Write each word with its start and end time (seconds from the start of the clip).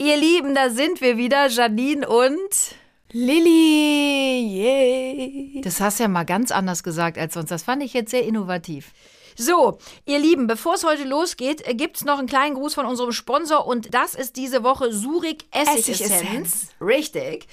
Ihr 0.00 0.16
Lieben, 0.16 0.54
da 0.54 0.70
sind 0.70 1.02
wir 1.02 1.18
wieder, 1.18 1.48
Janine 1.48 2.08
und 2.08 2.74
Lilly. 3.12 4.46
Yay. 4.48 5.60
Das 5.62 5.78
hast 5.78 5.98
du 5.98 6.04
ja 6.04 6.08
mal 6.08 6.24
ganz 6.24 6.52
anders 6.52 6.82
gesagt 6.82 7.18
als 7.18 7.34
sonst. 7.34 7.50
Das 7.50 7.64
fand 7.64 7.82
ich 7.82 7.92
jetzt 7.92 8.10
sehr 8.10 8.24
innovativ. 8.24 8.92
So, 9.36 9.76
ihr 10.06 10.18
Lieben, 10.18 10.46
bevor 10.46 10.76
es 10.76 10.84
heute 10.84 11.04
losgeht, 11.04 11.62
gibt 11.76 11.98
es 11.98 12.06
noch 12.06 12.18
einen 12.18 12.28
kleinen 12.28 12.54
Gruß 12.54 12.72
von 12.72 12.86
unserem 12.86 13.12
Sponsor 13.12 13.66
und 13.66 13.92
das 13.92 14.14
ist 14.14 14.36
diese 14.36 14.62
Woche 14.62 14.90
Surik 14.90 15.44
Essigessenz. 15.50 16.00
Essigessenz. 16.00 16.68
Richtig. 16.80 17.46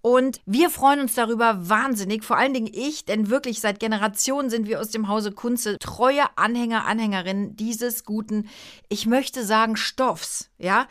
Und 0.00 0.40
wir 0.46 0.70
freuen 0.70 1.00
uns 1.00 1.14
darüber 1.14 1.68
wahnsinnig, 1.68 2.24
vor 2.24 2.38
allen 2.38 2.54
Dingen 2.54 2.70
ich, 2.72 3.04
denn 3.04 3.28
wirklich 3.28 3.60
seit 3.60 3.78
Generationen 3.78 4.48
sind 4.48 4.66
wir 4.66 4.80
aus 4.80 4.88
dem 4.88 5.08
Hause 5.08 5.32
Kunze 5.32 5.76
treue 5.78 6.24
Anhänger, 6.36 6.86
Anhängerinnen 6.86 7.56
dieses 7.56 8.04
guten, 8.04 8.48
ich 8.88 9.04
möchte 9.04 9.44
sagen, 9.44 9.76
Stoffs, 9.76 10.48
ja. 10.56 10.88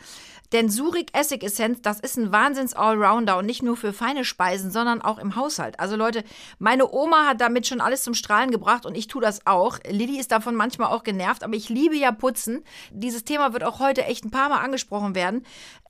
Denn 0.52 0.68
Surik 0.68 1.16
Essigessenz, 1.16 1.80
das 1.80 2.00
ist 2.00 2.16
ein 2.16 2.32
Wahnsinns-Allrounder 2.32 3.38
und 3.38 3.46
nicht 3.46 3.62
nur 3.62 3.76
für 3.76 3.92
feine 3.92 4.24
Speisen, 4.24 4.72
sondern 4.72 5.00
auch 5.00 5.18
im 5.18 5.36
Haushalt. 5.36 5.78
Also 5.78 5.94
Leute, 5.94 6.24
meine 6.58 6.90
Oma 6.90 7.26
hat 7.26 7.40
damit 7.40 7.68
schon 7.68 7.80
alles 7.80 8.02
zum 8.02 8.14
Strahlen 8.14 8.50
gebracht 8.50 8.84
und 8.84 8.96
ich 8.96 9.06
tue 9.06 9.22
das 9.22 9.46
auch. 9.46 9.78
Lilly 9.88 10.18
ist 10.18 10.32
davon 10.32 10.56
manchmal 10.56 10.88
auch 10.88 11.04
genervt, 11.04 11.44
aber 11.44 11.54
ich 11.54 11.68
liebe 11.68 11.94
ja 11.94 12.10
Putzen. 12.10 12.64
Dieses 12.90 13.24
Thema 13.24 13.52
wird 13.52 13.62
auch 13.62 13.78
heute 13.78 14.04
echt 14.04 14.24
ein 14.24 14.32
paar 14.32 14.48
Mal 14.48 14.58
angesprochen 14.58 15.14
werden. 15.14 15.44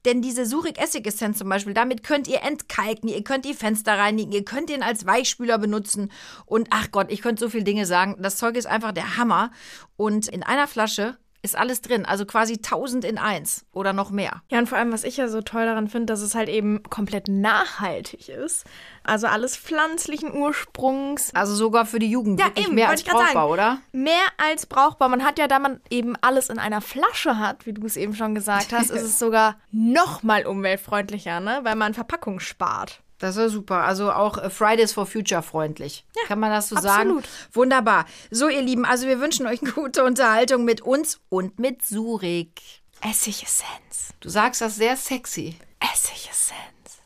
Denn 0.05 0.23
diese 0.23 0.47
Surik 0.47 0.81
Essigessenz 0.81 1.39
zum 1.39 1.49
Beispiel, 1.49 1.75
damit 1.75 2.03
könnt 2.03 2.29
ihr 2.29 2.43
entkalken, 2.43 3.09
ihr 3.09 3.23
könnt 3.23 3.45
die 3.45 3.55
Fenster 3.55 3.99
reinigen, 3.99 4.33
ihr 4.33 4.45
könnt 4.45 4.71
den 4.71 4.83
als 4.83 5.07
Weichspüler 5.07 5.59
benutzen. 5.59 6.11
Und 6.47 6.69
ach 6.71 6.91
Gott, 6.91 7.11
ich 7.11 7.23
könnte 7.23 7.41
so 7.41 7.51
viele 7.51 7.65
Dinge 7.65 7.87
sagen. 7.87 8.17
Das 8.19 8.37
Zeug 8.37 8.57
ist 8.57 8.67
einfach 8.67 8.93
der 8.93 9.17
Hammer. 9.17 9.53
Und 9.97 10.29
in 10.29 10.43
einer 10.43 10.67
Flasche 10.67 11.19
ist 11.43 11.57
alles 11.57 11.81
drin, 11.81 12.05
also 12.05 12.27
quasi 12.27 12.55
1000 12.55 13.05
in 13.05 13.19
eins 13.19 13.65
oder 13.73 13.93
noch 13.93 14.11
mehr. 14.11 14.43
Ja, 14.51 14.59
und 14.59 14.69
vor 14.69 14.77
allem, 14.79 14.93
was 14.93 15.05
ich 15.05 15.17
ja 15.17 15.29
so 15.29 15.41
toll 15.41 15.65
daran 15.65 15.89
finde, 15.89 16.07
dass 16.07 16.21
es 16.21 16.35
halt 16.35 16.49
eben 16.49 16.83
komplett 16.85 17.29
nachhaltig 17.29 18.29
ist. 18.29 18.65
Also 19.05 19.27
alles 19.27 19.57
pflanzlichen 19.57 20.35
Ursprungs. 20.35 21.35
Also 21.35 21.55
sogar 21.55 21.87
für 21.87 21.99
die 21.99 22.11
Jugend 22.11 22.39
Ja, 22.41 22.47
wirklich 22.47 22.67
eben, 22.67 22.75
mehr 22.75 22.91
als 22.91 23.03
brauchbar, 23.03 23.33
sagen. 23.33 23.51
oder? 23.51 23.79
Mehr 23.93 24.27
als 24.37 24.67
brauchbar. 24.67 25.09
Man 25.09 25.25
hat 25.25 25.39
ja, 25.39 25.49
da 25.49 25.59
man 25.59 25.81
eben 25.91 26.15
alles 26.21 26.51
in 26.51 26.59
einer 26.59 26.81
Flasche 26.81 27.39
hat, 27.39 27.65
wie 27.67 27.73
du 27.73 27.87
es 27.87 27.97
eben 27.97 28.15
schon 28.15 28.35
gesagt 28.35 28.73
hast, 28.73 28.91
ist 28.91 29.03
es 29.03 29.19
sogar 29.19 29.57
noch 29.73 30.23
mal 30.23 30.47
umweltfreundlicher, 30.47 31.41
ne? 31.41 31.61
Weil 31.63 31.77
man 31.77 31.95
Verpackung 31.95 32.41
spart. 32.41 33.01
Das 33.21 33.37
ist 33.37 33.53
super. 33.53 33.85
Also 33.85 34.11
auch 34.11 34.39
äh, 34.39 34.51
Fridays 34.51 34.93
for 34.93 35.07
Future 35.07 35.43
freundlich. 35.43 36.05
Kann 36.27 36.41
man 36.41 36.51
das 36.51 36.71
so 36.71 36.77
absolut. 36.77 37.25
sagen? 37.25 37.35
Wunderbar. 37.53 38.07
So, 38.31 38.49
ihr 38.49 38.63
Lieben, 38.63 38.85
also 38.85 39.07
wir 39.07 39.21
wünschen 39.21 39.47
euch 39.47 39.63
eine 39.63 39.71
gute 39.75 40.03
Unterhaltung 40.05 40.65
mit 40.65 40.81
uns 40.81 41.21
und 41.29 41.59
mit 41.59 41.85
Surik. 41.85 42.61
Essigessenz. 43.03 44.15
Du 44.21 44.29
sagst 44.29 44.61
das 44.61 44.77
sehr 44.77 44.97
sexy. 44.97 45.57
Essigessenz. 45.81 46.59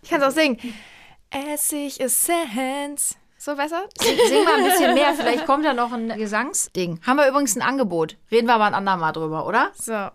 Ich 0.02 0.10
kann 0.10 0.22
es 0.22 0.28
auch 0.28 0.32
singen. 0.32 0.58
Essigessenz. 1.30 3.16
So 3.36 3.56
besser? 3.56 3.88
Sing 4.00 4.44
mal 4.44 4.54
ein 4.54 4.64
bisschen 4.64 4.94
mehr, 4.94 5.12
vielleicht 5.12 5.44
kommt 5.44 5.66
da 5.66 5.74
noch 5.74 5.92
ein 5.92 6.16
Gesangsding. 6.16 7.00
Haben 7.06 7.16
wir 7.18 7.28
übrigens 7.28 7.56
ein 7.56 7.62
Angebot. 7.62 8.16
Reden 8.30 8.46
wir 8.46 8.54
aber 8.54 8.64
ein 8.64 8.74
andermal 8.74 9.12
drüber, 9.12 9.46
oder? 9.46 9.70
So. 9.74 10.08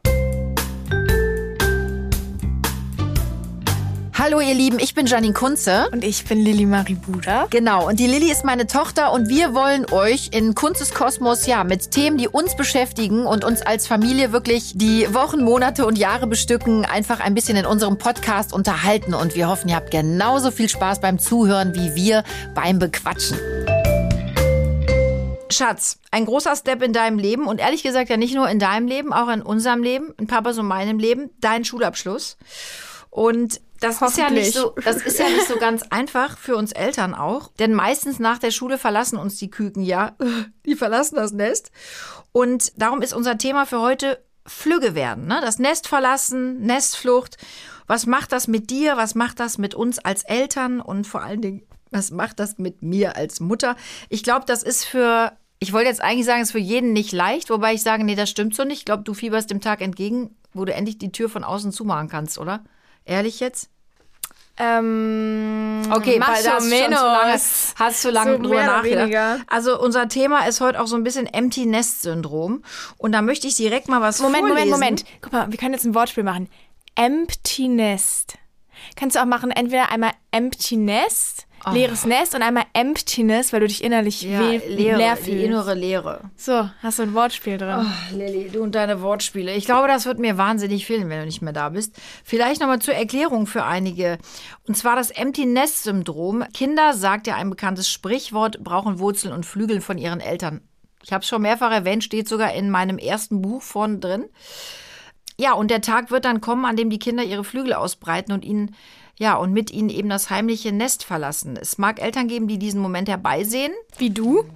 Hallo 4.22 4.42
ihr 4.42 4.54
Lieben, 4.54 4.80
ich 4.80 4.96
bin 4.96 5.06
Janine 5.06 5.34
Kunze. 5.34 5.88
Und 5.94 6.04
ich 6.04 6.26
bin 6.26 6.40
Lilly 6.40 6.66
Marie 6.66 6.96
Buda. 6.96 7.48
Genau, 7.52 7.88
und 7.88 8.02
die 8.02 8.06
Lilly 8.06 8.30
ist 8.30 8.44
meine 8.44 8.68
Tochter 8.68 9.14
und 9.14 9.30
wir 9.30 9.54
wollen 9.54 9.90
euch 9.94 10.32
in 10.34 10.56
Kunzes 10.56 10.94
Kosmos 10.94 11.46
ja 11.46 11.64
mit 11.64 11.92
Themen, 11.92 12.18
die 12.18 12.28
uns 12.28 12.58
beschäftigen 12.58 13.26
und 13.26 13.46
uns 13.46 13.62
als 13.62 13.88
Familie 13.88 14.34
wirklich 14.34 14.74
die 14.76 15.08
Wochen, 15.14 15.42
Monate 15.42 15.86
und 15.86 15.98
Jahre 15.98 16.28
bestücken, 16.28 16.84
einfach 16.84 17.22
ein 17.22 17.34
bisschen 17.34 17.56
in 17.56 17.66
unserem 17.66 17.98
Podcast 17.98 18.52
unterhalten 18.52 19.14
und 19.14 19.36
wir 19.36 19.48
hoffen, 19.48 19.70
ihr 19.70 19.78
habt 19.78 19.90
genauso 19.90 20.52
viel 20.52 20.68
Spaß 20.68 21.00
beim 21.00 21.18
Zuhören 21.18 21.74
wie 21.74 21.96
wir 21.96 22.26
beim 22.54 22.78
Bequatschen. 22.78 23.40
Schatz, 25.50 25.98
ein 26.12 26.26
großer 26.26 26.58
Step 26.58 26.84
in 26.84 26.92
deinem 26.92 27.20
Leben 27.20 27.48
und 27.48 27.62
ehrlich 27.62 27.84
gesagt 27.84 28.10
ja 28.10 28.18
nicht 28.18 28.36
nur 28.36 28.50
in 28.50 28.60
deinem 28.60 28.90
Leben, 28.90 29.14
auch 29.14 29.30
in 29.30 29.42
unserem 29.42 29.82
Leben, 29.82 30.14
in 30.20 30.28
Papas 30.28 30.58
und 30.58 30.66
meinem 30.66 31.00
Leben, 31.00 31.30
dein 31.40 31.64
Schulabschluss. 31.64 32.36
Und 33.12 33.62
das 33.80 34.02
ist 34.02 34.18
ja 34.18 34.30
nicht 34.30 34.54
so, 34.54 34.76
das 34.84 34.98
ist 34.98 35.20
ja 35.20 35.30
nicht 35.30 35.48
so 35.48 35.58
ganz 35.58 35.84
einfach 35.90 36.38
für 36.38 36.56
uns 36.56 36.72
Eltern 36.72 37.14
auch, 37.14 37.52
denn 37.60 37.74
meistens 37.74 38.20
nach 38.20 38.38
der 38.38 38.52
Schule 38.52 38.78
verlassen 38.78 39.18
uns 39.18 39.38
die 39.38 39.50
Küken 39.50 39.84
ja, 39.84 40.16
die 40.66 40.76
verlassen 40.76 41.16
das 41.16 41.32
Nest. 41.32 41.72
Und 42.32 42.74
darum 42.78 43.02
ist 43.02 43.14
unser 43.14 43.38
Thema 43.38 43.66
für 43.66 43.82
heute 43.82 44.24
Flügge 44.46 44.96
werden, 44.96 45.28
ne? 45.28 45.40
Das 45.42 45.60
Nest 45.60 45.88
verlassen, 45.88 46.62
Nestflucht. 46.62 47.38
Was 47.88 48.06
macht 48.06 48.32
das 48.32 48.48
mit 48.48 48.70
dir? 48.70 48.98
Was 48.98 49.16
macht 49.16 49.40
das 49.40 49.58
mit 49.58 49.76
uns 49.76 50.00
als 50.00 50.24
Eltern 50.24 50.82
und 50.82 51.08
vor 51.08 51.22
allen 51.22 51.42
Dingen, 51.42 51.64
was 51.92 52.12
macht 52.12 52.40
das 52.40 52.58
mit 52.58 52.82
mir 52.82 53.16
als 53.16 53.40
Mutter? 53.40 53.76
Ich 54.10 54.24
glaube, 54.24 54.46
das 54.46 54.64
ist 54.64 54.86
für 54.86 55.34
ich 55.60 55.74
wollte 55.74 55.90
jetzt 55.90 56.02
eigentlich 56.02 56.26
sagen, 56.26 56.42
es 56.42 56.50
ist 56.50 56.54
für 56.54 56.60
jeden 56.60 56.94
nicht 56.94 57.12
leicht, 57.12 57.50
wobei 57.50 57.74
ich 57.74 57.82
sage, 57.82 58.06
nee, 58.06 58.16
das 58.16 58.30
stimmt 58.30 58.56
so 58.56 58.64
nicht. 58.64 58.80
Ich 58.80 58.86
glaube, 58.86 59.04
du 59.04 59.14
fieberst 59.14 59.52
dem 59.52 59.60
Tag 59.60 59.82
entgegen, 59.82 60.38
wo 60.54 60.64
du 60.64 60.74
endlich 60.74 60.98
die 60.98 61.12
Tür 61.12 61.30
von 61.30 61.44
außen 61.44 61.74
zumachen 61.74 62.08
kannst, 62.08 62.38
oder? 62.38 62.64
Ehrlich 63.10 63.40
jetzt? 63.40 63.70
Ähm, 64.58 65.82
Okay, 65.92 66.20
weil 66.20 66.44
da 66.44 66.54
hast 66.56 66.70
du 66.70 66.78
schon 66.78 66.94
zu 66.94 67.06
lange, 67.06 67.34
hast 67.34 68.02
zu 68.02 68.12
lange 68.12 68.32
So 68.38 68.44
drüber 68.44 68.64
nachgedacht. 68.64 69.04
weniger. 69.04 69.40
Also 69.48 69.80
unser 69.82 70.10
Thema 70.10 70.46
ist 70.48 70.60
heute 70.62 70.82
auch 70.82 70.88
so 70.88 70.96
ein 70.98 71.04
bisschen 71.04 71.26
Empty 71.28 71.66
Nest 71.66 72.02
Syndrom 72.02 72.64
und 72.98 73.14
da 73.14 73.22
möchte 73.22 73.48
ich 73.48 73.56
direkt 73.56 73.88
mal 73.88 74.02
was 74.02 74.20
Moment, 74.20 74.48
vorlesen. 74.48 74.70
Moment, 74.70 75.02
Moment. 75.02 75.22
Guck 75.22 75.32
mal, 75.34 75.50
wir 75.52 75.58
können 75.58 75.74
jetzt 75.74 75.86
ein 75.86 75.96
Wortspiel 75.96 76.24
machen. 76.24 76.50
Empty 76.96 77.70
Nest. 77.70 78.38
Kannst 78.98 79.16
du 79.16 79.22
auch 79.22 79.26
machen, 79.26 79.52
entweder 79.52 79.92
einmal 79.92 80.12
Empty 80.32 80.76
Nest, 80.78 81.48
leeres 81.72 82.06
Nest 82.06 82.36
und 82.36 82.42
einmal 82.42 82.64
Emptiness, 82.74 83.52
weil 83.54 83.60
du 83.62 83.68
dich 83.68 83.84
innerlich 83.84 84.22
Ja, 84.22 84.40
Leere, 84.42 84.98
leer 84.98 85.16
die 85.16 85.24
fühlst. 85.24 85.46
innere 85.46 85.74
Leere. 85.74 86.22
So, 86.36 86.70
hast 86.82 87.00
du 87.00 87.04
ein 87.04 87.14
Wortspiel 87.14 87.58
drin. 87.58 87.86
Oh, 87.86 88.16
Lilly, 88.16 88.50
du 88.50 88.62
und 88.62 88.76
deine 88.76 89.02
Wortspiele. 89.02 89.54
Ich 89.56 89.66
glaube, 89.66 89.88
das 89.88 90.06
wird 90.06 90.20
mir 90.20 90.38
wahnsinnig 90.38 90.86
fehlen, 90.86 91.10
wenn 91.10 91.20
du 91.20 91.26
nicht 91.26 91.42
mehr 91.42 91.54
da 91.54 91.70
bist. 91.70 91.96
Vielleicht 92.24 92.62
nochmal 92.62 92.80
zur 92.80 92.94
Erklärung 92.94 93.48
für 93.48 93.64
einige. 93.66 94.18
Und 94.68 94.76
zwar 94.78 94.96
das 94.96 95.12
Empty 95.12 95.46
Nest 95.46 95.84
Syndrom. 95.84 96.44
Kinder, 96.54 96.94
sagt 96.94 97.28
ja 97.28 97.36
ein 97.36 97.50
bekanntes 97.50 97.90
Sprichwort, 97.90 98.64
brauchen 98.64 99.00
Wurzeln 99.00 99.34
und 99.34 99.46
Flügel 99.46 99.82
von 99.82 99.98
ihren 99.98 100.20
Eltern. 100.20 100.62
Ich 101.04 101.14
habe 101.14 101.22
es 101.22 101.28
schon 101.30 101.42
mehrfach 101.42 101.72
erwähnt, 101.72 102.04
steht 102.04 102.28
sogar 102.28 102.54
in 102.54 102.70
meinem 102.70 102.98
ersten 102.98 103.42
Buch 103.42 103.62
vorne 103.62 104.00
drin. 104.00 104.26
Ja, 105.40 105.54
und 105.54 105.72
der 105.72 105.80
Tag 105.80 106.12
wird 106.12 106.26
dann 106.26 106.42
kommen, 106.42 106.66
an 106.66 106.76
dem 106.76 106.90
die 106.90 107.00
Kinder 107.00 107.24
ihre 107.24 107.46
Flügel 107.46 107.74
ausbreiten 107.74 108.34
und 108.34 108.44
ihnen, 108.44 108.76
ja, 109.20 109.36
und 109.36 109.52
mit 109.52 109.70
ihnen 109.70 109.90
eben 109.90 110.08
das 110.08 110.30
heimliche 110.30 110.72
Nest 110.72 111.04
verlassen. 111.04 111.58
Es 111.58 111.78
mag 111.78 112.02
Eltern 112.02 112.30
geben, 112.30 112.48
die 112.48 112.58
diesen 112.58 112.82
Moment 112.82 113.10
herbeisehen. 113.10 113.74
Wie 113.98 114.10
du? 114.10 114.46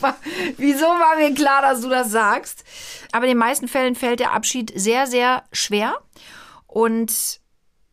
War, 0.00 0.16
wieso 0.58 0.84
war 0.84 1.16
mir 1.16 1.34
klar, 1.34 1.62
dass 1.62 1.80
du 1.80 1.88
das 1.88 2.10
sagst? 2.10 2.64
Aber 3.12 3.24
in 3.24 3.30
den 3.30 3.38
meisten 3.38 3.66
Fällen 3.66 3.94
fällt 3.94 4.20
der 4.20 4.32
Abschied 4.32 4.72
sehr, 4.74 5.06
sehr 5.06 5.44
schwer. 5.52 5.96
Und 6.66 7.40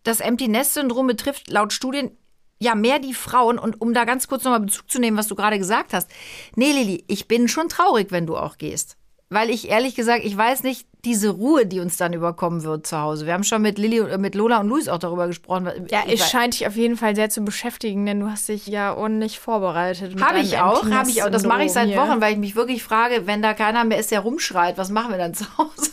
das 0.03 0.20
Empty 0.20 0.50
Nest 0.50 0.74
Syndrom 0.74 1.08
betrifft 1.08 1.50
laut 1.50 1.72
Studien 1.72 2.18
ja 2.59 2.76
mehr 2.76 3.00
die 3.00 3.14
Frauen. 3.14 3.58
Und 3.58 3.82
um 3.82 3.94
da 3.94 4.03
ganz 4.03 4.28
kurz 4.28 4.44
nochmal 4.44 4.59
Bezug 4.59 4.90
zu 4.90 5.00
nehmen, 5.00 5.18
was 5.18 5.28
du 5.28 5.36
gerade 5.36 5.58
gesagt 5.58 5.94
hast. 5.94 6.09
Nee, 6.56 6.74
Lili, 6.74 7.06
ich 7.08 7.28
bin 7.28 7.47
schon 7.47 7.70
traurig, 7.70 8.12
wenn 8.12 8.28
du 8.28 8.36
auch 8.36 8.58
gehst. 8.58 8.97
Weil 9.35 9.50
ich 9.50 9.69
ehrlich 9.69 9.96
gesagt, 9.96 10.23
ich 10.23 10.38
weiß 10.38 10.63
nicht, 10.63 10.88
diese 11.03 11.28
Ruhe, 11.28 11.66
die 11.66 11.81
uns 11.81 11.97
dann 11.97 12.13
überkommen 12.13 12.63
wird 12.63 12.88
zu 12.88 13.01
Hause. 13.01 13.25
Wir 13.25 13.34
haben 13.34 13.44
schon 13.44 13.62
mit 13.62 13.78
Lilly, 13.78 13.97
äh, 13.97 14.18
mit 14.18 14.34
Lola 14.34 14.62
und 14.62 14.69
Luis 14.69 14.88
auch 14.88 14.97
darüber 14.97 15.28
gesprochen. 15.28 15.69
Ja, 15.91 16.03
Ich 16.07 16.22
es 16.22 16.29
scheint 16.29 16.53
dich 16.53 16.66
auf 16.66 16.78
jeden 16.78 16.96
Fall 16.96 17.18
sehr 17.18 17.29
zu 17.29 17.41
beschäftigen, 17.41 18.06
denn 18.06 18.22
du 18.22 18.29
hast 18.31 18.47
dich 18.47 18.66
ja 18.66 18.96
ordentlich 18.96 19.41
vorbereitet. 19.41 20.22
Habe 20.22 20.40
ich 20.40 20.57
auch, 20.57 20.90
habe 20.90 21.09
ich 21.09 21.22
auch. 21.22 21.29
Das 21.29 21.44
mache 21.44 21.66
ich 21.66 21.73
seit 21.73 21.94
Wochen, 21.97 22.22
weil 22.22 22.31
ich 22.31 22.40
mich 22.40 22.56
wirklich 22.56 22.81
frage, 22.81 23.28
wenn 23.28 23.41
da 23.41 23.53
keiner 23.53 23.84
mehr 23.84 24.00
ist, 24.00 24.12
der 24.12 24.22
rumschreit, 24.22 24.78
was 24.78 24.90
machen 24.90 25.12
wir 25.12 25.18
dann 25.18 25.34
zu 25.34 25.46
Hause? 25.57 25.91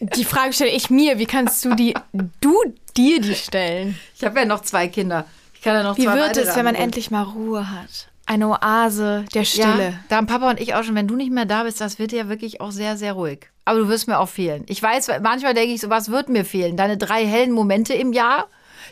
Die 0.16 0.24
Frage 0.24 0.52
stelle 0.52 0.70
ich 0.72 0.90
mir, 0.90 1.18
wie 1.18 1.26
kannst 1.26 1.64
du 1.64 1.76
die, 1.76 1.94
du 2.40 2.56
dir 2.96 3.20
die 3.20 3.36
stellen? 3.36 3.96
Ich 4.16 4.24
habe 4.24 4.40
ja 4.40 4.46
noch 4.46 4.62
zwei 4.62 4.88
Kinder. 4.88 5.26
Ich 5.54 5.62
kann 5.62 5.74
ja 5.74 5.84
noch 5.84 5.96
Wie 5.96 6.04
zwei 6.04 6.14
wird 6.14 6.30
weitere 6.30 6.48
es, 6.48 6.56
wenn 6.56 6.64
man 6.64 6.74
endlich 6.74 7.12
mal 7.12 7.22
Ruhe 7.22 7.70
hat? 7.70 8.09
Eine 8.30 8.48
Oase 8.48 9.24
der 9.34 9.42
Ja, 9.42 9.44
Stille. 9.44 9.94
da 10.08 10.16
haben 10.16 10.28
Papa 10.28 10.50
und 10.50 10.60
ich 10.60 10.76
auch 10.76 10.84
schon, 10.84 10.94
wenn 10.94 11.08
du 11.08 11.16
nicht 11.16 11.32
mehr 11.32 11.46
da 11.46 11.64
bist, 11.64 11.80
das 11.80 11.98
wird 11.98 12.12
ja 12.12 12.28
wirklich 12.28 12.60
auch 12.60 12.70
sehr, 12.70 12.96
sehr 12.96 13.14
ruhig. 13.14 13.48
Aber 13.64 13.80
du 13.80 13.88
wirst 13.88 14.06
mir 14.06 14.20
auch 14.20 14.28
fehlen. 14.28 14.64
Ich 14.68 14.80
weiß, 14.80 15.08
manchmal 15.20 15.52
denke 15.54 15.74
ich 15.74 15.80
so, 15.80 15.90
was 15.90 16.12
wird 16.12 16.28
mir 16.28 16.44
fehlen? 16.44 16.76
Deine 16.76 16.96
drei 16.96 17.26
hellen 17.26 17.50
Momente 17.50 17.92
im 17.92 18.12
Jahr? 18.12 18.46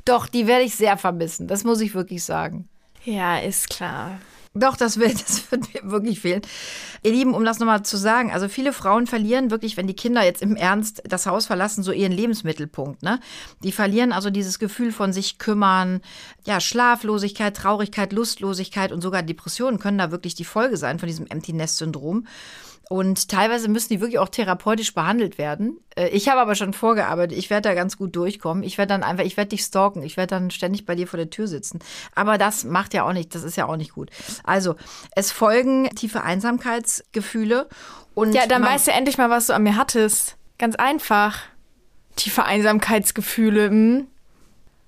Doch, 0.05 0.26
die 0.26 0.49
werde 0.49 0.64
ich 0.64 0.75
sehr 0.75 0.96
vermissen. 0.96 1.46
Das 1.46 1.62
muss 1.62 1.81
ich 1.81 1.94
wirklich 1.94 2.25
sagen. 2.25 2.69
Ja, 3.05 3.38
ist 3.38 3.70
klar. 3.70 4.19
Doch, 4.59 4.77
das 4.77 4.99
wird, 4.99 5.15
das 5.29 5.51
wird 5.51 5.73
mir 5.73 5.91
wirklich 5.91 6.21
fehlen. 6.21 6.43
Ihr 7.03 7.13
Lieben, 7.13 7.35
um 7.35 7.45
das 7.45 7.59
nochmal 7.59 7.83
zu 7.85 7.97
sagen, 7.97 8.33
also 8.33 8.49
viele 8.49 8.73
Frauen 8.73 9.07
verlieren 9.07 9.51
wirklich, 9.51 9.77
wenn 9.77 9.87
die 9.87 9.95
Kinder 9.95 10.25
jetzt 10.25 10.43
im 10.43 10.57
Ernst 10.57 11.03
das 11.07 11.27
Haus 11.27 11.47
verlassen, 11.47 11.83
so 11.83 11.93
ihren 11.93 12.13
Lebensmittelpunkt. 12.13 13.03
Ne? 13.03 13.21
Die 13.63 13.73
verlieren 13.73 14.13
also 14.13 14.31
dieses 14.31 14.59
Gefühl 14.59 14.93
von 14.93 15.13
sich 15.13 15.39
kümmern, 15.39 16.01
ja, 16.45 16.61
Schlaflosigkeit, 16.61 17.57
Traurigkeit, 17.57 18.13
Lustlosigkeit 18.13 18.93
und 18.93 19.01
sogar 19.01 19.23
Depressionen 19.23 19.79
können 19.79 19.99
da 19.99 20.11
wirklich 20.11 20.35
die 20.35 20.45
Folge 20.45 20.77
sein 20.77 20.99
von 20.99 21.07
diesem 21.07 21.27
Empty 21.27 21.53
Nest 21.53 21.77
Syndrom. 21.77 22.27
Und 22.90 23.29
teilweise 23.29 23.69
müssen 23.69 23.90
die 23.90 24.00
wirklich 24.00 24.19
auch 24.19 24.31
therapeutisch 24.31 24.94
behandelt 24.94 25.37
werden. 25.37 25.79
Äh, 25.94 26.08
Ich 26.08 26.29
habe 26.31 26.40
aber 26.40 26.55
schon 26.55 26.73
vorgearbeitet. 26.73 27.37
Ich 27.37 27.50
werde 27.50 27.69
da 27.69 27.75
ganz 27.75 27.99
gut 27.99 28.17
durchkommen. 28.17 28.62
Ich 28.62 28.79
werde 28.79 28.94
dann 28.94 29.02
einfach, 29.02 29.25
ich 29.25 29.37
werde 29.37 29.50
dich 29.50 29.61
stalken. 29.62 30.02
Ich 30.02 30.17
werde 30.17 30.35
dann 30.35 30.50
ständig 30.50 30.87
bei 30.87 30.94
dir 30.94 31.06
vor 31.06 31.19
der 31.19 31.29
Tür 31.29 31.49
sitzen. 31.49 31.81
Aber 32.14 32.38
das 32.38 32.64
macht 32.64 32.94
ja 32.94 33.02
auch 33.06 33.12
nicht, 33.12 33.35
das 33.35 33.43
ist 33.43 33.56
ja 33.58 33.67
auch 33.67 33.76
nicht 33.76 33.93
gut. 33.93 34.08
Also, 34.43 34.75
es 35.14 35.31
folgen 35.32 35.90
tiefe 35.90 36.23
Einsamkeitsgefühle. 36.23 37.69
Und 38.14 38.32
Ja, 38.32 38.46
dann 38.46 38.62
weißt 38.64 38.87
du 38.88 38.93
endlich 38.93 39.19
mal, 39.19 39.29
was 39.29 39.49
du 39.49 39.55
an 39.55 39.62
mir 39.64 39.76
hattest. 39.76 40.37
Ganz 40.58 40.75
einfach. 40.75 41.40
Tiefe 42.17 42.44
Einsamkeitsgefühle. 42.44 43.69
Hm? 43.69 44.06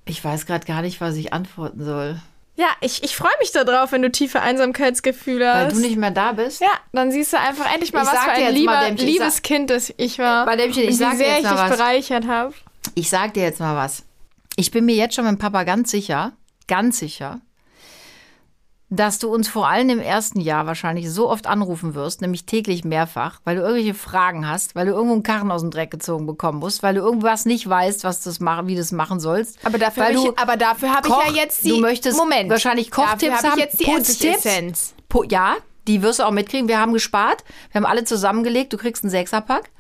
Ich 0.06 0.25
weiß 0.25 0.47
gerade 0.47 0.67
gar 0.67 0.81
nicht, 0.82 1.00
was 1.02 1.17
ich 1.17 1.32
antworten 1.32 1.85
soll. 1.85 2.20
Ja, 2.56 2.67
ich, 2.81 3.02
ich 3.02 3.17
freue 3.17 3.31
mich 3.41 3.52
darauf, 3.52 3.93
wenn 3.93 4.02
du 4.02 4.11
tiefe 4.11 4.41
Einsamkeitsgefühle 4.43 5.47
Weil 5.47 5.67
hast. 5.67 5.76
du 5.76 5.81
nicht 5.81 5.97
mehr 5.97 6.11
da 6.11 6.32
bist. 6.32 6.61
ja, 6.61 6.69
dann 6.93 7.11
siehst 7.11 7.32
du 7.32 7.38
einfach 7.38 7.73
endlich 7.73 7.93
mal, 7.93 8.02
Ich 8.02 8.08
was 8.08 8.19
für 8.19 8.31
dir 8.35 8.37
ein 8.37 8.43
mal, 8.43 8.52
lieber, 8.52 8.81
Dämmchen, 8.81 9.08
ich 9.08 9.14
liebes 9.14 9.35
sag- 9.37 9.43
Kind 9.44 9.70
das 9.70 9.93
ich 9.97 10.19
war. 10.19 10.44
Bei 10.47 10.56
Dämmchen, 10.56 10.82
ich 10.88 10.97
sag 10.99 11.12
wie 11.14 11.17
dir 11.19 11.25
sehr 11.25 11.29
jetzt 11.37 11.38
ich 11.38 11.50
mal 11.50 11.62
dich 11.62 11.70
was. 11.70 11.76
bereichert 11.79 12.26
habe. 12.26 12.55
Ich 12.94 13.08
sag 13.08 13.35
dir 13.35 13.43
jetzt 13.44 13.61
mal 13.61 13.76
was. 13.76 14.02
Ich 14.56 14.70
bin 14.70 14.85
mir 14.85 14.94
jetzt 14.97 15.14
schon 15.14 15.25
mit 15.25 15.32
dem 15.32 15.38
Papa 15.38 15.64
ganz 15.64 15.91
sicher, 15.91 16.32
ganz 16.67 16.99
sicher, 16.99 17.41
dass 18.91 19.21
du 19.21 19.33
uns 19.33 19.49
vor 19.49 19.69
allem 19.69 19.89
im 19.89 20.01
ersten 20.01 20.41
Jahr 20.41 20.67
wahrscheinlich 20.67 21.11
so 21.11 21.31
oft 21.31 21.47
anrufen 21.47 21.95
wirst, 21.95 22.21
nämlich 22.21 22.45
täglich 22.45 22.85
mehrfach, 22.85 23.41
weil 23.45 23.57
du 23.57 23.63
irgendwelche 23.63 23.95
Fragen 23.95 24.49
hast, 24.49 24.75
weil 24.75 24.87
du 24.87 24.93
irgendwo 24.93 25.15
einen 25.15 25.23
Karren 25.23 25.53
aus 25.53 25.61
dem 25.61 25.71
Dreck 25.71 25.93
gezogen 25.93 26.27
bekommen 26.27 26.59
musst, 26.59 26.83
weil 26.83 26.95
du 26.95 27.01
irgendwas 27.01 27.47
nicht 27.47 27.69
weißt, 27.69 28.03
was 28.03 28.23
das 28.23 28.41
machen, 28.41 28.67
wie 28.67 28.75
du 28.75 28.81
das 28.81 28.91
machen 28.91 29.21
sollst. 29.21 29.59
Aber 29.65 29.79
dafür 29.79 30.07
habe 30.07 30.15
ich, 30.15 30.39
aber 30.39 30.57
dafür 30.57 30.95
habe 30.95 31.09
ich 31.09 31.35
ja 31.35 31.43
jetzt 31.43 31.65
die 31.65 31.71
du 31.71 31.81
möchtest 31.81 32.19
Moment. 32.19 32.51
wahrscheinlich 32.51 32.91
dafür 32.91 33.05
Kochtipps 33.05 33.43
ich 33.43 33.51
haben, 33.51 33.59
jetzt 33.59 33.81
die 33.81 33.85
Putztipps. 33.85 34.95
Po 35.09 35.23
ja, 35.23 35.57
die 35.87 36.03
wirst 36.03 36.19
du 36.19 36.25
auch 36.25 36.31
mitkriegen. 36.33 36.69
Wir 36.69 36.81
haben 36.81 36.93
gespart. 36.93 37.45
Wir 37.71 37.81
haben 37.81 37.87
alle 37.87 38.05
zusammengelegt. 38.05 38.73
Du 38.73 38.77
kriegst 38.77 39.05
einen 39.05 39.11
Sechserpack. 39.11 39.71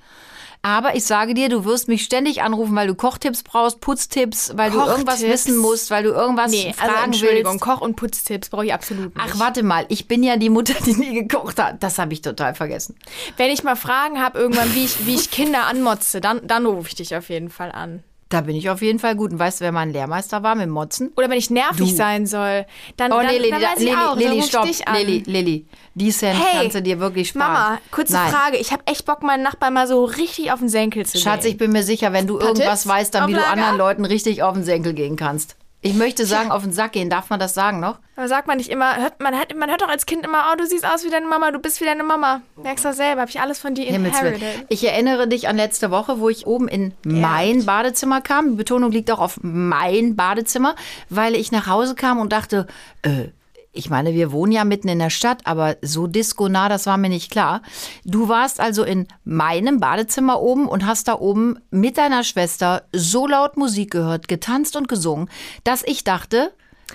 Aber 0.62 0.94
ich 0.94 1.04
sage 1.04 1.32
dir, 1.32 1.48
du 1.48 1.64
wirst 1.64 1.88
mich 1.88 2.04
ständig 2.04 2.42
anrufen, 2.42 2.76
weil 2.76 2.86
du 2.86 2.94
Kochtipps 2.94 3.42
brauchst, 3.42 3.80
Putztipps, 3.80 4.52
weil 4.56 4.70
du 4.70 4.78
irgendwas 4.78 5.20
Kochtipps? 5.20 5.46
wissen 5.46 5.56
musst, 5.56 5.90
weil 5.90 6.02
du 6.02 6.10
irgendwas 6.10 6.50
Nee, 6.50 6.74
also 6.78 6.92
fragen 6.92 7.04
Entschuldigung, 7.12 7.52
willst. 7.54 7.64
Koch- 7.64 7.80
und 7.80 7.96
Putztipps 7.96 8.50
brauche 8.50 8.66
ich 8.66 8.74
absolut 8.74 9.16
nicht. 9.16 9.26
Ach, 9.26 9.38
warte 9.38 9.62
mal, 9.62 9.86
ich 9.88 10.06
bin 10.06 10.22
ja 10.22 10.36
die 10.36 10.50
Mutter, 10.50 10.74
die 10.84 10.92
nie 10.94 11.14
gekocht 11.26 11.58
hat. 11.58 11.82
Das 11.82 11.98
habe 11.98 12.12
ich 12.12 12.20
total 12.20 12.54
vergessen. 12.54 12.94
Wenn 13.38 13.50
ich 13.50 13.62
mal 13.64 13.76
Fragen 13.76 14.20
habe 14.22 14.38
irgendwann, 14.38 14.74
wie 14.74 14.84
ich, 14.84 15.06
wie 15.06 15.14
ich 15.14 15.30
Kinder 15.30 15.66
anmotze, 15.66 16.20
dann, 16.20 16.46
dann 16.46 16.66
rufe 16.66 16.88
ich 16.88 16.94
dich 16.94 17.16
auf 17.16 17.30
jeden 17.30 17.48
Fall 17.48 17.72
an. 17.72 18.02
Da 18.30 18.42
bin 18.42 18.54
ich 18.54 18.70
auf 18.70 18.80
jeden 18.80 18.98
Fall 19.00 19.16
gut. 19.16 19.32
Und 19.32 19.38
weißt 19.40 19.60
du, 19.60 19.64
wer 19.64 19.72
mein 19.72 19.92
Lehrmeister 19.92 20.42
war 20.44 20.54
mit 20.54 20.68
Motzen? 20.68 21.10
Oder 21.16 21.28
wenn 21.28 21.36
ich 21.36 21.50
nervig 21.50 21.90
Du. 21.90 21.96
sein 21.96 22.26
soll, 22.26 22.64
dann, 22.96 23.10
Oh, 23.12 23.16
dann, 23.16 23.26
nee, 23.26 23.38
Lilli, 23.38 23.50
dann 23.50 23.60
da- 23.60 23.68
weiß 23.72 23.80
ich 23.80 23.96
auch, 23.96 24.16
Lilli, 24.16 24.30
ruf 24.30 24.38
ich 24.38 24.44
stopp. 24.46 24.66
dich 24.66 24.86
an. 24.88 24.94
Lilli, 24.94 25.22
Lilli, 25.26 25.66
die 25.94 26.10
Cent 26.10 26.38
Hey, 26.40 26.60
kannst 26.62 26.76
du 26.76 26.82
dir 26.82 27.00
wirklich 27.00 27.28
sparen. 27.30 27.52
Mama, 27.52 27.78
kurze 27.90 28.12
Nein. 28.12 28.30
Frage. 28.32 28.56
Ich 28.58 28.72
habe 28.72 28.82
echt 28.86 29.04
Bock, 29.04 29.22
meinen 29.24 29.42
Nachbarn 29.42 29.74
mal 29.74 29.88
so 29.88 30.04
richtig 30.04 30.52
auf 30.52 30.60
den 30.60 30.68
Senkel 30.68 31.04
zu 31.06 31.18
Schatz, 31.18 31.42
gehen. 31.42 31.50
ich 31.50 31.58
bin 31.58 31.72
mir 31.72 31.82
sicher, 31.82 32.12
wenn 32.12 32.28
du 32.28 32.38
irgendwas 32.38 32.82
Tipps 32.82 32.86
weißt, 32.86 33.14
dann 33.16 33.28
wie 33.28 33.34
du 33.34 33.44
anderen 33.44 33.76
Leuten 33.76 34.04
richtig 34.04 34.44
auf 34.44 34.54
den 34.54 34.62
Senkel 34.64 34.94
gehen 34.94 35.16
kannst. 35.16 35.56
Ich 35.82 35.94
möchte 35.94 36.26
sagen, 36.26 36.50
auf 36.50 36.62
den 36.62 36.72
Sack 36.72 36.92
gehen. 36.92 37.08
Darf 37.08 37.30
man 37.30 37.40
das 37.40 37.54
sagen 37.54 37.80
noch? 37.80 37.98
Aber 38.16 38.28
sagt 38.28 38.46
man 38.46 38.58
nicht 38.58 38.68
immer, 38.68 38.96
hört, 38.98 39.18
man, 39.20 39.34
hört, 39.34 39.56
man 39.56 39.70
hört 39.70 39.80
doch 39.80 39.88
als 39.88 40.04
Kind 40.04 40.26
immer, 40.26 40.50
oh, 40.52 40.56
du 40.56 40.66
siehst 40.66 40.84
aus 40.84 41.04
wie 41.04 41.10
deine 41.10 41.26
Mama, 41.26 41.50
du 41.52 41.58
bist 41.58 41.80
wie 41.80 41.86
deine 41.86 42.02
Mama. 42.02 42.42
Merkst 42.62 42.84
du 42.84 42.92
selber, 42.92 43.22
habe 43.22 43.30
ich 43.30 43.40
alles 43.40 43.58
von 43.58 43.74
dir 43.74 43.86
inherited. 43.86 44.66
Ich 44.68 44.86
erinnere 44.86 45.26
dich 45.26 45.48
an 45.48 45.56
letzte 45.56 45.90
Woche, 45.90 46.20
wo 46.20 46.28
ich 46.28 46.46
oben 46.46 46.68
in 46.68 46.92
mein 47.04 47.64
Badezimmer 47.64 48.20
kam. 48.20 48.50
Die 48.50 48.56
Betonung 48.56 48.92
liegt 48.92 49.10
auch 49.10 49.20
auf 49.20 49.38
mein 49.42 50.16
Badezimmer, 50.16 50.74
weil 51.08 51.34
ich 51.34 51.50
nach 51.50 51.66
Hause 51.66 51.94
kam 51.94 52.18
und 52.18 52.30
dachte, 52.30 52.66
äh, 53.00 53.28
ich 53.72 53.88
meine, 53.88 54.14
wir 54.14 54.32
wohnen 54.32 54.52
ja 54.52 54.64
mitten 54.64 54.88
in 54.88 54.98
der 54.98 55.10
Stadt, 55.10 55.46
aber 55.46 55.76
so 55.80 56.06
disco-nah, 56.06 56.68
das 56.68 56.86
war 56.86 56.96
mir 56.96 57.08
nicht 57.08 57.30
klar. 57.30 57.62
Du 58.04 58.28
warst 58.28 58.58
also 58.58 58.82
in 58.82 59.06
meinem 59.24 59.78
Badezimmer 59.78 60.40
oben 60.40 60.66
und 60.66 60.86
hast 60.86 61.06
da 61.06 61.14
oben 61.18 61.60
mit 61.70 61.96
deiner 61.96 62.24
Schwester 62.24 62.82
so 62.92 63.26
laut 63.28 63.56
Musik 63.56 63.92
gehört, 63.92 64.26
getanzt 64.26 64.74
und 64.76 64.88
gesungen, 64.88 65.30
dass 65.62 65.84
ich 65.84 66.02
dachte, 66.02 66.52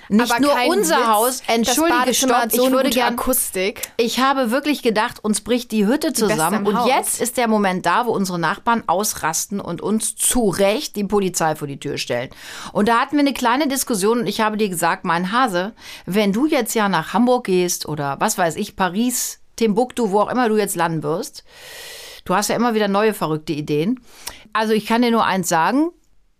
nicht 0.08 0.30
Aber 0.30 0.40
nur 0.40 0.54
unser 0.68 0.98
Witz, 0.98 1.06
Haus, 1.06 1.42
entschuldige, 1.46 2.14
stopp, 2.14 2.52
so 2.52 2.66
ich 2.66 2.70
würde 2.72 2.84
gute 2.88 2.98
gern 2.98 3.14
Akustik. 3.14 3.82
ich 3.96 4.20
habe 4.20 4.50
wirklich 4.50 4.82
gedacht, 4.82 5.22
uns 5.24 5.40
bricht 5.40 5.72
die 5.72 5.86
Hütte 5.86 6.12
zusammen. 6.12 6.60
im 6.60 6.66
Und 6.66 6.78
Haus. 6.78 6.88
jetzt 6.88 7.20
ist 7.20 7.36
der 7.36 7.48
Moment 7.48 7.86
da, 7.86 8.06
wo 8.06 8.12
unsere 8.12 8.38
Nachbarn 8.38 8.84
ausrasten 8.86 9.60
und 9.60 9.80
uns 9.80 10.16
zu 10.16 10.48
Recht 10.48 10.96
die 10.96 11.04
Polizei 11.04 11.56
vor 11.56 11.68
die 11.68 11.78
Tür 11.80 11.98
stellen. 11.98 12.30
Und 12.72 12.88
da 12.88 12.98
hatten 12.98 13.16
wir 13.16 13.20
eine 13.20 13.32
kleine 13.32 13.68
Diskussion 13.68 14.20
und 14.20 14.26
ich 14.26 14.40
habe 14.40 14.56
dir 14.56 14.68
gesagt, 14.68 15.04
mein 15.04 15.32
Hase, 15.32 15.72
wenn 16.06 16.32
du 16.32 16.46
jetzt 16.46 16.74
ja 16.74 16.88
nach 16.88 17.12
Hamburg 17.12 17.44
gehst 17.44 17.86
oder 17.86 18.16
was 18.20 18.38
weiß 18.38 18.56
ich, 18.56 18.76
Paris, 18.76 19.40
Timbuktu, 19.56 20.10
wo 20.10 20.20
auch 20.20 20.30
immer 20.30 20.48
du 20.48 20.56
jetzt 20.56 20.76
landen 20.76 21.02
wirst, 21.02 21.44
du 22.24 22.34
hast 22.34 22.48
ja 22.48 22.56
immer 22.56 22.74
wieder 22.74 22.88
neue 22.88 23.14
verrückte 23.14 23.52
Ideen. 23.52 24.00
Also 24.52 24.72
ich 24.72 24.86
kann 24.86 25.02
dir 25.02 25.10
nur 25.10 25.24
eins 25.24 25.48
sagen. 25.48 25.90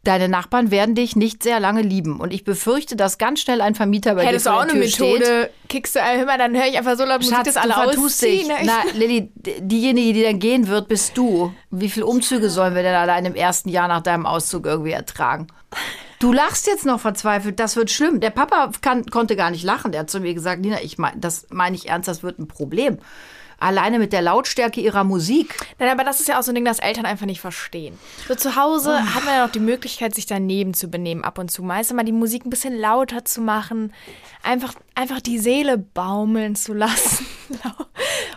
Deine 0.07 0.29
Nachbarn 0.29 0.71
werden 0.71 0.95
dich 0.95 1.17
nicht 1.17 1.43
sehr 1.43 1.59
lange 1.59 1.83
lieben. 1.83 2.21
Und 2.21 2.33
ich 2.33 2.45
befürchte, 2.45 2.95
dass 2.95 3.19
ganz 3.19 3.41
schnell 3.41 3.61
ein 3.61 3.75
Vermieter 3.75 4.15
bei 4.15 4.25
Hättest 4.25 4.47
dir 4.47 4.51
du 4.51 4.55
vor 4.55 4.65
auch 4.65 4.69
eine 4.69 4.81
Tür 4.81 4.89
steht. 4.89 5.19
Methode, 5.19 5.51
kickst 5.69 5.97
du, 5.97 5.99
äh, 5.99 6.19
hör 6.19 6.27
mal, 6.27 6.39
dann 6.39 6.55
höre 6.55 6.67
ich 6.67 6.79
einfach 6.79 6.97
so 6.97 7.05
laut 7.05 7.23
Musik, 7.23 7.43
dass 7.43 7.55
du 7.55 7.61
alle 7.61 7.91
dich. 7.91 7.99
ausziehen. 7.99 8.47
ne? 8.47 8.55
Na, 8.63 8.85
Lilly, 8.95 9.33
diejenige, 9.35 10.13
die 10.13 10.23
dann 10.23 10.39
gehen 10.39 10.69
wird, 10.69 10.87
bist 10.87 11.19
du. 11.19 11.53
Wie 11.73 11.91
viele 11.91 12.07
Umzüge 12.07 12.51
sollen 12.51 12.77
wir 12.77 12.85
denn 12.85 12.95
allein 12.95 13.25
im 13.25 13.35
ersten 13.35 13.69
Jahr 13.69 13.89
nach 13.89 14.01
deinem 14.01 14.27
Auszug 14.27 14.65
irgendwie 14.65 14.93
ertragen? 14.93 15.49
Du 16.21 16.33
lachst 16.33 16.69
jetzt 16.69 16.87
noch 16.87 17.01
verzweifelt, 17.01 17.59
das 17.59 17.75
wird 17.75 17.91
schlimm. 17.91 18.21
Der 18.21 18.31
Papa 18.31 18.71
kann, 18.81 19.07
konnte 19.07 19.35
gar 19.35 19.51
nicht 19.51 19.65
lachen. 19.65 19.91
Der 19.91 20.03
hat 20.03 20.11
zu 20.11 20.21
mir 20.21 20.35
gesagt, 20.35 20.61
Nina, 20.63 20.81
ich 20.83 20.99
mein, 20.99 21.21
das 21.21 21.49
meine 21.51 21.75
ich 21.75 21.89
ernst, 21.89 22.07
das 22.07 22.23
wird 22.23 22.39
ein 22.39 22.47
Problem. 22.47 22.99
Alleine 23.59 23.99
mit 23.99 24.13
der 24.13 24.21
Lautstärke 24.23 24.81
ihrer 24.81 25.03
Musik. 25.05 25.57
Nein, 25.79 25.89
aber 25.89 26.05
das 26.05 26.21
ist 26.21 26.29
ja 26.29 26.39
auch 26.39 26.43
so 26.43 26.51
ein 26.53 26.55
Ding, 26.55 26.65
das 26.65 26.79
Eltern 26.79 27.07
einfach 27.07 27.27
nicht 27.27 27.41
verstehen. 27.41 27.99
So 28.29 28.35
zu 28.35 28.55
Hause 28.57 28.93
Ah. 29.01 29.15
hat 29.15 29.25
man 29.25 29.35
ja 29.35 29.45
noch 29.47 29.53
die 29.53 29.61
Möglichkeit, 29.61 30.15
sich 30.15 30.27
daneben 30.27 30.75
zu 30.75 30.89
benehmen 30.89 31.25
ab 31.25 31.39
und 31.39 31.51
zu. 31.51 31.63
Meist 31.63 31.93
mal 31.95 32.05
die 32.05 32.13
Musik 32.13 32.45
ein 32.45 32.51
bisschen 32.51 32.79
lauter 32.79 33.25
zu 33.25 33.41
machen, 33.41 33.93
einfach, 34.43 34.75
einfach 34.95 35.21
die 35.21 35.39
Seele 35.39 35.79
baumeln 35.79 36.55
zu 36.57 36.75
lassen. 36.75 37.27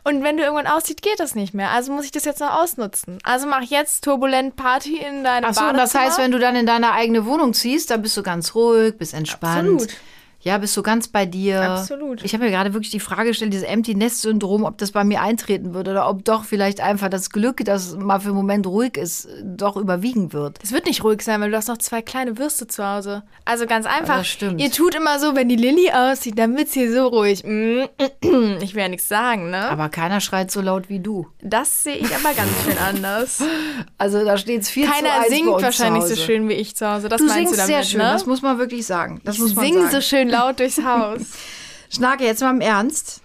Und 0.04 0.24
wenn 0.24 0.38
du 0.38 0.44
irgendwann 0.44 0.68
aussieht, 0.68 1.02
geht 1.02 1.20
das 1.20 1.36
nicht 1.36 1.54
mehr. 1.54 1.72
Also 1.72 1.92
muss 1.92 2.06
ich 2.06 2.12
das 2.12 2.24
jetzt 2.26 2.40
noch 2.40 2.52
ausnutzen. 2.62 3.18
Also 3.24 3.48
mach 3.48 3.62
jetzt 3.62 4.04
turbulent 4.04 4.56
Party 4.56 4.98
in 4.98 5.24
deinem 5.24 5.46
Ach 5.50 5.54
so, 5.54 5.66
und 5.66 5.76
das 5.78 5.94
heißt, 5.94 6.18
wenn 6.20 6.32
du 6.32 6.40
dann 6.40 6.56
in 6.56 6.66
deine 6.66 6.94
eigene 6.94 7.26
Wohnung 7.26 7.54
ziehst, 7.54 7.92
dann 7.92 8.02
bist 8.02 8.16
du 8.16 8.24
ganz 8.24 8.56
ruhig, 8.56 8.98
bist 8.98 9.14
entspannt. 9.14 9.82
Absolut. 9.82 9.94
Ja, 10.42 10.58
bist 10.58 10.76
du 10.78 10.84
ganz 10.84 11.10
bei 11.10 11.26
dir. 11.26 11.62
Absolut. 11.62 12.24
Ich 12.24 12.34
habe 12.34 12.46
mir 12.46 12.50
gerade 12.52 12.74
wirklich 12.74 12.92
die 12.92 13.02
Frage 13.02 13.30
gestellt, 13.30 13.52
dieses 13.52 13.68
Empty 13.68 13.96
Nest 13.96 14.22
Syndrom, 14.22 14.64
ob 14.64 14.78
das 14.78 14.92
bei 14.92 15.04
mir 15.04 15.22
eintreten 15.22 15.74
würde 15.74 15.92
oder 15.92 16.10
ob 16.10 16.24
doch 16.24 16.46
vielleicht 16.46 16.80
einfach 16.80 17.10
das 17.10 17.30
Glück, 17.30 17.64
dass 17.66 17.96
mal 17.98 18.20
für 18.20 18.28
einen 18.30 18.38
Moment 18.38 18.66
ruhig 18.66 18.96
ist, 18.96 19.28
doch 19.44 19.76
überwiegen 19.76 20.32
wird. 20.32 20.60
Es 20.64 20.72
wird 20.72 20.86
nicht 20.86 21.04
ruhig 21.04 21.22
sein, 21.22 21.42
weil 21.42 21.52
du 21.52 21.58
hast 21.58 21.68
noch 21.68 21.78
zwei 21.78 22.02
kleine 22.02 22.38
Würste 22.38 22.68
zu 22.68 22.86
Hause. 22.88 23.24
Also 23.44 23.66
ganz 23.66 23.86
einfach. 23.86 24.20
das 24.20 24.28
stimmt. 24.28 24.62
Ihr 24.62 24.72
tut 24.72 24.96
immer 24.96 25.20
so, 25.20 25.36
wenn 25.36 25.50
die 25.50 25.58
Lilly 25.58 25.92
aussieht, 25.92 26.40
dann 26.40 26.56
wird's 26.58 26.74
hier 26.74 26.92
so 26.94 27.08
ruhig. 27.08 27.44
Mm, 27.44 27.84
Ich 28.62 28.76
will 28.76 28.82
ja 28.82 28.90
nichts 28.90 29.08
sagen, 29.08 29.50
ne? 29.50 29.70
Aber 29.70 29.90
keiner 29.90 30.22
schreit 30.22 30.52
so 30.52 30.62
laut 30.62 30.90
wie 30.90 31.00
du. 31.00 31.28
Das 31.42 31.84
sehe 31.84 31.96
ich 31.96 32.16
aber 32.16 32.34
ganz 32.34 32.50
schön 32.64 32.78
anders. 32.78 33.44
Also 33.98 34.24
da 34.24 34.38
steht 34.38 34.62
es 34.62 34.70
viel 34.70 34.86
zu 34.86 34.92
Keiner 34.92 35.14
eins 35.14 35.30
bei 35.30 35.36
singt 35.36 35.48
wahrscheinlich 35.50 36.04
zu 36.04 36.16
so 36.16 36.22
schön 36.22 36.48
wie 36.48 36.54
ich 36.54 36.76
zu 36.76 36.90
Hause. 36.90 37.10
Das 37.10 37.20
Du 37.20 37.26
meinst 37.26 37.38
singst 37.38 37.54
du 37.54 37.58
damit, 37.58 37.68
sehr 37.68 37.84
schön, 37.84 38.00
ne? 38.00 38.12
das 38.14 38.26
muss 38.26 38.42
man 38.42 38.58
wirklich 38.58 38.86
sagen. 38.86 39.22
Das 39.24 39.36
ich 39.36 39.42
muss 39.42 39.56
man 39.56 39.66
sing 39.66 39.74
sagen. 39.76 39.92
so 39.92 40.02
schön 40.02 40.29
laut 40.38 40.60
durchs 40.60 40.84
Haus. 40.84 41.22
Schnake, 41.90 42.24
jetzt 42.24 42.42
mal 42.42 42.52
im 42.52 42.62
Ernst. 42.62 43.22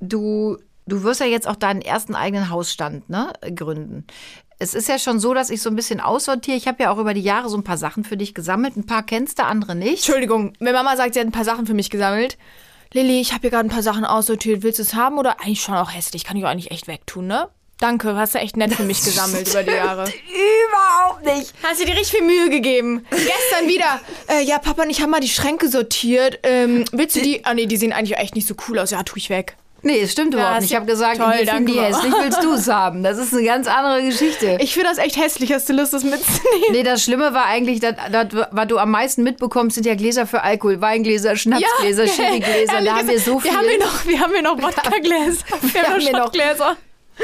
Du, 0.00 0.58
du 0.86 1.02
wirst 1.02 1.20
ja 1.20 1.26
jetzt 1.26 1.48
auch 1.48 1.56
deinen 1.56 1.80
ersten 1.80 2.14
eigenen 2.14 2.50
Hausstand 2.50 3.08
ne, 3.08 3.32
gründen. 3.54 4.06
Es 4.58 4.74
ist 4.74 4.88
ja 4.88 4.98
schon 4.98 5.18
so, 5.18 5.34
dass 5.34 5.50
ich 5.50 5.62
so 5.62 5.70
ein 5.70 5.76
bisschen 5.76 6.00
aussortiere. 6.00 6.56
Ich 6.56 6.68
habe 6.68 6.82
ja 6.82 6.90
auch 6.90 6.98
über 6.98 7.14
die 7.14 7.22
Jahre 7.22 7.48
so 7.48 7.56
ein 7.56 7.64
paar 7.64 7.76
Sachen 7.76 8.04
für 8.04 8.16
dich 8.16 8.34
gesammelt. 8.34 8.76
Ein 8.76 8.86
paar 8.86 9.02
kennst 9.02 9.38
du, 9.38 9.44
andere 9.44 9.74
nicht. 9.74 10.06
Entschuldigung, 10.06 10.52
wenn 10.60 10.74
Mama 10.74 10.96
sagt, 10.96 11.14
sie 11.14 11.20
hat 11.20 11.26
ein 11.26 11.32
paar 11.32 11.44
Sachen 11.44 11.66
für 11.66 11.74
mich 11.74 11.90
gesammelt. 11.90 12.38
Lilly, 12.92 13.20
ich 13.20 13.32
habe 13.32 13.42
hier 13.42 13.50
gerade 13.50 13.66
ein 13.66 13.72
paar 13.72 13.82
Sachen 13.82 14.04
aussortiert. 14.04 14.62
Willst 14.62 14.78
du 14.78 14.82
es 14.82 14.94
haben 14.94 15.18
oder 15.18 15.40
eigentlich 15.40 15.62
schon 15.62 15.74
auch 15.74 15.92
hässlich? 15.92 16.24
Kann 16.24 16.36
ich 16.36 16.44
auch 16.44 16.48
eigentlich 16.48 16.70
echt 16.70 16.86
wegtun, 16.86 17.26
ne? 17.26 17.48
Danke, 17.80 18.14
hast 18.16 18.34
du 18.34 18.38
echt 18.38 18.56
nett 18.56 18.74
für 18.74 18.84
mich 18.84 19.00
gesammelt 19.04 19.48
über 19.48 19.62
die 19.62 19.72
Jahre. 19.72 20.04
Überhaupt 20.04 21.24
nicht. 21.24 21.52
Hast 21.62 21.80
du 21.80 21.84
dir 21.84 21.92
richtig 21.92 22.18
viel 22.18 22.22
Mühe 22.26 22.48
gegeben. 22.50 23.04
Gestern 23.10 23.68
wieder. 23.68 24.00
Äh, 24.28 24.42
ja, 24.44 24.58
Papa 24.58 24.82
und 24.82 24.90
ich 24.90 25.02
haben 25.02 25.10
mal 25.10 25.20
die 25.20 25.28
Schränke 25.28 25.68
sortiert. 25.68 26.38
Ähm, 26.44 26.84
willst 26.92 27.16
du 27.16 27.20
die? 27.20 27.44
Ah, 27.44 27.54
nee, 27.54 27.66
die 27.66 27.76
sehen 27.76 27.92
eigentlich 27.92 28.16
echt 28.18 28.34
nicht 28.36 28.46
so 28.46 28.54
cool 28.68 28.78
aus. 28.78 28.90
Ja, 28.90 29.02
tu 29.02 29.16
ich 29.16 29.28
weg. 29.30 29.56
Nee, 29.84 30.00
es 30.00 30.12
stimmt 30.12 30.32
überhaupt 30.32 30.54
ist 30.56 30.60
nicht. 30.62 30.70
Ich 30.70 30.72
ja 30.72 30.80
habe 30.80 30.90
gesagt, 30.90 31.18
toll, 31.18 31.34
ich 31.42 31.50
finde 31.50 31.72
die 31.72 31.78
hässlich, 31.78 32.12
willst 32.18 32.42
du 32.42 32.54
es 32.54 32.68
haben? 32.68 33.02
Das 33.02 33.18
ist 33.18 33.34
eine 33.34 33.44
ganz 33.44 33.66
andere 33.66 34.02
Geschichte. 34.02 34.56
Ich 34.58 34.72
finde 34.72 34.88
das 34.88 34.96
echt 34.96 35.18
hässlich. 35.18 35.52
Hast 35.52 35.68
du 35.68 35.74
Lust, 35.74 35.92
das 35.92 36.04
mitzunehmen? 36.04 36.64
Nee, 36.70 36.82
das 36.82 37.02
Schlimme 37.02 37.34
war 37.34 37.44
eigentlich, 37.44 37.80
das, 37.80 37.94
das, 38.10 38.28
was 38.50 38.66
du 38.66 38.78
am 38.78 38.90
meisten 38.90 39.22
mitbekommst, 39.22 39.74
sind 39.74 39.84
ja 39.84 39.94
Gläser 39.94 40.26
für 40.26 40.42
Alkohol. 40.42 40.80
Weingläser, 40.80 41.36
Schnapsgläser, 41.36 42.06
Sherrygläser. 42.08 42.80
Da 42.82 42.96
haben 42.96 43.08
wir 43.08 43.20
so 43.20 43.38
viel. 43.38 43.50
Wir 43.50 43.58
haben 43.58 43.68
hier 43.68 43.78
noch, 43.78 44.06
wir 44.06 44.20
haben 44.20 44.32
hier 44.32 44.42
noch 44.42 44.56
Wodka-Gläser. 44.62 45.44
Wir 45.60 45.82
haben 45.82 45.92
haben 45.92 46.00
hier 46.00 46.12
noch 46.12 46.24
Schottgläser. 46.24 46.76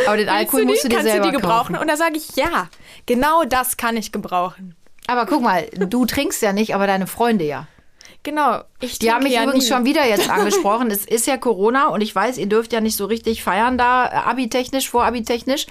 Aber 0.06 0.16
den 0.16 0.28
Alkohol 0.28 0.64
musst 0.64 0.84
du 0.84 0.88
dir 0.88 0.96
Kannst 0.96 1.10
selber 1.10 1.26
du 1.26 1.32
die 1.32 1.36
gebrauchen? 1.40 1.74
kaufen. 1.74 1.82
Und 1.82 1.88
da 1.88 1.96
sage 1.96 2.16
ich, 2.16 2.36
ja, 2.36 2.68
genau 3.06 3.44
das 3.44 3.76
kann 3.76 3.96
ich 3.96 4.12
gebrauchen. 4.12 4.76
Aber 5.06 5.26
guck 5.26 5.42
mal, 5.42 5.66
du 5.72 6.06
trinkst 6.06 6.40
ja 6.42 6.52
nicht, 6.52 6.74
aber 6.74 6.86
deine 6.86 7.06
Freunde 7.06 7.44
ja. 7.44 7.66
Genau. 8.22 8.60
Ich 8.80 8.98
Die 8.98 9.10
haben 9.10 9.22
mich 9.24 9.32
ja 9.32 9.44
übrigens 9.44 9.64
nie. 9.64 9.70
schon 9.70 9.84
wieder 9.84 10.06
jetzt 10.06 10.28
angesprochen. 10.30 10.90
es 10.90 11.04
ist 11.06 11.26
ja 11.26 11.36
Corona 11.38 11.88
und 11.88 12.00
ich 12.02 12.14
weiß, 12.14 12.38
ihr 12.38 12.46
dürft 12.46 12.72
ja 12.72 12.80
nicht 12.80 12.96
so 12.96 13.06
richtig 13.06 13.42
feiern 13.42 13.78
da, 13.78 14.06
äh, 14.06 14.10
abitechnisch, 14.10 14.90
vorabitechnisch. 14.90 15.66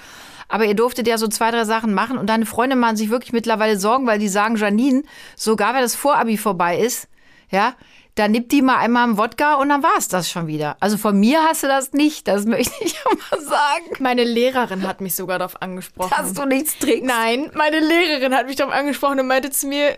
Aber 0.51 0.65
ihr 0.65 0.73
durftet 0.73 1.07
ja 1.07 1.19
so 1.19 1.27
zwei, 1.27 1.51
drei 1.51 1.63
Sachen 1.63 1.93
machen 1.93 2.17
und 2.17 2.27
deine 2.27 2.47
Freunde 2.47 2.75
machen 2.75 2.95
sich 2.97 3.11
wirklich 3.11 3.33
mittlerweile 3.33 3.77
Sorgen, 3.79 4.07
weil 4.07 4.17
die 4.17 4.27
sagen, 4.27 4.55
Janine, 4.55 5.03
sogar 5.35 5.75
wenn 5.75 5.81
das 5.81 5.93
Vorabi 5.95 6.37
vorbei 6.37 6.79
ist, 6.79 7.07
ja, 7.51 7.75
dann 8.19 8.31
nimmt 8.31 8.51
die 8.51 8.61
mal 8.61 8.77
einmal 8.77 9.03
einen 9.05 9.17
Wodka 9.17 9.55
und 9.55 9.69
dann 9.69 9.81
war 9.81 9.97
es 9.97 10.07
das 10.09 10.29
schon 10.29 10.47
wieder. 10.47 10.75
Also 10.79 10.97
von 10.97 11.17
mir 11.19 11.41
hast 11.43 11.63
du 11.63 11.67
das 11.67 11.93
nicht, 11.93 12.27
das 12.27 12.45
möchte 12.45 12.73
ich 12.83 12.95
mal 13.31 13.41
sagen, 13.41 13.85
Meine 13.99 14.23
Lehrerin 14.23 14.87
hat 14.87 14.99
mich 15.01 15.15
sogar 15.15 15.39
darauf 15.39 15.61
angesprochen. 15.61 16.13
dass 16.15 16.33
du 16.33 16.45
nichts 16.45 16.77
trinkst. 16.77 17.05
Nein, 17.05 17.49
meine 17.55 17.79
Lehrerin 17.79 18.35
hat 18.35 18.47
mich 18.47 18.57
darauf 18.57 18.73
angesprochen 18.73 19.19
und 19.21 19.27
meinte 19.27 19.49
zu 19.51 19.67
mir, 19.67 19.97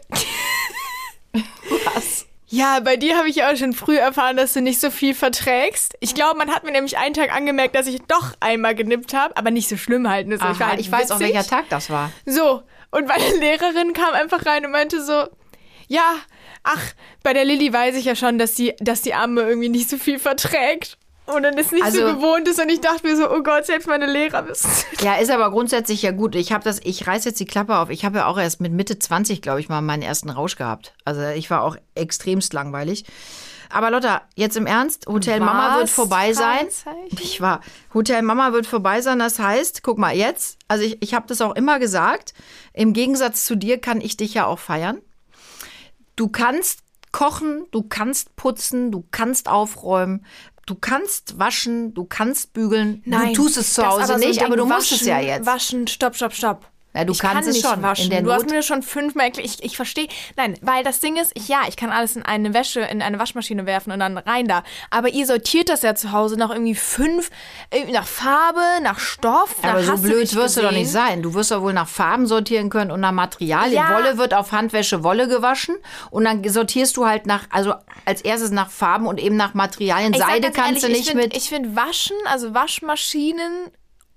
Was? 1.96 2.26
ja, 2.48 2.80
bei 2.82 2.98
dir 2.98 3.18
habe 3.18 3.30
ich 3.30 3.38
ja 3.38 3.52
auch 3.52 3.56
schon 3.56 3.74
früh 3.74 3.98
erfahren, 3.98 4.38
dass 4.38 4.54
du 4.54 4.62
nicht 4.62 4.80
so 4.80 4.92
viel 4.92 5.16
verträgst. 5.16 5.96
Ich 6.00 6.14
glaube, 6.14 6.38
man 6.38 6.52
hat 6.52 6.64
mir 6.64 6.72
nämlich 6.72 6.98
einen 6.98 7.14
Tag 7.14 7.34
angemerkt, 7.34 7.76
dass 7.76 7.88
ich 7.88 8.02
doch 8.08 8.34
einmal 8.40 8.76
genippt 8.76 9.14
habe, 9.14 9.36
aber 9.38 9.52
nicht 9.52 9.70
so 9.70 9.78
schlimm 9.78 10.10
halt. 10.10 10.28
ne? 10.28 10.38
So, 10.38 10.44
Aha, 10.44 10.52
ich, 10.54 10.60
halt 10.60 10.80
ich 10.80 10.92
weiß 10.92 11.12
auch, 11.12 11.20
welcher 11.20 11.46
Tag 11.46 11.70
das 11.70 11.90
war. 11.90 12.12
So, 12.26 12.62
und 12.92 13.08
meine 13.08 13.38
Lehrerin 13.40 13.94
kam 13.94 14.14
einfach 14.14 14.46
rein 14.46 14.66
und 14.66 14.72
meinte 14.72 15.04
so, 15.04 15.28
ja, 15.88 16.16
ach, 16.64 16.82
bei 17.24 17.34
der 17.34 17.46
Lilly 17.46 17.72
weiß 17.74 17.96
ich 17.96 18.06
ja 18.06 18.16
schon, 18.16 18.38
dass 18.38 18.54
die, 18.56 18.76
dass 18.80 19.02
die 19.02 19.14
Arme 19.14 19.42
irgendwie 19.42 19.70
nicht 19.70 19.90
so 19.90 19.98
viel 19.98 20.20
verträgt. 20.20 20.98
Und 21.28 21.44
dann 21.44 21.58
ist 21.58 21.72
nicht 21.72 21.86
so 21.94 22.04
Also- 22.04 22.16
gewohnt 22.16 22.48
ist 22.48 22.60
und 22.60 22.70
ich 22.70 22.82
dachte 22.82 23.08
mir 23.08 23.16
so, 23.16 23.30
oh 23.32 23.42
Gott, 23.44 23.66
selbst 23.66 23.88
meine 23.88 24.06
Lehrer 24.12 24.48
wissen. 24.50 24.70
Ja, 25.02 25.16
ist 25.16 25.30
aber 25.32 25.50
grundsätzlich 25.52 26.02
ja 26.02 26.12
gut. 26.12 26.36
Ich 26.36 26.52
habe 26.52 26.64
das, 26.64 26.80
ich 26.84 27.08
reiß 27.08 27.24
jetzt 27.26 27.40
die 27.40 27.46
Klappe 27.46 27.78
auf. 27.78 27.90
Ich 27.90 28.04
habe 28.04 28.18
ja 28.20 28.26
auch 28.26 28.38
erst 28.40 28.60
mit 28.60 28.74
Mitte 28.74 29.00
20, 29.00 29.42
glaube 29.42 29.60
ich, 29.62 29.70
mal 29.70 29.82
meinen 29.82 30.02
ersten 30.02 30.30
Rausch 30.30 30.56
gehabt. 30.58 30.94
Also 31.06 31.22
ich 31.28 31.50
war 31.50 31.62
auch 31.64 31.78
extremst 31.96 32.54
langweilig. 32.54 33.06
Aber 33.70 33.90
Lotta, 33.92 34.24
jetzt 34.36 34.58
im 34.58 34.66
Ernst, 34.66 35.08
Hotel 35.08 35.40
Mama 35.40 35.76
wird 35.76 35.84
Was? 35.84 35.92
vorbei 35.92 36.34
sein. 36.34 36.68
Ich 37.22 37.40
war, 37.40 37.62
Hotel 37.94 38.22
Mama 38.24 38.52
wird 38.52 38.66
vorbei 38.68 39.00
sein. 39.02 39.20
Das 39.20 39.40
heißt, 39.40 39.84
guck 39.84 39.98
mal, 39.98 40.14
jetzt, 40.14 40.58
also 40.68 40.84
ich, 40.84 41.02
ich 41.02 41.14
habe 41.14 41.28
das 41.28 41.40
auch 41.40 41.56
immer 41.56 41.80
gesagt, 41.80 42.34
im 42.74 42.92
Gegensatz 42.92 43.46
zu 43.46 43.56
dir 43.56 43.80
kann 43.80 44.02
ich 44.02 44.18
dich 44.18 44.34
ja 44.34 44.46
auch 44.46 44.60
feiern. 44.60 45.00
Du 46.22 46.28
kannst 46.28 46.84
kochen, 47.12 47.66
du 47.72 47.82
kannst 47.82 48.36
putzen, 48.36 48.92
du 48.92 49.04
kannst 49.10 49.50
aufräumen, 49.50 50.24
du 50.68 50.76
kannst 50.76 51.40
waschen, 51.40 51.96
du 51.96 52.06
kannst 52.06 52.54
bügeln. 52.54 53.02
du 53.06 53.34
tust 53.34 53.58
es 53.58 53.74
zu 53.74 53.84
Hause 53.84 54.04
aber 54.04 54.20
so 54.20 54.28
nicht, 54.28 54.40
ein 54.40 54.46
aber 54.46 54.56
du 54.56 54.66
musst 54.66 54.92
es 54.92 55.04
ja 55.04 55.20
jetzt. 55.20 55.48
Waschen, 55.48 55.88
stopp, 55.88 56.16
stopp, 56.16 56.36
stopp. 56.36 56.70
Na, 56.94 57.06
du 57.06 57.14
ich 57.14 57.20
kannst 57.20 57.36
kann 57.44 57.48
es 57.50 57.62
schon. 57.62 57.82
waschen. 57.82 58.10
Du 58.24 58.32
hast 58.34 58.42
Not- 58.42 58.50
mir 58.52 58.58
das 58.58 58.66
schon 58.66 58.84
fünfmal 58.84 59.28
erklärt. 59.28 59.48
Ich, 59.48 59.64
ich 59.64 59.76
verstehe. 59.78 60.08
Nein, 60.36 60.58
weil 60.62 60.84
das 60.84 61.00
Ding 61.00 61.16
ist, 61.16 61.32
ich, 61.36 61.48
ja, 61.48 61.62
ich 61.70 61.78
kann 61.78 61.90
alles 61.92 62.16
in 62.18 62.24
eine 62.24 62.54
Wäsche, 62.54 62.82
in 62.82 63.02
eine 63.02 63.18
Waschmaschine 63.18 63.66
werfen 63.66 63.92
und 63.92 64.00
dann 64.00 64.18
rein 64.18 64.48
da. 64.48 64.64
Aber 64.90 65.10
ihr 65.10 65.26
sortiert 65.26 65.70
das 65.70 65.84
ja 65.84 65.96
zu 65.96 66.12
Hause 66.12 66.36
nach 66.38 66.50
irgendwie 66.50 66.76
fünf, 66.76 67.30
äh, 67.70 67.90
nach 67.92 68.06
Farbe, 68.06 68.62
nach 68.84 69.00
Stoff. 69.00 69.56
Aber 69.62 69.80
nach 69.80 69.86
so 69.86 69.92
hast 69.94 70.02
blöd 70.04 70.36
wirst 70.36 70.58
du 70.58 70.62
doch 70.62 70.70
gesehen. 70.70 70.82
nicht 70.84 70.92
sein. 70.92 71.22
Du 71.22 71.34
wirst 71.34 71.52
doch 71.52 71.62
wohl 71.62 71.74
nach 71.74 71.88
Farben 71.88 72.28
sortieren 72.28 72.70
können 72.70 72.92
und 72.92 73.00
nach 73.00 73.12
Materialien. 73.14 73.76
Ja. 73.76 73.94
Wolle 73.96 74.18
wird 74.18 74.34
auf 74.34 74.52
Handwäsche 74.52 75.04
Wolle 75.04 75.28
gewaschen 75.28 75.76
und 76.10 76.26
dann 76.26 76.44
sortierst 76.48 76.98
du 76.98 77.06
halt 77.06 77.26
nach, 77.26 77.46
also 77.52 77.74
als 78.06 78.22
erstes 78.22 78.52
nach 78.52 78.70
Farben 78.70 79.08
und 79.08 79.20
eben 79.20 79.38
nach 79.38 79.54
Materialien. 79.54 80.14
Ich 80.14 80.20
Seide 80.20 80.52
kannst 80.52 80.84
ehrlich, 80.84 80.84
du 80.84 80.88
nicht 80.90 81.00
ich 81.02 81.08
find, 81.08 81.22
mit. 81.24 81.38
Ich 81.38 81.48
finde 81.50 81.76
Waschen, 81.76 82.18
also 82.26 82.54
Waschmaschinen 82.54 83.72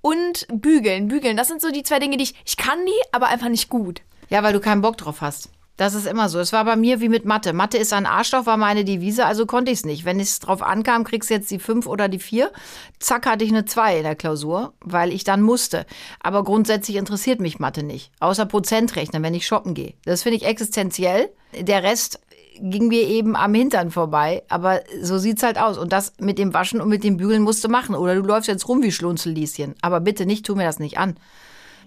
und 0.05 0.47
Bügeln. 0.53 1.09
Bügeln, 1.09 1.35
das 1.35 1.49
sind 1.49 1.63
so 1.63 1.71
die 1.71 1.83
zwei 1.83 1.99
Dinge, 1.99 2.19
die 2.19 2.25
ich, 2.25 2.35
ich 2.45 2.59
kann 2.59 2.85
die, 2.85 2.93
aber 3.11 3.29
einfach 3.29 3.49
nicht 3.49 3.71
gut. 3.71 4.03
Ja, 4.29 4.43
weil 4.43 4.53
du 4.53 4.61
keinen 4.61 4.83
Bock 4.83 4.99
drauf 4.99 5.23
hast. 5.23 5.49
Das 5.79 5.95
ist 5.95 6.07
immer 6.07 6.29
so. 6.29 6.39
Es 6.39 6.53
war 6.53 6.65
bei 6.67 6.77
mir 6.77 7.01
wie 7.01 7.09
mit 7.09 7.25
Mathe. 7.25 7.53
Mathe 7.55 7.79
ist 7.79 7.93
ein 7.93 8.05
Arschloch, 8.05 8.45
war 8.45 8.59
meine 8.59 8.85
Devise, 8.85 9.25
also 9.25 9.47
konnte 9.47 9.73
ich 9.73 9.79
es 9.79 9.85
nicht. 9.87 10.05
Wenn 10.05 10.21
es 10.21 10.39
drauf 10.39 10.63
ankam, 10.63 11.05
kriegst 11.05 11.31
du 11.31 11.35
jetzt 11.35 11.51
die 11.51 11.59
fünf 11.59 11.87
oder 11.87 12.09
die 12.09 12.19
vier. 12.19 12.53
Zack, 13.01 13.27
hatte 13.27 13.45
ich 13.45 13.51
eine 13.51 13.65
zwei 13.65 13.97
in 13.97 14.05
der 14.05 14.15
Klausur, 14.15 14.75
weil 14.81 15.11
ich 15.11 15.25
dann 15.25 15.41
musste. 15.41 15.87
Aber 16.21 16.45
grundsätzlich 16.45 16.99
interessiert 16.99 17.41
mich 17.41 17.59
Mathe 17.59 17.83
nicht. 17.83 18.13
Außer 18.21 18.45
Prozentrechnen, 18.45 19.23
wenn 19.23 19.35
ich 19.35 19.47
shoppen 19.47 19.73
gehe. 19.73 19.95
Das 20.05 20.23
finde 20.23 20.37
ich 20.37 20.45
existenziell. 20.45 21.31
Der 21.59 21.83
Rest 21.83 22.21
ging 22.61 22.89
mir 22.89 23.03
eben 23.09 23.37
am 23.37 23.55
Hintern 23.55 23.91
vorbei. 23.91 24.43
Aber 24.49 24.81
so 25.03 25.19
sieht's 25.19 25.43
halt 25.43 25.59
aus. 25.59 25.79
Und 25.79 25.93
das 25.93 26.13
mit 26.19 26.39
dem 26.39 26.55
Waschen 26.55 26.81
und 26.81 26.89
mit 26.89 27.05
dem 27.05 27.17
Bügeln 27.17 27.43
musst 27.43 27.63
du 27.65 27.69
machen. 27.69 27.95
Oder 27.95 28.15
du 28.15 28.23
läufst 28.23 28.49
jetzt 28.49 28.69
rum 28.69 28.83
wie 28.83 28.93
Schlunzellieschen. 28.93 29.75
Aber 29.83 30.01
bitte 30.01 30.27
nicht, 30.27 30.47
tu 30.47 30.55
mir 30.55 30.65
das 30.65 30.79
nicht 30.79 30.99
an. 30.99 31.17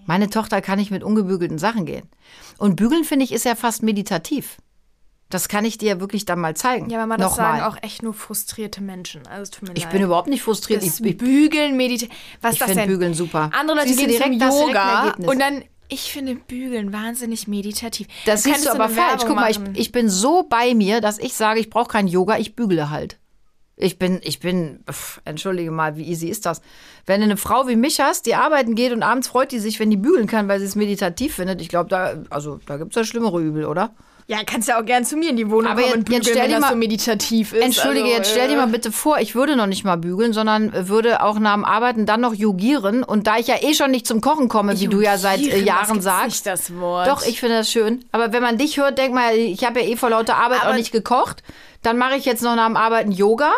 Meine 0.06 0.30
Tochter 0.30 0.60
kann 0.62 0.78
nicht 0.78 0.90
mit 0.90 1.02
ungebügelten 1.02 1.58
Sachen 1.58 1.84
gehen. 1.84 2.08
Und 2.56 2.76
bügeln, 2.76 3.04
finde 3.04 3.24
ich, 3.24 3.32
ist 3.32 3.44
ja 3.44 3.54
fast 3.54 3.82
meditativ. 3.82 4.56
Das 5.30 5.48
kann 5.48 5.66
ich 5.66 5.76
dir 5.76 6.00
wirklich 6.00 6.24
dann 6.24 6.38
mal 6.40 6.56
zeigen. 6.56 6.88
Ja, 6.88 6.98
aber 7.00 7.06
man 7.06 7.20
das 7.20 7.36
sagen 7.36 7.60
auch 7.60 7.76
echt 7.82 8.02
nur 8.02 8.14
frustrierte 8.14 8.80
Menschen. 8.80 9.26
Also 9.26 9.52
tut 9.52 9.68
mir 9.68 9.74
Ich 9.76 9.82
leid. 9.84 9.92
bin 9.92 10.02
überhaupt 10.02 10.28
nicht 10.28 10.42
frustriert. 10.42 10.80
das 10.82 11.00
Ich, 11.00 11.18
Bügeln, 11.18 11.76
Meditieren. 11.76 12.14
Was 12.40 12.54
ich 12.54 12.56
ist 12.56 12.60
das 12.62 12.68
finde 12.70 12.82
denn? 12.84 12.90
Bügeln 12.90 13.12
super. 13.14 13.50
Andere 13.52 13.76
Leute 13.76 13.88
Siehst 13.88 14.00
gehen 14.00 14.08
direkt, 14.08 14.30
zum 14.30 14.38
direkt 14.38 14.68
Yoga 14.68 15.04
Ergebnis. 15.04 15.28
und 15.30 15.38
dann, 15.38 15.64
ich 15.88 16.12
finde 16.12 16.34
Bügeln 16.34 16.92
wahnsinnig 16.92 17.48
meditativ. 17.48 18.06
das 18.26 18.42
siehst 18.42 18.66
du 18.66 18.70
aber 18.70 18.88
falsch. 18.88 19.22
Guck 19.26 19.36
mal, 19.36 19.50
ich, 19.50 19.58
ich 19.74 19.92
bin 19.92 20.08
so 20.08 20.44
bei 20.48 20.74
mir, 20.74 21.00
dass 21.00 21.18
ich 21.18 21.34
sage, 21.34 21.60
ich 21.60 21.70
brauche 21.70 21.88
kein 21.88 22.06
Yoga, 22.06 22.38
ich 22.38 22.54
bügle 22.54 22.90
halt. 22.90 23.18
Ich 23.80 23.98
bin, 23.98 24.20
ich 24.24 24.40
bin, 24.40 24.80
pff, 24.90 25.20
entschuldige 25.24 25.70
mal, 25.70 25.96
wie 25.96 26.08
easy 26.08 26.26
ist 26.28 26.46
das? 26.46 26.62
Wenn 27.06 27.20
du 27.20 27.26
eine 27.26 27.36
Frau 27.36 27.68
wie 27.68 27.76
mich 27.76 28.00
hast, 28.00 28.26
die 28.26 28.34
arbeiten 28.34 28.74
geht 28.74 28.92
und 28.92 29.04
abends 29.04 29.28
freut 29.28 29.52
die 29.52 29.60
sich, 29.60 29.78
wenn 29.78 29.90
die 29.90 29.96
bügeln 29.96 30.26
kann, 30.26 30.48
weil 30.48 30.58
sie 30.58 30.66
es 30.66 30.74
meditativ 30.74 31.36
findet, 31.36 31.62
ich 31.62 31.68
glaube, 31.68 31.88
da, 31.88 32.14
also, 32.28 32.58
da 32.66 32.76
gibt 32.76 32.90
es 32.90 32.96
ja 32.96 33.04
schlimmere 33.04 33.40
Übel, 33.40 33.64
oder? 33.64 33.94
Ja, 34.30 34.40
kannst 34.44 34.68
ja 34.68 34.78
auch 34.78 34.84
gern 34.84 35.06
zu 35.06 35.16
mir 35.16 35.30
in 35.30 35.36
die 35.38 35.48
Wohnung 35.48 35.72
Aber 35.72 35.80
kommen 35.80 35.86
jetzt- 35.86 35.96
und 35.96 36.04
bügeln, 36.04 36.22
jetzt 36.22 36.28
stell 36.28 36.42
wenn 36.42 36.48
dir 36.50 36.54
das 36.56 36.60
mal- 36.60 36.70
so 36.72 36.76
meditativ 36.76 37.52
ist. 37.54 37.62
Entschuldige, 37.64 38.04
also, 38.04 38.16
jetzt 38.18 38.30
stell 38.30 38.48
dir 38.48 38.54
äh, 38.54 38.58
mal 38.58 38.66
bitte 38.66 38.92
vor, 38.92 39.18
ich 39.20 39.34
würde 39.34 39.56
noch 39.56 39.66
nicht 39.66 39.84
mal 39.84 39.96
bügeln, 39.96 40.34
sondern 40.34 40.86
würde 40.86 41.22
auch 41.22 41.38
nach 41.38 41.54
dem 41.54 41.64
Arbeiten 41.64 42.04
dann 42.04 42.20
noch 42.20 42.34
yogieren. 42.34 43.04
Und 43.04 43.26
da 43.26 43.38
ich 43.38 43.46
ja 43.46 43.54
eh 43.62 43.72
schon 43.72 43.90
nicht 43.90 44.06
zum 44.06 44.20
Kochen 44.20 44.48
komme, 44.48 44.78
wie 44.78 44.86
du 44.88 45.00
ja 45.00 45.16
seit 45.16 45.38
äh, 45.38 45.44
Yogieren, 45.44 45.64
Jahren 45.66 46.00
sagst. 46.02 46.26
Nicht 46.26 46.46
das 46.46 46.76
Wort. 46.78 47.08
Doch, 47.08 47.24
ich 47.24 47.40
finde 47.40 47.56
das 47.56 47.72
schön. 47.72 48.04
Aber 48.12 48.30
wenn 48.34 48.42
man 48.42 48.58
dich 48.58 48.76
hört, 48.76 48.98
denk 48.98 49.14
mal, 49.14 49.34
ich 49.34 49.64
habe 49.64 49.80
ja 49.80 49.86
eh 49.86 49.96
vor 49.96 50.10
lauter 50.10 50.36
Arbeit 50.36 50.60
Aber- 50.60 50.72
auch 50.72 50.74
nicht 50.76 50.92
gekocht. 50.92 51.42
Dann 51.82 51.96
mache 51.96 52.16
ich 52.16 52.26
jetzt 52.26 52.42
noch 52.42 52.54
nach 52.54 52.66
dem 52.66 52.76
Arbeiten 52.76 53.12
Yoga. 53.12 53.50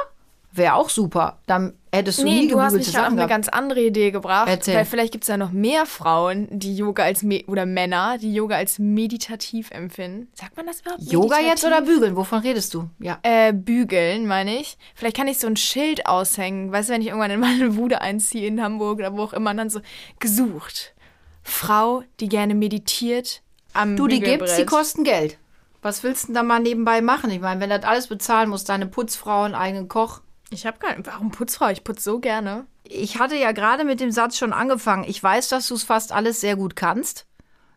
Wäre 0.52 0.74
auch 0.74 0.88
super. 0.88 1.38
Dann 1.46 1.74
hättest 1.92 2.18
du 2.18 2.24
Nee, 2.24 2.40
nie 2.40 2.48
du 2.48 2.60
hast 2.60 2.72
mich 2.74 2.88
auf 2.88 2.92
Sachen 2.92 3.18
eine 3.18 3.28
ganz 3.28 3.48
andere 3.48 3.80
Idee 3.82 4.10
gebracht. 4.10 4.48
Erzähl. 4.48 4.74
Weil 4.74 4.84
vielleicht 4.84 5.12
gibt 5.12 5.22
es 5.22 5.28
ja 5.28 5.36
noch 5.36 5.52
mehr 5.52 5.86
Frauen, 5.86 6.48
die 6.50 6.74
Yoga 6.74 7.04
als 7.04 7.22
Me 7.22 7.44
oder 7.46 7.66
Männer, 7.66 8.18
die 8.18 8.34
Yoga 8.34 8.56
als 8.56 8.80
meditativ 8.80 9.70
empfinden. 9.70 10.28
Sagt 10.34 10.56
man 10.56 10.66
das 10.66 10.80
überhaupt? 10.80 11.02
Yoga 11.02 11.38
jetzt 11.38 11.64
oder 11.64 11.76
Meditativ? 11.76 11.94
bügeln? 11.94 12.16
Wovon 12.16 12.40
redest 12.40 12.74
du? 12.74 12.90
Ja. 12.98 13.18
Äh, 13.22 13.52
bügeln, 13.52 14.26
meine 14.26 14.56
ich. 14.58 14.76
Vielleicht 14.94 15.16
kann 15.16 15.28
ich 15.28 15.38
so 15.38 15.46
ein 15.46 15.56
Schild 15.56 16.06
aushängen. 16.06 16.72
Weißt 16.72 16.88
du, 16.88 16.94
wenn 16.94 17.02
ich 17.02 17.08
irgendwann 17.08 17.30
in 17.30 17.40
meine 17.40 17.70
Bude 17.70 18.00
einziehe 18.00 18.48
in 18.48 18.60
Hamburg 18.60 18.98
oder 18.98 19.16
wo 19.16 19.22
auch 19.22 19.32
immer, 19.32 19.54
dann 19.54 19.70
so 19.70 19.80
gesucht. 20.18 20.94
Frau, 21.42 22.02
die 22.18 22.28
gerne 22.28 22.54
meditiert 22.54 23.42
am 23.72 23.96
Du, 23.96 24.08
die 24.08 24.20
gibt's, 24.20 24.56
die 24.56 24.66
kosten 24.66 25.04
Geld. 25.04 25.38
Was 25.82 26.02
willst 26.02 26.24
du 26.24 26.26
denn 26.28 26.34
da 26.34 26.42
mal 26.42 26.60
nebenbei 26.60 27.00
machen? 27.00 27.30
Ich 27.30 27.40
meine, 27.40 27.60
wenn 27.60 27.70
das 27.70 27.84
alles 27.84 28.08
bezahlen 28.08 28.50
muss, 28.50 28.64
deine 28.64 28.86
Putzfrau, 28.86 29.44
einen 29.44 29.54
eigenen 29.54 29.88
Koch. 29.88 30.20
Ich 30.50 30.66
habe 30.66 30.78
gar 30.78 30.96
nicht. 30.96 31.06
Warum 31.06 31.30
Putzfrau? 31.30 31.68
Ich 31.68 31.84
putze 31.84 32.02
so 32.02 32.18
gerne. 32.18 32.66
Ich 32.84 33.18
hatte 33.18 33.36
ja 33.36 33.52
gerade 33.52 33.84
mit 33.84 34.00
dem 34.00 34.10
Satz 34.10 34.36
schon 34.36 34.52
angefangen. 34.52 35.04
Ich 35.06 35.22
weiß, 35.22 35.48
dass 35.48 35.68
du 35.68 35.74
es 35.74 35.84
fast 35.84 36.12
alles 36.12 36.40
sehr 36.40 36.56
gut 36.56 36.74
kannst. 36.74 37.26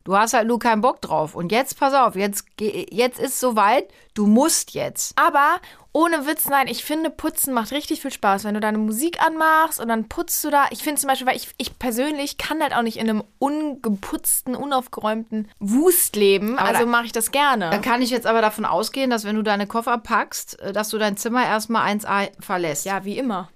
Du 0.04 0.18
hast 0.18 0.34
halt 0.34 0.48
nur 0.48 0.60
keinen 0.60 0.82
Bock 0.82 1.02
drauf. 1.02 1.36
Und 1.36 1.52
jetzt, 1.52 1.80
pass 1.80 1.94
auf, 1.94 2.16
jetzt, 2.16 2.46
jetzt 2.60 3.20
ist 3.20 3.40
soweit. 3.40 3.88
Du 4.16 4.26
musst 4.26 4.72
jetzt. 4.72 5.18
Aber 5.18 5.62
ohne 5.94 6.26
Witz, 6.26 6.50
nein, 6.50 6.68
ich 6.68 6.84
finde, 6.84 7.12
Putzen 7.12 7.54
macht 7.54 7.72
richtig 7.72 8.02
viel 8.02 8.12
Spaß. 8.12 8.44
Wenn 8.44 8.56
du 8.56 8.60
deine 8.60 8.80
Musik 8.80 9.22
anmachst 9.24 9.80
und 9.80 9.88
dann 9.88 10.10
putzt 10.10 10.44
du 10.44 10.50
da. 10.50 10.66
Ich 10.72 10.82
finde 10.82 11.00
zum 11.00 11.08
Beispiel, 11.08 11.28
weil 11.28 11.36
ich, 11.36 11.50
ich 11.58 11.78
persönlich 11.78 12.40
kann 12.40 12.62
halt 12.62 12.76
auch 12.76 12.82
nicht 12.82 12.98
in 12.98 13.08
einem 13.08 13.24
ungeputzten, 13.38 14.56
unaufgeräumten 14.56 15.50
Wust 15.60 16.16
leben. 16.16 16.58
Aber 16.58 16.70
also 16.70 16.88
mache 16.88 17.06
ich 17.06 17.12
das 17.12 17.30
gerne. 17.32 17.70
Dann 17.70 17.84
kann 17.84 18.02
ich 18.02 18.10
jetzt 18.10 18.26
aber 18.26 18.42
davon 18.42 18.66
ausgehen, 18.66 19.12
dass 19.12 19.24
wenn 19.24 19.36
du 19.36 19.44
deine 19.44 19.68
Koffer 19.68 20.00
packst, 20.00 20.60
äh, 20.62 20.74
dass 20.74 20.90
du 20.90 20.98
dein 20.98 21.16
Zimmer 21.16 21.46
erstmal 21.46 21.88
1A 21.88 22.32
verlässt. 22.40 22.86
ja, 22.86 23.06
wie 23.06 23.18
immer. 23.18 23.50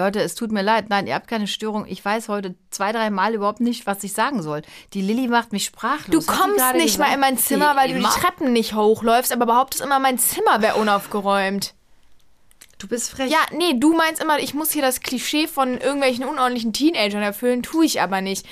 Leute, 0.00 0.20
es 0.20 0.34
tut 0.34 0.50
mir 0.50 0.62
leid. 0.62 0.88
Nein, 0.88 1.06
ihr 1.06 1.14
habt 1.14 1.28
keine 1.28 1.46
Störung. 1.46 1.86
Ich 1.86 2.02
weiß 2.02 2.28
heute 2.28 2.54
zwei, 2.70 2.92
drei 2.92 3.10
Mal 3.10 3.34
überhaupt 3.34 3.60
nicht, 3.60 3.86
was 3.86 4.02
ich 4.02 4.14
sagen 4.14 4.42
soll. 4.42 4.62
Die 4.94 5.02
Lilly 5.02 5.28
macht 5.28 5.52
mich 5.52 5.66
sprachlos. 5.66 6.26
Du 6.26 6.32
kommst 6.32 6.74
nicht 6.74 6.84
gesagt? 6.84 6.98
mal 6.98 7.14
in 7.14 7.20
mein 7.20 7.38
Zimmer, 7.38 7.76
weil 7.76 7.90
du 7.90 7.98
immer. 7.98 8.08
die 8.08 8.20
Treppen 8.20 8.52
nicht 8.52 8.74
hochläufst, 8.74 9.32
aber 9.32 9.46
behauptest 9.46 9.82
immer, 9.82 9.98
mein 9.98 10.18
Zimmer 10.18 10.62
wäre 10.62 10.76
unaufgeräumt. 10.76 11.74
Du 12.78 12.88
bist 12.88 13.10
frech. 13.10 13.30
Ja, 13.30 13.38
nee, 13.52 13.74
du 13.76 13.94
meinst 13.94 14.22
immer, 14.22 14.38
ich 14.38 14.54
muss 14.54 14.72
hier 14.72 14.82
das 14.82 15.00
Klischee 15.00 15.46
von 15.46 15.76
irgendwelchen 15.76 16.24
unordentlichen 16.24 16.72
Teenagern 16.72 17.22
erfüllen, 17.22 17.62
tue 17.62 17.84
ich 17.84 18.00
aber 18.00 18.22
nicht. 18.22 18.46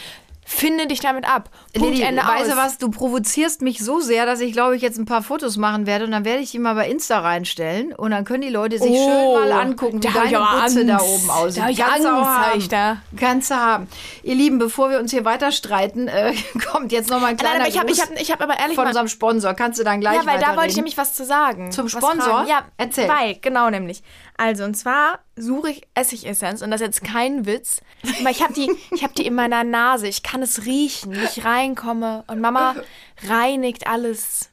Finde 0.45 0.87
dich 0.87 1.01
damit 1.01 1.27
ab. 1.27 1.51
Punkt, 1.79 1.95
Lili, 1.95 2.07
Ende 2.07 2.23
weißt 2.23 2.45
aus. 2.45 2.51
du 2.51 2.57
was, 2.57 2.79
du 2.79 2.91
provozierst 2.91 3.63
mich 3.63 3.79
so 3.79 4.01
sehr, 4.01 4.27
dass 4.27 4.41
ich 4.41 4.53
glaube 4.53 4.77
ich 4.77 4.83
jetzt 4.83 4.99
ein 4.99 5.05
paar 5.07 5.23
Fotos 5.23 5.57
machen 5.57 5.87
werde 5.87 6.05
und 6.05 6.11
dann 6.13 6.25
werde 6.25 6.41
ich 6.43 6.51
die 6.51 6.59
mal 6.59 6.75
bei 6.75 6.89
Insta 6.89 7.21
reinstellen 7.21 7.93
und 7.95 8.11
dann 8.11 8.25
können 8.25 8.43
die 8.43 8.51
Leute 8.51 8.79
sich 8.79 8.97
schön 8.97 9.33
mal 9.35 9.53
angucken, 9.53 10.03
wie 10.03 10.09
Oh, 10.09 10.11
hab 10.15 10.25
deine 10.25 10.63
Butze 10.63 10.85
da 10.87 11.01
oben 11.01 11.31
aussieht. 11.31 11.59
Da 11.59 11.63
hab 11.65 11.71
ich 11.71 11.79
Kannst 11.79 12.07
Angst, 12.07 12.29
hab 12.29 12.47
haben. 12.47 12.59
ich 12.59 12.69
da. 12.69 12.97
Kannst 13.17 13.51
du 13.51 13.55
haben. 13.55 13.89
Ihr 14.23 14.35
Lieben, 14.35 14.59
bevor 14.59 14.91
wir 14.91 14.99
uns 14.99 15.11
hier 15.11 15.25
weiter 15.25 15.53
streiten, 15.53 16.09
äh, 16.09 16.35
kommt 16.71 16.93
jetzt 16.93 17.11
noch 17.11 17.21
mal 17.21 17.29
ein 17.29 17.37
kleiner 17.37 17.59
Nein, 17.59 17.61
aber 17.63 17.71
ich 17.71 17.79
habe 17.79 17.91
ich 17.91 18.01
hab, 18.01 18.21
ich 18.21 18.31
hab 18.31 18.41
aber 18.43 18.59
ehrlich 18.59 18.75
von 18.75 18.85
mal, 18.85 18.91
unserem 18.91 19.09
Sponsor. 19.09 19.55
Kannst 19.55 19.79
du 19.79 19.85
dann 19.85 20.01
gleich 20.01 20.17
Ja, 20.17 20.27
weil 20.27 20.39
da 20.39 20.57
wollte 20.57 20.71
ich 20.71 20.77
nämlich 20.77 20.97
was 20.97 21.15
zu 21.15 21.25
sagen. 21.25 21.71
Zum 21.73 21.89
Sponsor? 21.89 22.47
Ja, 22.49 22.65
Erzähl. 22.77 23.09
Weil, 23.09 23.37
genau 23.41 23.71
nämlich. 23.71 24.03
Also, 24.37 24.65
und 24.65 24.75
zwar 24.75 25.19
suche 25.35 25.71
ich 25.71 25.83
Essigessenz 25.95 26.63
und 26.63 26.71
das 26.71 26.81
ist 26.81 26.87
jetzt 26.87 27.05
kein 27.05 27.47
Witz, 27.47 27.81
aber 28.21 28.31
ich 28.31 28.43
habe 28.43 28.53
die, 28.53 28.71
ich 28.93 29.03
habe 29.03 29.13
die 29.15 29.27
in 29.27 29.35
meiner 29.35 29.65
Nase. 29.65 30.07
Ich 30.09 30.23
kann 30.23 30.43
es 30.43 30.65
riechen, 30.65 31.13
wenn 31.13 31.25
ich 31.25 31.45
reinkomme 31.69 32.25
und 32.27 32.41
Mama 32.41 32.75
reinigt 33.29 33.87
alles 33.87 34.51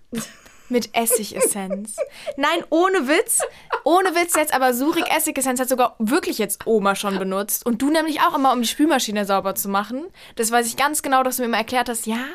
mit 0.67 0.95
Essigessenz. 0.95 1.97
Nein, 2.37 2.63
ohne 2.71 3.07
Witz. 3.07 3.41
Ohne 3.83 4.15
Witz 4.15 4.35
jetzt, 4.35 4.53
aber 4.53 4.73
Surik 4.73 5.05
Essigessenz 5.15 5.59
hat 5.59 5.69
sogar 5.69 5.95
wirklich 5.99 6.39
jetzt 6.39 6.65
Oma 6.65 6.95
schon 6.95 7.19
benutzt. 7.19 7.65
Und 7.65 7.83
du 7.83 7.91
nämlich 7.91 8.21
auch 8.21 8.35
immer, 8.35 8.51
um 8.51 8.61
die 8.61 8.67
Spülmaschine 8.67 9.25
sauber 9.25 9.53
zu 9.53 9.69
machen. 9.69 10.05
Das 10.37 10.51
weiß 10.51 10.65
ich 10.65 10.75
ganz 10.75 11.03
genau, 11.03 11.21
dass 11.21 11.37
du 11.37 11.43
mir 11.43 11.49
immer 11.49 11.57
erklärt 11.57 11.87
hast, 11.87 12.07
ja, 12.07 12.25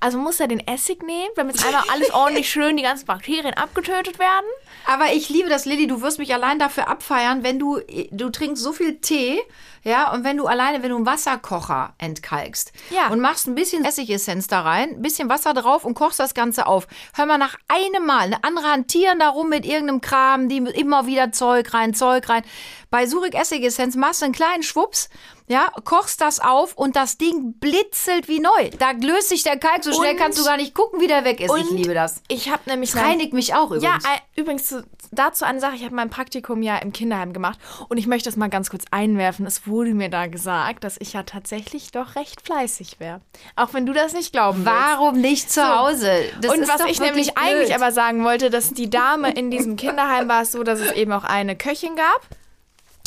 also 0.00 0.16
muss 0.16 0.40
er 0.40 0.48
den 0.48 0.66
Essig 0.66 1.02
nehmen, 1.02 1.30
damit 1.36 1.62
einmal 1.64 1.82
alles 1.92 2.10
ordentlich 2.12 2.48
schön, 2.48 2.76
die 2.76 2.82
ganzen 2.82 3.04
Bakterien 3.04 3.54
abgetötet 3.54 4.18
werden. 4.18 4.46
Aber 4.86 5.12
ich 5.12 5.28
liebe 5.28 5.48
das, 5.48 5.66
Lilly. 5.66 5.86
Du 5.86 6.00
wirst 6.00 6.18
mich 6.18 6.32
allein 6.32 6.58
dafür 6.58 6.88
abfeiern, 6.88 7.42
wenn 7.42 7.58
du, 7.58 7.80
du 8.10 8.30
trinkst 8.30 8.62
so 8.62 8.72
viel 8.72 9.00
Tee, 9.00 9.40
ja, 9.86 10.12
und 10.12 10.24
wenn 10.24 10.36
du 10.36 10.46
alleine, 10.46 10.82
wenn 10.82 10.90
du 10.90 10.96
einen 10.96 11.06
Wasserkocher 11.06 11.94
entkalkst 11.98 12.72
Ja. 12.90 13.06
und 13.08 13.20
machst 13.20 13.46
ein 13.46 13.54
bisschen 13.54 13.84
Essigessenz 13.84 14.48
da 14.48 14.62
rein, 14.62 14.90
ein 14.90 15.02
bisschen 15.02 15.28
Wasser 15.28 15.54
drauf 15.54 15.84
und 15.84 15.94
kochst 15.94 16.18
das 16.18 16.34
Ganze 16.34 16.66
auf. 16.66 16.88
Hör 17.14 17.24
mal 17.26 17.38
nach 17.38 17.54
einem 17.68 18.04
Mal, 18.04 18.24
eine 18.24 18.42
andere 18.42 18.66
hantieren 18.66 19.20
da 19.20 19.28
rum 19.28 19.48
mit 19.48 19.64
irgendeinem 19.64 20.00
Kram, 20.00 20.48
die 20.48 20.58
immer 20.58 21.06
wieder 21.06 21.30
Zeug 21.30 21.72
rein, 21.72 21.94
Zeug 21.94 22.28
rein. 22.28 22.42
Bei 22.90 23.06
Surik 23.06 23.34
Essigessenz 23.34 23.94
machst 23.94 24.22
du 24.22 24.24
einen 24.24 24.34
kleinen 24.34 24.64
Schwupps, 24.64 25.08
ja, 25.48 25.68
kochst 25.84 26.20
das 26.20 26.40
auf 26.40 26.74
und 26.76 26.96
das 26.96 27.18
Ding 27.18 27.54
blitzelt 27.58 28.28
wie 28.28 28.40
neu. 28.40 28.70
Da 28.78 28.90
löst 28.92 29.28
sich 29.28 29.42
der 29.42 29.58
Kalk 29.58 29.84
so 29.84 29.92
schnell, 29.92 30.12
Und- 30.12 30.18
kannst 30.18 30.38
du 30.38 30.44
gar 30.44 30.56
nicht 30.56 30.74
gucken, 30.74 31.00
wie 31.00 31.06
der 31.06 31.24
weg 31.24 31.40
ist. 31.40 31.52
ich 31.56 31.70
liebe 31.70 31.94
das. 31.94 32.22
Ich 32.28 32.50
habe 32.50 32.62
nämlich 32.66 32.92
Das 32.92 33.02
reinigt 33.02 33.32
mich 33.32 33.54
auch 33.54 33.70
übrigens. 33.70 33.84
Ja, 33.84 33.98
äh, 34.14 34.40
übrigens 34.40 34.66
zu, 34.66 34.84
dazu 35.12 35.44
eine 35.44 35.60
Sache. 35.60 35.76
Ich 35.76 35.84
habe 35.84 35.94
mein 35.94 36.10
Praktikum 36.10 36.62
ja 36.62 36.76
im 36.78 36.92
Kinderheim 36.92 37.32
gemacht 37.32 37.58
und 37.88 37.96
ich 37.98 38.06
möchte 38.06 38.28
das 38.28 38.36
mal 38.36 38.48
ganz 38.48 38.70
kurz 38.70 38.84
einwerfen. 38.90 39.46
Es 39.46 39.66
wurde 39.66 39.94
mir 39.94 40.08
da 40.10 40.26
gesagt, 40.26 40.82
dass 40.84 40.96
ich 40.98 41.12
ja 41.12 41.22
tatsächlich 41.22 41.92
doch 41.92 42.16
recht 42.16 42.40
fleißig 42.42 42.98
wäre. 42.98 43.20
Auch 43.54 43.72
wenn 43.72 43.86
du 43.86 43.92
das 43.92 44.12
nicht 44.14 44.32
glauben 44.32 44.64
willst. 44.64 44.72
Warum 44.78 45.20
nicht 45.20 45.50
zu 45.50 45.62
Hause? 45.66 46.10
Das 46.40 46.52
und 46.52 46.68
was 46.68 46.84
ich 46.86 47.00
nämlich 47.00 47.34
blöd. 47.34 47.46
eigentlich 47.46 47.74
aber 47.74 47.92
sagen 47.92 48.24
wollte, 48.24 48.50
dass 48.50 48.70
die 48.72 48.90
Dame 48.90 49.30
in 49.32 49.50
diesem 49.50 49.76
Kinderheim 49.76 50.28
war 50.28 50.42
es 50.42 50.52
so, 50.52 50.62
dass 50.64 50.80
es 50.80 50.92
eben 50.92 51.12
auch 51.12 51.24
eine 51.24 51.56
Köchin 51.56 51.94
gab. 51.96 52.20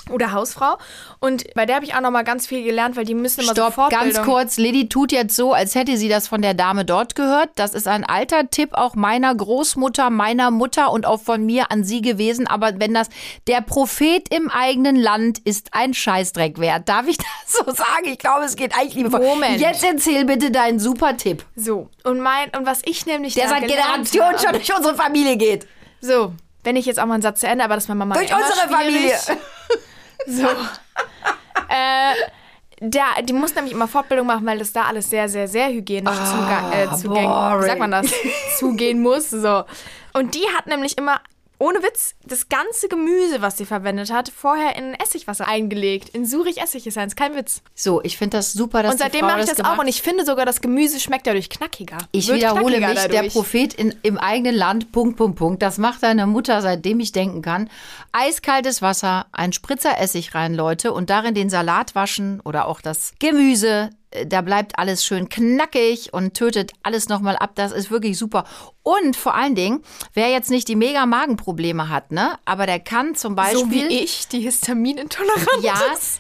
Oder 0.09 0.31
Hausfrau. 0.31 0.77
Und 1.19 1.53
bei 1.53 1.65
der 1.65 1.75
habe 1.75 1.85
ich 1.85 1.95
auch 1.95 2.01
noch 2.01 2.11
mal 2.11 2.23
ganz 2.23 2.47
viel 2.47 2.63
gelernt, 2.63 2.95
weil 2.95 3.05
die 3.05 3.13
müssen 3.15 3.41
immer 3.41 3.53
Stopp, 3.53 3.67
so 3.67 3.71
Fortbildung... 3.81 4.13
ganz 4.13 4.25
kurz. 4.25 4.57
Lilly 4.57 4.89
tut 4.89 5.11
jetzt 5.11 5.35
so, 5.35 5.53
als 5.53 5.75
hätte 5.75 5.97
sie 5.97 6.09
das 6.09 6.27
von 6.27 6.41
der 6.41 6.53
Dame 6.53 6.85
dort 6.85 7.15
gehört. 7.15 7.49
Das 7.55 7.73
ist 7.73 7.87
ein 7.87 8.03
alter 8.03 8.49
Tipp 8.49 8.69
auch 8.73 8.95
meiner 8.95 9.33
Großmutter, 9.33 10.09
meiner 10.09 10.51
Mutter 10.51 10.91
und 10.91 11.05
auch 11.05 11.21
von 11.21 11.45
mir 11.45 11.71
an 11.71 11.83
sie 11.83 12.01
gewesen. 12.01 12.47
Aber 12.47 12.79
wenn 12.79 12.93
das 12.93 13.09
der 13.47 13.61
Prophet 13.61 14.33
im 14.33 14.49
eigenen 14.49 14.95
Land 14.95 15.39
ist 15.39 15.69
ein 15.73 15.93
Scheißdreck 15.93 16.59
wert, 16.59 16.89
darf 16.89 17.07
ich 17.07 17.17
das 17.17 17.25
so 17.53 17.63
sagen? 17.65 18.05
Ich 18.05 18.19
glaube, 18.19 18.45
es 18.45 18.55
geht 18.55 18.75
eigentlich 18.75 18.95
lieber. 18.95 19.19
Moment. 19.19 19.59
Jetzt 19.59 19.83
erzähl 19.83 20.25
bitte 20.25 20.51
deinen 20.51 20.79
super 20.79 21.17
Tipp, 21.17 21.45
So, 21.55 21.89
und, 22.03 22.19
mein, 22.19 22.49
und 22.57 22.65
was 22.65 22.81
ich 22.85 23.05
nämlich 23.05 23.33
der 23.33 23.49
seit 23.49 23.67
Generationen 23.67 24.37
schon 24.39 24.53
durch 24.53 24.75
unsere 24.75 24.95
Familie 24.95 25.37
geht. 25.37 25.67
So, 26.01 26.33
wenn 26.63 26.75
ich 26.75 26.85
jetzt 26.85 26.99
auch 26.99 27.05
mal 27.05 27.15
einen 27.15 27.23
Satz 27.23 27.41
zu 27.41 27.47
Ende, 27.47 27.63
aber 27.63 27.75
das 27.75 27.85
ist 27.85 27.87
meine 27.89 27.99
Mama 27.99 28.15
Durch 28.15 28.33
unsere 28.33 28.67
Familie. 28.69 29.15
So. 30.27 30.47
äh, 31.69 32.13
der, 32.81 33.03
die 33.23 33.33
muss 33.33 33.55
nämlich 33.55 33.73
immer 33.73 33.87
Fortbildung 33.87 34.27
machen, 34.27 34.45
weil 34.45 34.57
das 34.59 34.71
da 34.71 34.83
alles 34.83 35.09
sehr, 35.09 35.27
sehr, 35.27 35.47
sehr 35.47 35.67
hygienisch 35.69 36.11
zuga- 36.17 36.71
äh, 36.71 36.95
zugänglich, 36.95 37.25
boring. 37.29 37.61
wie 37.61 37.65
sagt 37.67 37.79
man 37.79 37.91
das, 37.91 38.13
zugehen 38.57 39.01
muss. 39.01 39.29
So. 39.29 39.63
Und 40.13 40.33
die 40.35 40.45
hat 40.57 40.65
nämlich 40.67 40.97
immer, 40.97 41.19
ohne 41.59 41.83
Witz, 41.83 42.15
das 42.25 42.47
ganze 42.47 42.87
Gemüse, 42.87 43.41
was 43.41 43.57
sie 43.57 43.65
verwendet 43.65 44.11
hat, 44.11 44.29
vorher 44.29 44.75
in 44.77 44.93
Essigwasser 44.93 45.47
eingelegt. 45.47 46.09
In 46.09 46.25
Surich 46.25 46.57
Essigessenz, 46.61 47.15
kein 47.15 47.35
Witz. 47.35 47.61
So, 47.75 48.01
ich 48.01 48.17
finde 48.17 48.37
das 48.37 48.53
super, 48.53 48.81
dass 48.81 48.93
Und 48.93 48.99
seitdem 48.99 49.25
mache 49.25 49.41
ich 49.41 49.45
das 49.45 49.57
gemacht 49.57 49.77
auch. 49.77 49.81
Und 49.81 49.87
ich 49.89 50.01
finde 50.01 50.25
sogar, 50.25 50.45
das 50.45 50.61
Gemüse 50.61 50.99
schmeckt 50.99 51.27
dadurch 51.27 51.49
knackiger. 51.49 51.97
Ich 52.11 52.27
Wird 52.27 52.37
wiederhole 52.37 52.77
knackiger 52.77 52.87
mich, 52.87 52.99
der 52.99 53.09
dadurch. 53.09 53.33
Prophet 53.33 53.73
in, 53.73 53.93
im 54.03 54.17
eigenen 54.17 54.55
Land, 54.55 54.91
Punkt, 54.93 55.17
Punkt, 55.17 55.37
Punkt. 55.37 55.61
Das 55.61 55.77
macht 55.77 56.01
deine 56.01 56.27
Mutter, 56.27 56.61
seitdem 56.61 57.01
ich 57.01 57.11
denken 57.11 57.41
kann. 57.41 57.69
Eiskaltes 58.13 58.81
Wasser, 58.81 59.27
ein 59.33 59.51
Spritzer 59.51 59.99
Essig 59.99 60.33
rein, 60.33 60.55
Leute, 60.55 60.93
und 60.93 61.09
darin 61.09 61.35
den 61.35 61.49
Salat 61.49 61.93
waschen 61.93 62.39
oder 62.41 62.67
auch 62.67 62.79
das 62.79 63.13
Gemüse. 63.19 63.89
Äh, 64.11 64.25
Da 64.25 64.41
bleibt 64.41 64.77
alles 64.79 65.03
schön 65.05 65.29
knackig 65.29 66.13
und 66.13 66.33
tötet 66.33 66.71
alles 66.83 67.09
nochmal 67.09 67.35
ab. 67.37 67.51
Das 67.55 67.71
ist 67.71 67.91
wirklich 67.91 68.17
super. 68.17 68.43
Und 68.81 69.15
vor 69.15 69.35
allen 69.35 69.53
Dingen, 69.53 69.83
wer 70.13 70.29
jetzt 70.31 70.49
nicht 70.49 70.67
die 70.67 70.75
mega 70.75 71.05
Magenprobleme 71.05 71.89
hat, 71.89 72.11
ne, 72.11 72.39
aber 72.45 72.65
der 72.65 72.79
kann 72.79 73.13
zum 73.13 73.35
Beispiel. 73.35 73.59
So 73.59 73.69
wie 73.71 73.85
ich, 73.85 74.27
die 74.29 74.39
histaminintolerant 74.39 75.61
Ja, 75.61 75.75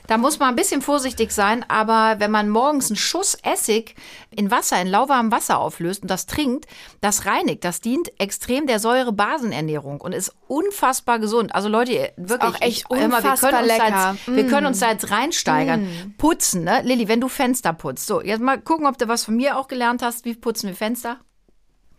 da 0.05 0.17
muss 0.17 0.37
man 0.37 0.49
ein 0.49 0.55
bisschen 0.55 0.83
vorsichtig 0.83 1.31
sein, 1.31 1.65
aber 1.67 2.19
wenn 2.19 2.29
man 2.29 2.49
morgens 2.49 2.89
einen 2.91 2.97
Schuss 2.97 3.35
Essig 3.43 3.95
in 4.29 4.51
Wasser, 4.51 4.79
in 4.81 4.87
lauwarmem 4.87 5.31
Wasser 5.31 5.57
auflöst 5.57 6.03
und 6.03 6.11
das 6.11 6.27
trinkt, 6.27 6.67
das 7.01 7.25
reinigt, 7.25 7.63
das 7.63 7.81
dient 7.81 8.11
extrem 8.19 8.67
der 8.67 8.79
Säure-Basenernährung 8.79 10.01
und 10.01 10.13
ist 10.13 10.33
unfassbar 10.47 11.17
gesund. 11.19 11.53
Also 11.55 11.69
Leute, 11.69 12.11
wirklich, 12.17 12.41
auch 12.55 12.61
echt 12.61 12.85
ich- 12.89 12.97
hör 12.99 13.07
mal, 13.07 13.23
wir 13.23 13.31
unfassbar 13.31 13.51
können 13.51 13.63
uns 13.69 13.77
Da 13.77 13.83
lecker. 13.85 14.11
jetzt, 14.25 14.35
wir 14.35 14.47
können 14.47 14.67
uns 14.67 14.79
da 14.79 14.91
jetzt 14.91 15.11
reinsteigern. 15.11 16.13
Putzen, 16.17 16.63
ne? 16.63 16.81
Lilly, 16.83 17.07
wenn 17.07 17.21
du 17.21 17.27
Fenster 17.27 17.73
putzt. 17.79 18.05
So, 18.05 18.21
jetzt 18.21 18.41
mal 18.41 18.61
gucken, 18.61 18.85
ob 18.85 18.99
du 18.99 19.07
was 19.07 19.25
von 19.25 19.35
mir 19.35 19.57
auch 19.57 19.67
gelernt 19.67 20.03
hast. 20.03 20.25
Wie 20.25 20.35
putzen 20.35 20.67
wir 20.67 20.75
Fenster? 20.75 21.19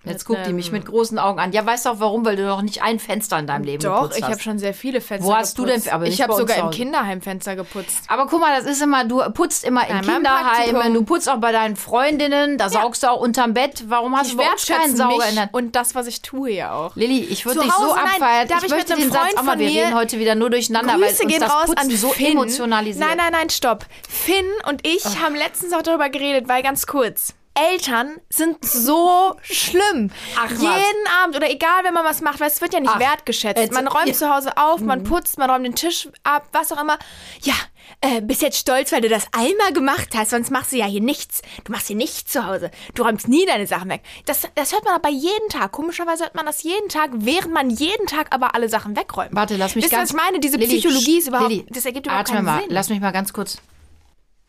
Jetzt 0.03 0.25
guckt 0.25 0.47
die 0.47 0.55
mich 0.55 0.73
mit 0.73 0.87
großen 0.87 1.19
Augen 1.19 1.39
an. 1.39 1.53
Ja, 1.53 1.67
weißt 1.67 1.85
du 1.85 1.91
auch 1.91 2.01
warum? 2.01 2.25
Weil 2.25 2.35
du 2.37 2.45
noch 2.47 2.63
nicht 2.63 2.83
ein 2.83 2.99
Fenster 2.99 3.39
in 3.39 3.47
deinem 3.47 3.65
Leben 3.65 3.83
Doch, 3.83 3.97
geputzt 4.01 4.17
ich 4.17 4.25
hast. 4.25 4.31
habe 4.31 4.41
schon 4.43 4.59
sehr 4.59 4.73
viele 4.73 5.03
Fenster 5.03 5.29
Wo 5.29 5.35
hast 5.37 5.59
du 5.59 5.65
geputzt. 5.65 5.87
denn- 5.87 5.93
aber 5.93 6.07
ich 6.07 6.23
habe 6.23 6.35
sogar 6.35 6.57
im. 6.57 6.71
Kinderheim 6.71 7.21
Fenster 7.21 7.55
geputzt. 7.55 7.99
Aber 8.09 8.27
guck 8.27 8.41
mal, 8.41 8.59
das 8.59 8.65
ist 8.71 8.81
immer, 8.81 9.05
du 9.05 9.19
putzt 9.33 9.63
immer 9.63 9.87
in 9.87 9.97
Ja, 9.97 10.01
Kinderheimen, 10.03 10.95
du 10.95 11.03
putzt 11.05 11.29
auch 11.29 11.37
bei 11.37 11.53
deinen 11.53 11.77
Freundinnen, 11.77 12.57
da 12.57 12.71
saugst 12.71 13.03
du 13.03 13.11
auch 13.11 13.21
unterm 13.21 13.53
Bett. 13.53 13.85
Warum 13.89 14.17
hast 14.17 14.29
Ich 14.29 14.37
du 14.37 14.43
uns 14.43 14.67
keinen 14.67 14.97
Sauger 14.97 15.29
in 15.29 15.35
der... 15.35 15.51
und 15.53 15.77
das, 15.77 15.95
was 15.95 16.07
ich 16.07 16.23
tue 16.23 16.51
ja 16.51 16.73
auch. 16.73 16.97
Lilly, 16.97 17.21
ich 17.25 17.45
würde 17.45 17.61
dich 17.61 17.71
so 17.73 17.93
abfeiern. 17.93 18.49
ich 18.59 18.65
ich 18.65 18.71
möchte 18.71 18.95
den 18.97 19.13
Satz 19.13 19.35
auch 19.37 19.43
mal, 19.43 19.51
von 19.53 19.59
wir 19.59 19.69
reden 19.69 19.95
heute 19.95 20.19
wieder 20.19 20.35
nur 20.35 20.49
durcheinander, 20.49 20.95
weil 20.95 21.09
Grüße 21.11 21.25
uns 21.25 21.33
gehen 21.33 21.41
das 21.41 21.51
raus 21.53 21.67
Putzen 21.67 21.79
an 21.79 21.91
so 21.97 22.09
Finn. 22.09 22.33
emotionalisiert. 22.33 23.07
Nein, 23.07 23.19
nein, 23.19 23.33
nein, 23.33 23.51
stopp. 23.51 23.85
Finn 24.09 24.47
und 24.67 24.87
ich 24.87 25.05
haben 25.23 25.35
letztens 25.35 25.75
auch 25.75 25.83
darüber 25.83 26.09
geredet, 26.09 26.49
weil 26.49 26.63
ganz 26.63 26.87
kurz. 26.87 27.35
Eltern 27.55 28.17
sind 28.31 28.65
so 28.65 29.37
schlimm. 29.43 30.11
Ach, 30.39 30.51
was. 30.51 30.61
Jeden 30.61 31.07
Abend 31.23 31.37
oder 31.37 31.51
egal, 31.51 31.85
wenn 31.85 31.93
man 31.93 32.05
was 32.05 32.21
macht, 32.21 32.41
weil 32.41 32.49
es 32.49 32.61
wird 32.61 32.73
ja 32.73 32.81
nicht 32.81 32.93
Ach, 32.95 33.01
wertgeschätzt. 33.01 33.59
jetzt- 33.61 33.73
Man 33.75 33.89
räumt 33.89 34.07
ja. 34.09 34.15
zu 34.15 34.33
Hause 34.35 34.57
auf, 34.57 34.81
Mhm. 34.81 34.87
man 34.87 35.03
putzt, 35.05 35.37
man 35.37 35.51
räumt 35.51 35.67
den 35.67 35.75
Tisch 35.75 36.09
ab, 36.23 36.49
was 36.53 36.71
auch 36.73 36.81
immer. 36.81 36.97
Ja, 37.43 37.55
äh, 38.01 38.21
bist 38.23 38.41
jetzt 38.41 38.57
stolz, 38.57 38.93
weil 38.93 39.01
du 39.01 39.09
das 39.09 39.27
einmal 39.33 39.73
gemacht 39.73 40.11
hast, 40.15 40.31
sonst 40.31 40.51
machst 40.51 40.73
du 40.73 40.77
ja 40.77 40.87
hier 40.87 41.01
nichts. 41.03 41.43
Du 41.65 41.73
machst 41.73 41.89
hier 41.89 41.97
nichts 41.97 42.33
zu 42.33 42.47
Hause. 42.47 42.71
Du 42.95 43.03
räumst 43.03 43.27
nie 43.29 43.45
deine 43.45 43.67
Sachen 43.67 43.91
weg. 43.91 44.03
Das, 44.27 44.43
das 44.55 44.73
hört 44.73 44.85
man 44.85 44.95
aber 44.95 45.09
jeden 45.11 45.49
Tag. 45.51 45.73
Komischerweise 45.73 46.23
hört 46.25 46.37
man 46.37 46.47
das 46.47 46.63
jeden 46.63 46.89
Tag, 46.89 47.11
während 47.15 47.53
man 47.53 47.69
jeden 47.69 48.07
Tag 48.07 48.29
aber 48.33 48.55
alle 48.55 48.69
Sachen 48.69 48.97
wegräumt. 48.97 49.35
Warte, 49.35 49.57
lass 49.57 49.75
mich 49.75 49.85
Wisst 49.85 49.93
ganz... 49.93 50.15
was 50.15 50.17
ich 50.21 50.25
meine? 50.25 50.41
Diese 50.41 50.57
Lilly, 50.57 50.79
Psychologie 50.79 51.19
ist 51.19 51.29
überhaupt, 51.29 51.51
Lilly, 51.51 51.67
das 51.69 51.85
ergibt 51.85 52.07
überhaupt 52.07 52.29
atme 52.29 52.37
keinen 52.37 52.45
mal, 52.47 52.61
Sinn. 52.61 52.69
lass 52.71 52.89
mich 52.89 53.01
mal 53.01 53.11
ganz 53.11 53.33
kurz... 53.33 53.59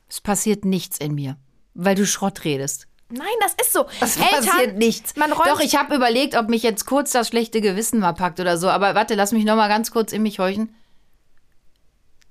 Es 0.08 0.22
passiert 0.22 0.66
nichts 0.66 0.98
in 1.00 1.16
mir, 1.16 1.38
weil 1.74 1.96
du 1.96 2.06
Schrott 2.06 2.44
redest. 2.44 2.88
Nein, 3.12 3.28
das 3.42 3.54
ist 3.62 3.74
so. 3.74 3.86
Es 4.00 4.18
Eltern, 4.18 4.46
passiert 4.46 4.78
nichts. 4.78 5.14
Doch, 5.14 5.60
ich 5.60 5.76
habe 5.76 5.96
überlegt, 5.96 6.36
ob 6.36 6.50
mich 6.50 6.64
jetzt 6.64 6.86
kurz 6.86 7.12
das 7.12 7.28
schlechte 7.28 7.62
Gewissen 7.62 8.00
mal 8.00 8.14
packt 8.14 8.40
oder 8.40 8.58
so. 8.58 8.70
Aber 8.70 8.96
warte, 8.96 9.16
lass 9.16 9.32
mich 9.32 9.46
noch 9.46 9.56
mal 9.56 9.68
ganz 9.68 9.92
kurz 9.92 10.14
in 10.14 10.24
mich 10.24 10.40
horchen. 10.40 10.74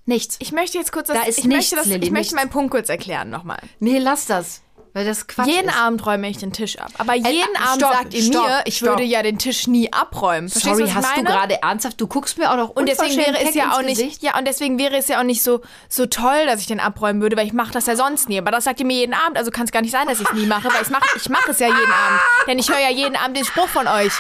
Nichts. 0.07 0.37
Ich 0.41 0.53
möchte 0.53 0.79
jetzt 0.79 0.93
kurz 0.93 1.09
das, 1.09 1.19
Da 1.19 1.25
ist 1.25 1.39
ich 1.39 1.45
nichts, 1.45 1.71
möchte 1.71 1.77
das, 1.77 1.87
Lilly, 1.87 2.05
ich 2.07 2.11
möchte 2.11 2.35
nichts. 2.35 2.35
meinen 2.35 2.51
Punkt 2.51 2.71
kurz 2.71 2.89
erklären 2.89 3.31
nochmal. 3.31 3.61
Nee, 3.79 3.99
lass 3.99 4.27
das. 4.27 4.63
Weil 4.93 5.05
das 5.05 5.29
Quatsch 5.29 5.47
Jeden 5.47 5.69
ist. 5.69 5.77
Abend 5.79 6.05
räume 6.05 6.29
ich 6.29 6.39
den 6.39 6.53
Tisch 6.53 6.77
ab. 6.79 6.91
Aber 6.99 7.15
jeden 7.15 7.29
äh, 7.55 7.59
Abend 7.59 7.77
stopp, 7.83 7.93
sagt 7.93 8.15
ihr 8.15 8.23
stopp, 8.23 8.45
mir, 8.47 8.63
ich 8.65 8.79
stopp. 8.79 8.89
würde 8.91 9.05
ja 9.05 9.23
den 9.23 9.39
Tisch 9.39 9.69
nie 9.69 9.93
abräumen. 9.93 10.49
Verstehst 10.49 10.77
Sorry, 10.79 10.91
hast 10.91 11.05
ich 11.05 11.15
du 11.15 11.23
meine? 11.23 11.29
gerade 11.37 11.63
ernsthaft? 11.63 12.01
Du 12.01 12.09
guckst 12.09 12.39
mir 12.39 12.51
auch 12.51 12.57
noch 12.57 12.71
und 12.71 12.89
deswegen 12.89 13.17
wäre 13.17 13.39
es 13.41 13.55
ja 13.55 13.73
auch 13.73 13.83
nicht, 13.83 13.99
Gesicht. 14.01 14.23
ja, 14.23 14.37
und 14.37 14.47
deswegen 14.49 14.79
wäre 14.81 14.97
es 14.97 15.07
ja 15.07 15.21
auch 15.21 15.25
nicht 15.25 15.43
so, 15.45 15.61
so 15.89 16.07
toll, 16.07 16.47
dass 16.47 16.61
ich 16.61 16.67
den 16.67 16.81
abräumen 16.81 17.23
würde, 17.23 17.37
weil 17.37 17.47
ich 17.47 17.53
mache 17.53 17.71
das 17.73 17.87
ja 17.87 17.95
sonst 17.95 18.29
nie. 18.29 18.39
Aber 18.39 18.51
das 18.51 18.65
sagt 18.65 18.81
ihr 18.81 18.87
mir 18.87 18.97
jeden 18.97 19.15
Abend, 19.15 19.39
also 19.39 19.53
kann 19.53 19.65
es 19.65 19.71
gar 19.71 19.83
nicht 19.83 19.93
sein, 19.93 20.09
dass 20.09 20.19
ich 20.21 20.27
es 20.29 20.33
nie 20.33 20.47
mache, 20.47 20.69
weil 20.73 20.83
ich 20.83 20.91
mache 20.91 21.07
ich 21.15 21.29
mache 21.29 21.53
es 21.53 21.61
ja 21.61 21.69
jeden 21.69 21.79
Abend. 21.93 22.21
Denn 22.49 22.59
ich 22.59 22.69
höre 22.69 22.81
ja 22.81 22.91
jeden 22.91 23.15
Abend 23.15 23.37
den 23.37 23.45
Spruch 23.45 23.69
von 23.69 23.87
euch, 23.87 24.13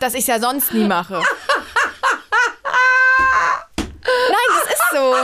dass 0.00 0.14
ich 0.14 0.20
es 0.20 0.26
ja 0.28 0.40
sonst 0.40 0.72
nie 0.72 0.84
mache. 0.84 1.20
Nein, 4.06 4.48
das 4.48 4.72
ist 4.72 4.82
so. 4.92 5.14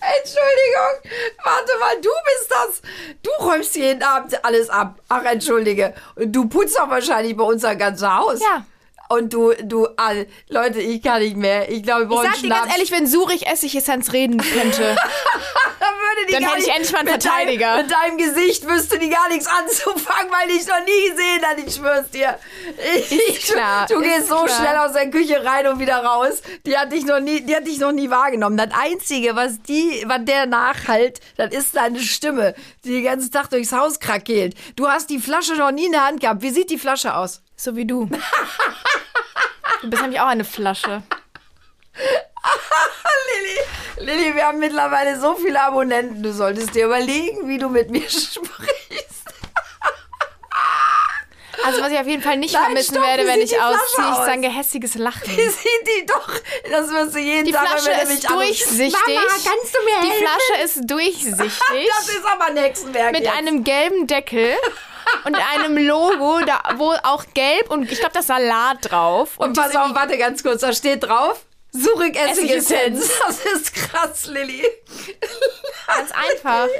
Entschuldigung, 0.00 0.65
Warte 1.44 1.72
mal, 1.80 2.00
du 2.00 2.10
bist 2.24 2.50
das. 2.50 2.82
Du 3.22 3.30
räumst 3.44 3.76
jeden 3.76 4.02
Abend 4.02 4.44
alles 4.44 4.68
ab. 4.70 5.00
Ach, 5.08 5.24
entschuldige. 5.24 5.94
Und 6.14 6.32
du 6.32 6.48
putzt 6.48 6.78
doch 6.78 6.90
wahrscheinlich 6.90 7.36
bei 7.36 7.44
uns 7.44 7.64
ein 7.64 7.78
ganzes 7.78 8.08
Haus. 8.08 8.40
Ja. 8.40 8.64
Und 9.08 9.32
du, 9.32 9.52
du, 9.62 9.86
all, 9.96 10.26
Leute, 10.48 10.80
ich 10.80 11.00
kann 11.02 11.22
nicht 11.22 11.36
mehr. 11.36 11.70
Ich 11.70 11.82
glaube, 11.84 12.00
wir 12.00 12.10
Ich 12.10 12.16
brauchen 12.16 12.30
sag 12.32 12.42
dir 12.42 12.48
ganz 12.48 12.72
ehrlich, 12.72 12.90
wenn 12.90 13.06
Surich 13.06 13.46
Essigessenz 13.46 14.12
reden 14.12 14.38
könnte, 14.38 14.96
würde 16.16 16.26
die 16.28 16.32
Dann 16.32 16.44
hätte 16.44 16.58
ich 16.60 16.68
endlich 16.68 16.92
mal 16.92 16.98
einen 17.00 17.12
mit 17.12 17.22
Verteidiger. 17.22 17.66
Deinem, 17.66 17.86
mit 17.86 17.92
deinem 17.92 18.18
Gesicht 18.18 18.68
wüsste 18.68 18.98
die 18.98 19.08
gar 19.08 19.28
nichts 19.28 19.46
anzufangen, 19.46 20.32
weil 20.32 20.50
ich 20.50 20.66
noch 20.66 20.80
nie 20.84 21.10
gesehen 21.10 21.44
habe. 21.48 21.60
Ich 21.60 21.74
schwör's 21.74 22.10
dir. 22.10 22.38
Ich, 23.08 23.12
Ist 23.12 23.52
klar, 23.52 23.86
Du 23.88 24.00
gehst 24.00 24.28
so 24.28 24.42
klar. 24.42 24.48
schnell 24.48 24.76
aus 24.78 24.92
der 24.92 25.10
Küche 25.10 25.44
rein 25.44 25.66
und 25.66 25.78
wieder 25.78 25.98
raus. 26.04 26.42
Die 26.66 26.76
hat 26.76 26.92
dich 26.92 27.04
noch 27.04 27.20
nie, 27.20 27.40
die 27.40 27.54
hat 27.54 27.66
dich 27.66 27.78
noch 27.78 27.92
nie 27.92 28.10
wahrgenommen. 28.10 28.56
Das 28.56 28.70
Einzige, 28.72 29.36
was 29.36 29.62
die, 29.62 30.04
was 30.06 30.24
der 30.24 30.46
nachhalt, 30.46 31.20
das 31.36 31.52
ist 31.52 31.76
deine 31.76 32.00
Stimme, 32.00 32.54
die 32.84 32.90
den 32.90 33.04
ganzen 33.04 33.30
Tag 33.30 33.50
durchs 33.50 33.72
Haus 33.72 34.00
krakeelt. 34.00 34.54
Du 34.74 34.88
hast 34.88 35.10
die 35.10 35.18
Flasche 35.18 35.54
noch 35.54 35.70
nie 35.70 35.86
in 35.86 35.92
der 35.92 36.04
Hand 36.06 36.20
gehabt. 36.20 36.42
Wie 36.42 36.50
sieht 36.50 36.70
die 36.70 36.78
Flasche 36.78 37.14
aus? 37.14 37.42
so 37.56 37.74
wie 37.76 37.86
du. 37.86 38.08
Du 39.82 39.90
bist 39.90 40.00
nämlich 40.02 40.20
auch 40.20 40.26
eine 40.26 40.44
Flasche. 40.44 41.02
Lilly, 43.96 44.10
Lilly, 44.12 44.34
wir 44.34 44.46
haben 44.46 44.58
mittlerweile 44.58 45.18
so 45.20 45.34
viele 45.34 45.60
Abonnenten. 45.60 46.22
Du 46.22 46.32
solltest 46.32 46.74
dir 46.74 46.86
überlegen, 46.86 47.48
wie 47.48 47.58
du 47.58 47.68
mit 47.68 47.90
mir 47.90 48.02
sprichst. 48.08 48.44
Also 51.64 51.80
was 51.82 51.90
ich 51.90 51.98
auf 51.98 52.06
jeden 52.06 52.22
Fall 52.22 52.36
nicht 52.36 52.52
Nein, 52.52 52.64
vermissen 52.66 52.94
stopp, 52.94 53.06
werde, 53.06 53.26
wenn 53.26 53.40
ich 53.40 53.50
die 53.50 53.58
ausziehe, 53.58 54.10
ist 54.10 54.24
sein 54.26 54.42
gehässiges 54.42 54.94
Lachen. 54.96 55.36
Wie 55.36 55.48
sieht 55.48 55.86
die 55.86 56.06
doch? 56.06 56.28
Das 56.70 56.88
wirst 56.90 57.14
du 57.14 57.18
jeden 57.18 57.44
Die 57.46 57.50
Tag, 57.52 57.66
Flasche 57.80 57.86
wenn 57.86 57.96
du 57.96 58.02
ist 58.02 58.08
mich 58.22 58.28
anrufst. 58.30 58.60
durchsichtig. 58.70 58.94
Mama, 59.06 59.20
kannst 59.30 59.74
du 59.74 59.84
mir 59.84 60.00
Die 60.02 60.10
helfen? 60.10 60.26
Flasche 60.28 60.62
ist 60.64 60.90
durchsichtig. 60.90 61.88
Das 61.98 62.08
ist 62.08 62.24
aber 62.24 62.44
ein 62.46 62.56
Hexenwerk 62.56 63.12
mit 63.12 63.22
jetzt. 63.24 63.36
einem 63.36 63.64
gelben 63.64 64.06
Deckel 64.06 64.54
und 65.24 65.34
einem 65.54 65.76
Logo, 65.78 66.40
da, 66.44 66.62
wo 66.76 66.92
auch 67.02 67.24
gelb 67.34 67.70
und 67.70 67.90
ich 67.90 67.98
glaube 67.98 68.12
das 68.14 68.26
Salat 68.28 68.78
drauf. 68.90 69.30
Und 69.38 69.56
pass 69.56 69.70
diese- 69.70 69.82
auf, 69.82 69.94
warte 69.94 70.18
ganz 70.18 70.42
kurz, 70.44 70.60
da 70.60 70.72
steht 70.72 71.02
drauf. 71.04 71.45
Surik 71.80 72.16
Essigessenz. 72.16 73.10
Das 73.26 73.44
ist 73.44 73.74
krass, 73.74 74.26
Lilly. 74.26 74.62
Ganz 75.86 76.10
einfach. 76.12 76.68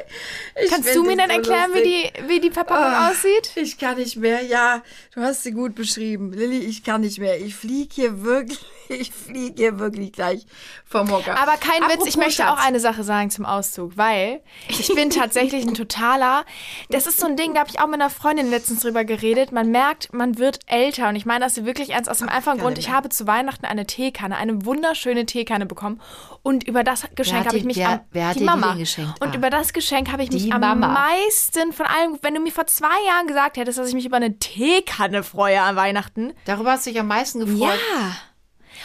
Ich 0.58 0.70
Kannst 0.70 0.94
du 0.94 1.02
mir 1.02 1.18
dann 1.18 1.28
so 1.28 1.36
erklären, 1.36 1.74
wie 1.74 1.82
die, 1.82 2.28
wie 2.28 2.40
die 2.40 2.50
Verpackung 2.50 2.84
Ah, 2.86 3.10
aussieht? 3.10 3.50
Ich 3.56 3.76
kann 3.76 3.98
nicht 3.98 4.16
mehr. 4.16 4.40
Ja, 4.42 4.82
du 5.14 5.20
hast 5.20 5.42
sie 5.42 5.52
gut 5.52 5.74
beschrieben. 5.74 6.32
Lilly, 6.32 6.60
ich 6.60 6.82
kann 6.82 7.02
nicht 7.02 7.18
mehr. 7.18 7.38
Ich 7.38 7.54
fliege 7.54 7.94
hier 7.94 8.22
wirklich, 8.22 8.58
ich 9.00 9.10
fliege 9.12 9.54
hier 9.56 9.78
wirklich 9.78 10.12
gleich 10.12 10.46
vom 10.84 11.10
Hocker. 11.10 11.40
Aber 11.40 11.56
kein 11.56 11.82
Witz, 11.82 11.92
Apropos 11.92 12.08
ich 12.08 12.16
möchte 12.16 12.42
Schatz. 12.42 12.50
auch 12.50 12.64
eine 12.64 12.80
Sache 12.80 13.02
sagen 13.04 13.30
zum 13.30 13.44
Auszug, 13.46 13.96
weil 13.96 14.42
ich 14.68 14.88
bin 14.94 15.10
tatsächlich 15.10 15.66
ein 15.66 15.74
totaler. 15.74 16.44
Das 16.90 17.06
ist 17.06 17.18
so 17.18 17.26
ein 17.26 17.36
Ding, 17.36 17.54
da 17.54 17.60
habe 17.60 17.70
ich 17.70 17.80
auch 17.80 17.86
mit 17.86 17.94
einer 18.00 18.10
Freundin 18.10 18.50
letztens 18.50 18.80
drüber 18.80 19.04
geredet. 19.04 19.52
Man 19.52 19.70
merkt, 19.70 20.12
man 20.12 20.38
wird 20.38 20.60
älter 20.66 21.08
und 21.08 21.16
ich 21.16 21.26
meine 21.26 21.44
das 21.44 21.64
wirklich 21.64 21.90
ernst 21.90 22.10
aus 22.10 22.18
dem 22.18 22.28
einfachen 22.28 22.58
Grund. 22.58 22.78
Ich 22.78 22.90
habe 22.90 23.08
zu 23.08 23.26
Weihnachten 23.26 23.66
eine 23.66 23.86
Teekanne, 23.86 24.36
eine 24.36 24.64
wunderschöne 24.64 25.26
Teekanne 25.26 25.66
bekommen 25.66 26.00
und 26.42 26.64
über 26.64 26.84
das 26.84 27.04
Geschenk 27.14 27.46
habe 27.46 27.56
ich 27.56 27.62
die- 27.62 27.66
mich 27.66 27.76
wer- 27.76 27.88
am 27.90 28.00
wer 28.12 28.32
die 28.32 28.38
die 28.40 28.44
Mama 28.44 28.74
geschenkt? 28.74 29.20
und 29.20 29.30
Ah. 29.32 29.36
über 29.36 29.50
das 29.50 29.72
Geschenk 29.72 30.12
habe 30.12 30.22
ich 30.22 30.30
mich 30.30 30.44
Die 30.44 30.52
am 30.52 30.60
Mama. 30.60 30.88
meisten 30.88 31.72
von 31.72 31.86
allem, 31.86 32.18
wenn 32.22 32.34
du 32.34 32.40
mir 32.40 32.52
vor 32.52 32.66
zwei 32.66 32.86
Jahren 33.06 33.26
gesagt 33.26 33.56
hättest, 33.56 33.78
dass 33.78 33.88
ich 33.88 33.94
mich 33.94 34.06
über 34.06 34.16
eine 34.16 34.38
Teekanne 34.38 35.22
freue 35.22 35.60
an 35.60 35.76
Weihnachten. 35.76 36.32
Darüber 36.44 36.72
hast 36.72 36.86
du 36.86 36.90
dich 36.90 37.00
am 37.00 37.08
meisten 37.08 37.40
gefreut. 37.40 37.78
Ja. 37.94 38.16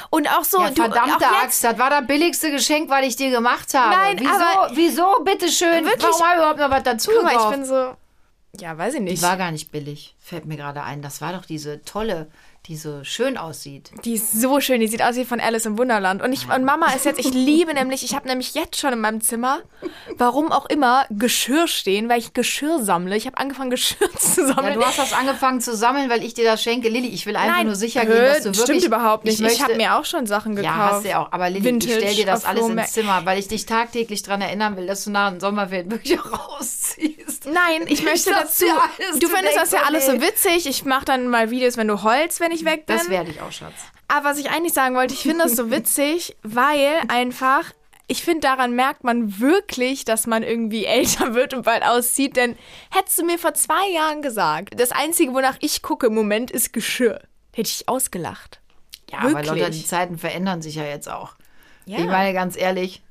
Und 0.10 0.28
auch 0.30 0.44
so, 0.44 0.60
Ja, 0.62 0.70
du, 0.70 0.76
verdammte 0.82 1.26
auch 1.26 1.44
Axt, 1.44 1.64
das 1.64 1.78
war 1.78 1.90
das 1.90 2.08
billigste 2.08 2.52
Geschenk, 2.52 2.90
was 2.90 3.06
ich 3.06 3.16
dir 3.16 3.30
gemacht 3.32 3.74
habe. 3.74 3.96
Nein, 3.96 4.16
wieso, 4.20 4.32
aber- 4.34 4.72
wieso, 4.76 5.24
bitteschön? 5.24 5.86
Wirklich? 5.86 6.04
Warum 6.04 6.22
habe 6.22 6.32
ich 6.34 6.38
überhaupt 6.38 6.60
noch 6.60 6.70
was 6.72 6.84
dazu 6.84 7.12
guck 7.14 7.24
mal, 7.24 7.36
ich 7.36 7.56
bin 7.56 7.66
so, 7.66 7.96
ja, 8.60 8.78
weiß 8.78 8.94
ich 8.96 9.00
Die 9.00 9.06
nicht. 9.06 9.22
war 9.24 9.38
gar 9.38 9.52
nicht 9.52 9.72
billig, 9.72 10.16
fällt 10.32 10.46
mir 10.46 10.56
gerade 10.56 10.82
ein. 10.84 11.02
Das 11.02 11.20
war 11.20 11.34
doch 11.34 11.44
diese 11.46 11.84
tolle, 11.84 12.32
die 12.68 12.78
so 12.78 13.04
schön 13.04 13.38
aussieht. 13.38 13.92
Die 14.06 14.14
ist 14.14 14.40
so 14.40 14.62
schön, 14.62 14.80
die 14.80 14.88
sieht 14.88 15.02
aus 15.02 15.16
wie 15.18 15.26
von 15.26 15.42
Alice 15.42 15.66
im 15.66 15.78
Wunderland. 15.78 16.22
Und, 16.22 16.32
ich, 16.32 16.48
und 16.48 16.64
Mama 16.64 16.94
ist 16.94 17.04
jetzt, 17.06 17.20
ich 17.20 17.34
liebe 17.34 17.74
nämlich, 17.74 18.06
ich 18.06 18.16
habe 18.16 18.28
nämlich 18.30 18.54
jetzt 18.54 18.80
schon 18.80 18.94
in 18.94 19.00
meinem 19.02 19.20
Zimmer, 19.20 19.60
warum 20.16 20.52
auch 20.54 20.68
immer, 20.68 21.06
Geschirr 21.10 21.68
stehen, 21.68 22.08
weil 22.08 22.20
ich 22.20 22.34
Geschirr 22.34 22.80
sammle. 22.82 23.18
Ich 23.18 23.26
habe 23.26 23.38
angefangen, 23.40 23.72
Geschirr 23.72 24.10
zu 24.18 24.42
Ja, 24.42 24.54
sammeln. 24.54 24.76
du 24.76 24.86
hast 24.86 25.00
das 25.00 25.12
angefangen 25.12 25.60
zu 25.60 25.76
sammeln, 25.76 26.10
weil 26.10 26.24
ich 26.24 26.34
dir 26.34 26.46
das 26.46 26.64
schenke. 26.64 26.88
Lilly, 26.88 27.08
ich 27.10 27.26
will 27.26 27.36
einfach 27.36 27.58
Nein, 27.58 27.66
nur 27.66 27.76
sicher 27.76 28.06
gehen, 28.06 28.16
dass 28.16 28.38
du 28.38 28.44
wirklich... 28.46 28.62
stimmt 28.62 28.84
überhaupt 28.86 29.26
nicht. 29.26 29.34
Ich, 29.34 29.42
möchte- 29.42 29.64
habe 29.64 29.76
mir 29.76 29.96
auch 29.98 30.06
schon 30.06 30.28
Sachen 30.28 30.56
gekauft. 30.56 30.78
Ja, 30.78 30.92
hast 30.92 31.04
du 31.04 31.10
ja 31.10 31.26
auch. 31.26 31.32
Aber 31.34 31.50
Lilly, 31.50 31.66
Vintage 31.66 31.94
ich 31.94 32.00
stell 32.00 32.16
dir 32.16 32.26
das 32.28 32.46
alles 32.46 32.68
ins 32.70 32.94
Zimmer, 32.94 33.26
weil 33.26 33.38
ich 33.40 33.50
dich 33.50 33.66
tagtäglich 33.66 34.22
daran 34.24 34.42
erinnern 34.42 34.78
will, 34.78 34.86
dass 34.88 35.04
du 35.04 35.10
nach 35.10 35.32
dem 35.32 35.40
Sommerferien 35.42 35.90
wirklich 35.92 36.18
auch 36.20 36.50
rausziehst. 36.60 37.48
Nein, 37.48 37.86
ich 37.88 38.04
möchte 38.04 38.30
sag's 38.30 38.60
dazu. 38.60 38.66
du 39.14 39.20
du 39.20 39.28
findest 39.30 39.58
das 39.58 39.72
ja 39.72 39.80
alles 39.88 40.06
so 40.06 40.12
nee. 40.14 40.21
Witzig. 40.22 40.68
Ich 40.68 40.86
mache 40.86 41.06
dann 41.06 41.28
mal 41.28 41.52
Videos, 41.52 41.78
wenn 41.78 41.88
du 41.88 42.04
heulst, 42.04 42.40
wenn 42.40 42.52
ich 42.52 42.66
weg 42.66 42.86
bin. 42.86 42.98
Das 42.98 43.10
werde 43.10 43.32
ich 43.32 43.42
auch, 43.42 43.52
Schatz. 43.52 43.74
Aber 44.08 44.30
was 44.30 44.38
ich 44.38 44.50
eigentlich 44.50 44.74
sagen 44.74 44.96
wollte, 44.96 45.14
ich 45.14 45.22
finde 45.22 45.44
das 45.44 45.56
so 45.56 45.72
witzig, 45.72 46.36
weil 46.44 47.02
einfach, 47.08 47.64
ich 48.08 48.24
finde, 48.24 48.42
daran 48.42 48.74
merkt 48.76 49.04
man 49.04 49.40
wirklich, 49.40 50.06
dass 50.06 50.28
man 50.28 50.44
irgendwie 50.44 50.86
älter 50.86 51.34
wird 51.34 51.54
und 51.54 51.64
bald 51.64 51.84
aussieht. 51.84 52.36
Denn 52.36 52.58
hättest 52.92 53.20
du 53.20 53.26
mir 53.26 53.40
vor 53.40 53.54
zwei 53.54 53.90
Jahren 53.90 54.22
gesagt, 54.22 54.80
das 54.80 54.92
Einzige, 54.92 55.34
wonach 55.34 55.58
ich 55.62 55.82
gucke 55.82 56.08
im 56.08 56.14
Moment, 56.14 56.52
ist 56.52 56.74
Geschirr, 56.74 57.22
hätte 57.54 57.70
ich 57.70 57.88
ausgelacht. 57.88 58.60
Ja, 59.12 59.20
aber 59.20 59.30
Wirklich? 59.30 59.48
Lotta, 59.48 59.70
die 59.70 59.86
Zeiten 59.86 60.18
verändern 60.18 60.62
sich 60.62 60.76
ja 60.76 60.86
jetzt 60.86 61.10
auch. 61.10 61.36
Ja. 61.86 62.00
Ich 62.00 62.06
meine, 62.06 62.34
ganz 62.34 62.58
ehrlich, 62.58 63.02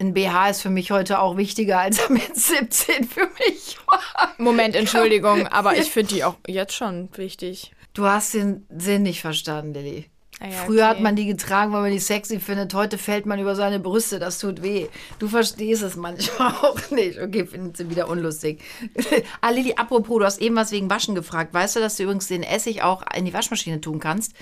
ein 0.00 0.14
BH 0.14 0.50
ist 0.50 0.62
für 0.62 0.70
mich 0.70 0.90
heute 0.90 1.20
auch 1.20 1.36
wichtiger, 1.36 1.80
als 1.80 1.98
er 1.98 2.10
mit 2.10 2.36
17 2.36 3.04
für 3.04 3.28
mich 3.46 3.76
war. 3.86 4.00
Moment, 4.38 4.76
Entschuldigung, 4.76 5.46
aber 5.48 5.76
ich 5.76 5.90
finde 5.90 6.14
die 6.14 6.24
auch 6.24 6.36
jetzt 6.46 6.74
schon 6.74 7.08
wichtig. 7.16 7.72
Du 7.94 8.04
hast 8.04 8.34
den 8.34 8.66
Sinn 8.70 9.02
nicht 9.02 9.20
verstanden, 9.20 9.74
Lilly. 9.74 10.10
Ah 10.40 10.46
ja, 10.46 10.56
Früher 10.64 10.86
hat 10.86 10.94
okay. 10.94 11.02
man 11.02 11.16
die 11.16 11.26
getragen, 11.26 11.72
weil 11.72 11.82
man 11.82 11.90
die 11.90 11.98
sexy 11.98 12.38
findet. 12.38 12.72
Heute 12.72 12.96
fällt 12.96 13.26
man 13.26 13.40
über 13.40 13.56
seine 13.56 13.80
Brüste. 13.80 14.20
Das 14.20 14.38
tut 14.38 14.62
weh. 14.62 14.86
Du 15.18 15.26
verstehst 15.26 15.82
es 15.82 15.96
manchmal 15.96 16.52
auch 16.62 16.90
nicht. 16.90 17.18
Okay, 17.18 17.44
findet 17.44 17.76
sie 17.76 17.90
wieder 17.90 18.08
unlustig. 18.08 18.62
ah, 19.40 19.50
Lilly, 19.50 19.74
apropos, 19.74 20.18
du 20.18 20.24
hast 20.24 20.40
eben 20.40 20.54
was 20.54 20.70
wegen 20.70 20.88
Waschen 20.88 21.16
gefragt. 21.16 21.52
Weißt 21.52 21.74
du, 21.74 21.80
dass 21.80 21.96
du 21.96 22.04
übrigens 22.04 22.28
den 22.28 22.44
Essig 22.44 22.82
auch 22.82 23.02
in 23.16 23.24
die 23.24 23.34
Waschmaschine 23.34 23.80
tun 23.80 23.98
kannst? 23.98 24.32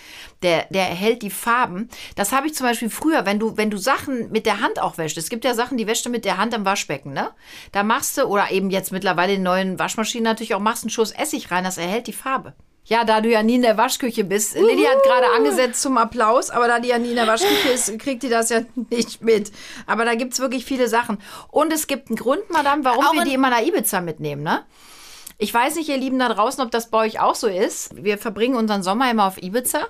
Der, 0.43 0.67
der 0.69 0.89
erhält 0.89 1.23
die 1.23 1.31
Farben. 1.31 1.89
Das 2.15 2.33
habe 2.33 2.47
ich 2.47 2.55
zum 2.55 2.67
Beispiel 2.67 2.91
früher, 2.91 3.25
wenn 3.25 3.39
du, 3.39 3.57
wenn 3.57 3.71
du 3.71 3.79
Sachen 3.79 4.31
mit 4.31 4.45
der 4.45 4.61
Hand 4.61 4.81
auch 4.81 4.99
wäschst. 4.99 5.17
Es 5.17 5.31
gibt 5.31 5.47
ja 5.47 5.55
Sachen, 5.55 5.79
die 5.79 5.87
wäschst 5.87 6.05
du 6.05 6.11
mit 6.11 6.27
der 6.27 6.37
Hand 6.37 6.53
am 6.53 6.67
Waschbecken, 6.67 7.15
ne? 7.15 7.31
Da 7.73 7.83
machst 7.83 8.19
du, 8.19 8.25
oder 8.25 8.51
eben 8.51 8.69
jetzt 8.71 8.93
mittlerweile 8.93 9.35
in 9.35 9.43
neuen 9.43 9.79
Waschmaschinen 9.79 10.25
natürlich 10.25 10.55
auch, 10.55 10.61
machst 10.61 10.85
einen 10.85 10.91
Schuss 10.91 11.13
Essig 11.13 11.51
rein. 11.51 11.65
Das 11.65 11.79
erhält 11.79 12.07
die 12.07 12.13
Farbe. 12.13 12.55
Ja, 12.89 13.03
da 13.05 13.21
du 13.21 13.29
ja 13.29 13.43
nie 13.43 13.57
in 13.57 13.63
der 13.63 13.77
Waschküche 13.77 14.23
bist. 14.23 14.55
Lilly 14.55 14.85
hat 14.85 15.03
gerade 15.03 15.27
angesetzt 15.37 15.83
zum 15.83 15.99
Applaus, 15.99 16.51
aber 16.51 16.69
da 16.69 16.79
die 16.79 16.89
ja 16.89 16.99
nie 16.99 17.11
in 17.11 17.17
der 17.17 17.27
Waschküche 17.27 17.69
ist, 17.75 17.99
kriegt 17.99 18.23
die 18.23 18.29
das 18.29 18.49
ja 18.51 18.61
nicht 18.91 19.23
mit. 19.23 19.51
Aber 19.87 20.05
da 20.05 20.15
gibt's 20.15 20.39
wirklich 20.39 20.65
viele 20.65 20.87
Sachen. 20.87 21.19
Und 21.49 21.73
es 21.73 21.89
gibt 21.89 22.09
einen 22.09 22.17
Grund, 22.17 22.49
Madame, 22.49 22.85
warum 22.85 23.05
Auch 23.05 23.13
wir 23.13 23.25
die 23.25 23.35
immer 23.35 23.51
nach 23.51 23.61
Ibiza 23.61 24.01
mitnehmen, 24.01 24.45
ne? 24.45 24.65
Ich 25.39 25.53
weiß 25.53 25.75
nicht, 25.75 25.89
ihr 25.89 25.99
Lieben 25.99 26.19
da 26.19 26.29
draußen, 26.29 26.63
ob 26.63 26.71
das 26.71 26.89
bei 26.89 26.99
euch 26.99 27.21
auch 27.21 27.35
so 27.35 27.49
ist. 27.49 28.03
Wir 28.03 28.19
verbringen 28.19 28.55
unseren 28.55 28.83
Sommer 28.83 29.11
immer 29.11 29.27
auf 29.27 29.43
Ibiza. 29.43 29.81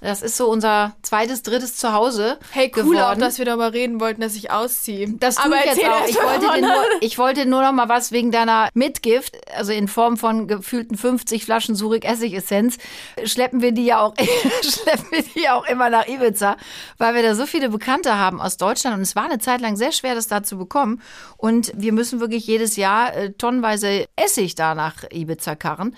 Das 0.00 0.22
ist 0.22 0.36
so 0.36 0.50
unser 0.50 0.94
zweites, 1.02 1.42
drittes 1.42 1.76
Zuhause 1.76 2.38
Hey, 2.50 2.70
cool 2.76 2.82
auch, 2.82 2.90
geworden. 2.90 3.20
dass 3.20 3.38
wir 3.38 3.44
darüber 3.44 3.72
reden 3.72 4.00
wollten, 4.00 4.20
dass 4.20 4.34
ich 4.36 4.50
ausziehe. 4.50 5.08
Das 5.18 5.36
tue 5.36 5.46
aber 5.46 5.56
ich 5.58 5.64
jetzt 5.64 5.84
auch. 5.84 6.06
Ich 6.06 6.16
wollte, 6.16 6.60
nur, 6.60 6.84
ich 7.00 7.18
wollte 7.18 7.46
nur 7.46 7.62
noch 7.62 7.72
mal 7.72 7.88
was 7.88 8.12
wegen 8.12 8.30
deiner 8.30 8.68
Mitgift, 8.74 9.36
also 9.56 9.72
in 9.72 9.88
Form 9.88 10.16
von 10.16 10.46
gefühlten 10.46 10.96
50 10.96 11.44
Flaschen 11.44 11.74
Surik 11.74 12.04
Essigessenz, 12.04 12.76
schleppen 13.24 13.62
wir 13.62 13.72
die 13.72 13.86
ja 13.86 14.00
auch, 14.00 14.14
schleppen 14.62 15.06
wir 15.10 15.22
die 15.34 15.48
auch 15.48 15.66
immer 15.66 15.90
nach 15.90 16.06
Ibiza, 16.06 16.56
weil 16.98 17.14
wir 17.14 17.22
da 17.22 17.34
so 17.34 17.46
viele 17.46 17.70
Bekannte 17.70 18.18
haben 18.18 18.40
aus 18.40 18.56
Deutschland 18.56 18.96
und 18.96 19.02
es 19.02 19.16
war 19.16 19.24
eine 19.24 19.38
Zeit 19.38 19.60
lang 19.60 19.76
sehr 19.76 19.92
schwer, 19.92 20.14
das 20.14 20.28
da 20.28 20.42
zu 20.42 20.58
bekommen 20.58 21.00
und 21.36 21.72
wir 21.74 21.92
müssen 21.92 22.20
wirklich 22.20 22.46
jedes 22.46 22.76
Jahr 22.76 23.14
äh, 23.14 23.32
tonnenweise 23.32 24.06
Essig 24.16 24.54
da 24.54 24.74
nach 24.74 25.04
Ibiza 25.10 25.54
karren 25.54 25.96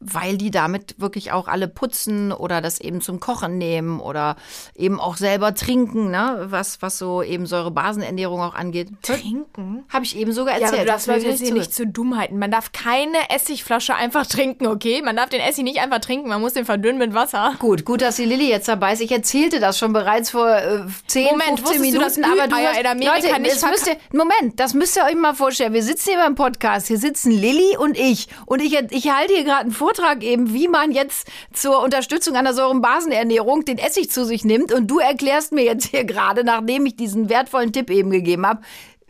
weil 0.00 0.36
die 0.36 0.50
damit 0.50 0.94
wirklich 1.00 1.32
auch 1.32 1.48
alle 1.48 1.68
putzen 1.68 2.32
oder 2.32 2.60
das 2.60 2.80
eben 2.80 3.00
zum 3.00 3.20
Kochen 3.20 3.58
nehmen 3.58 4.00
oder 4.00 4.36
eben 4.74 5.00
auch 5.00 5.16
selber 5.16 5.54
trinken, 5.54 6.10
ne? 6.10 6.46
was, 6.50 6.82
was 6.82 6.98
so 6.98 7.22
eben 7.22 7.46
Säurebasenernährung 7.46 8.40
auch 8.40 8.54
angeht. 8.54 8.88
Trinken? 9.02 9.84
Habe 9.92 10.04
ich 10.04 10.16
eben 10.16 10.32
sogar 10.32 10.58
Ja, 10.58 10.68
aber 10.68 10.76
erzählt. 10.78 10.82
du 10.88 10.92
darfst 10.92 11.06
Leute 11.06 11.34
zugehört. 11.34 11.54
nicht 11.58 11.74
zu 11.74 11.86
Dummheiten. 11.86 12.38
Man 12.38 12.50
darf 12.50 12.72
keine 12.72 13.18
Essigflasche 13.34 13.94
einfach 13.94 14.26
trinken, 14.26 14.66
okay? 14.66 15.02
Man 15.02 15.16
darf 15.16 15.30
den 15.30 15.40
Essig 15.40 15.64
nicht 15.64 15.80
einfach 15.80 16.00
trinken, 16.00 16.28
man 16.28 16.40
muss 16.40 16.52
den 16.52 16.64
verdünnen 16.64 16.98
mit 16.98 17.14
Wasser. 17.14 17.54
Gut, 17.58 17.84
gut, 17.84 18.02
dass 18.02 18.16
die 18.16 18.24
Lilly 18.26 18.48
jetzt 18.48 18.68
dabei 18.68 18.92
ist. 18.92 19.00
Ich 19.00 19.10
erzählte 19.12 19.60
das 19.60 19.78
schon 19.78 19.92
bereits 19.92 20.30
vor 20.30 20.48
äh, 20.48 20.80
10, 21.06 21.24
Moment, 21.24 21.60
15 21.60 21.64
wusstest 21.64 21.78
du, 21.78 21.80
Minuten. 21.82 22.00
dass 22.04 22.18
aber 22.24 22.48
du 22.48 22.56
hast, 22.56 22.78
in 22.80 22.86
Amerika 22.86 23.14
Leute, 23.14 23.40
nicht 23.42 23.54
das 23.62 23.70
müsst 23.70 23.86
ihr, 23.88 23.96
Moment, 24.12 24.60
das 24.60 24.74
müsst 24.74 24.96
ihr 24.96 25.04
euch 25.04 25.16
mal 25.16 25.34
vorstellen. 25.34 25.72
Wir 25.72 25.82
sitzen 25.82 26.10
hier 26.10 26.18
beim 26.18 26.34
Podcast. 26.34 26.86
Hier 26.88 26.98
sitzen 26.98 27.30
Lilly 27.32 27.76
und 27.78 27.98
ich. 27.98 28.28
Und 28.46 28.60
ich, 28.62 28.74
ich 28.90 29.10
halte 29.10 29.32
hier 29.34 29.44
gerade 29.44 29.60
einen 29.62 29.70
Vortrag 29.72 29.85
eben, 30.22 30.52
wie 30.52 30.68
man 30.68 30.92
jetzt 30.92 31.28
zur 31.52 31.82
Unterstützung 31.82 32.36
einer 32.36 32.54
Säurenbasenernährung 32.54 33.64
den 33.64 33.78
Essig 33.78 34.10
zu 34.10 34.24
sich 34.24 34.44
nimmt. 34.44 34.72
Und 34.72 34.88
du 34.88 34.98
erklärst 34.98 35.52
mir 35.52 35.64
jetzt 35.64 35.86
hier 35.86 36.04
gerade, 36.04 36.44
nachdem 36.44 36.86
ich 36.86 36.96
diesen 36.96 37.28
wertvollen 37.28 37.72
Tipp 37.72 37.90
eben 37.90 38.10
gegeben 38.10 38.46
habe, 38.46 38.62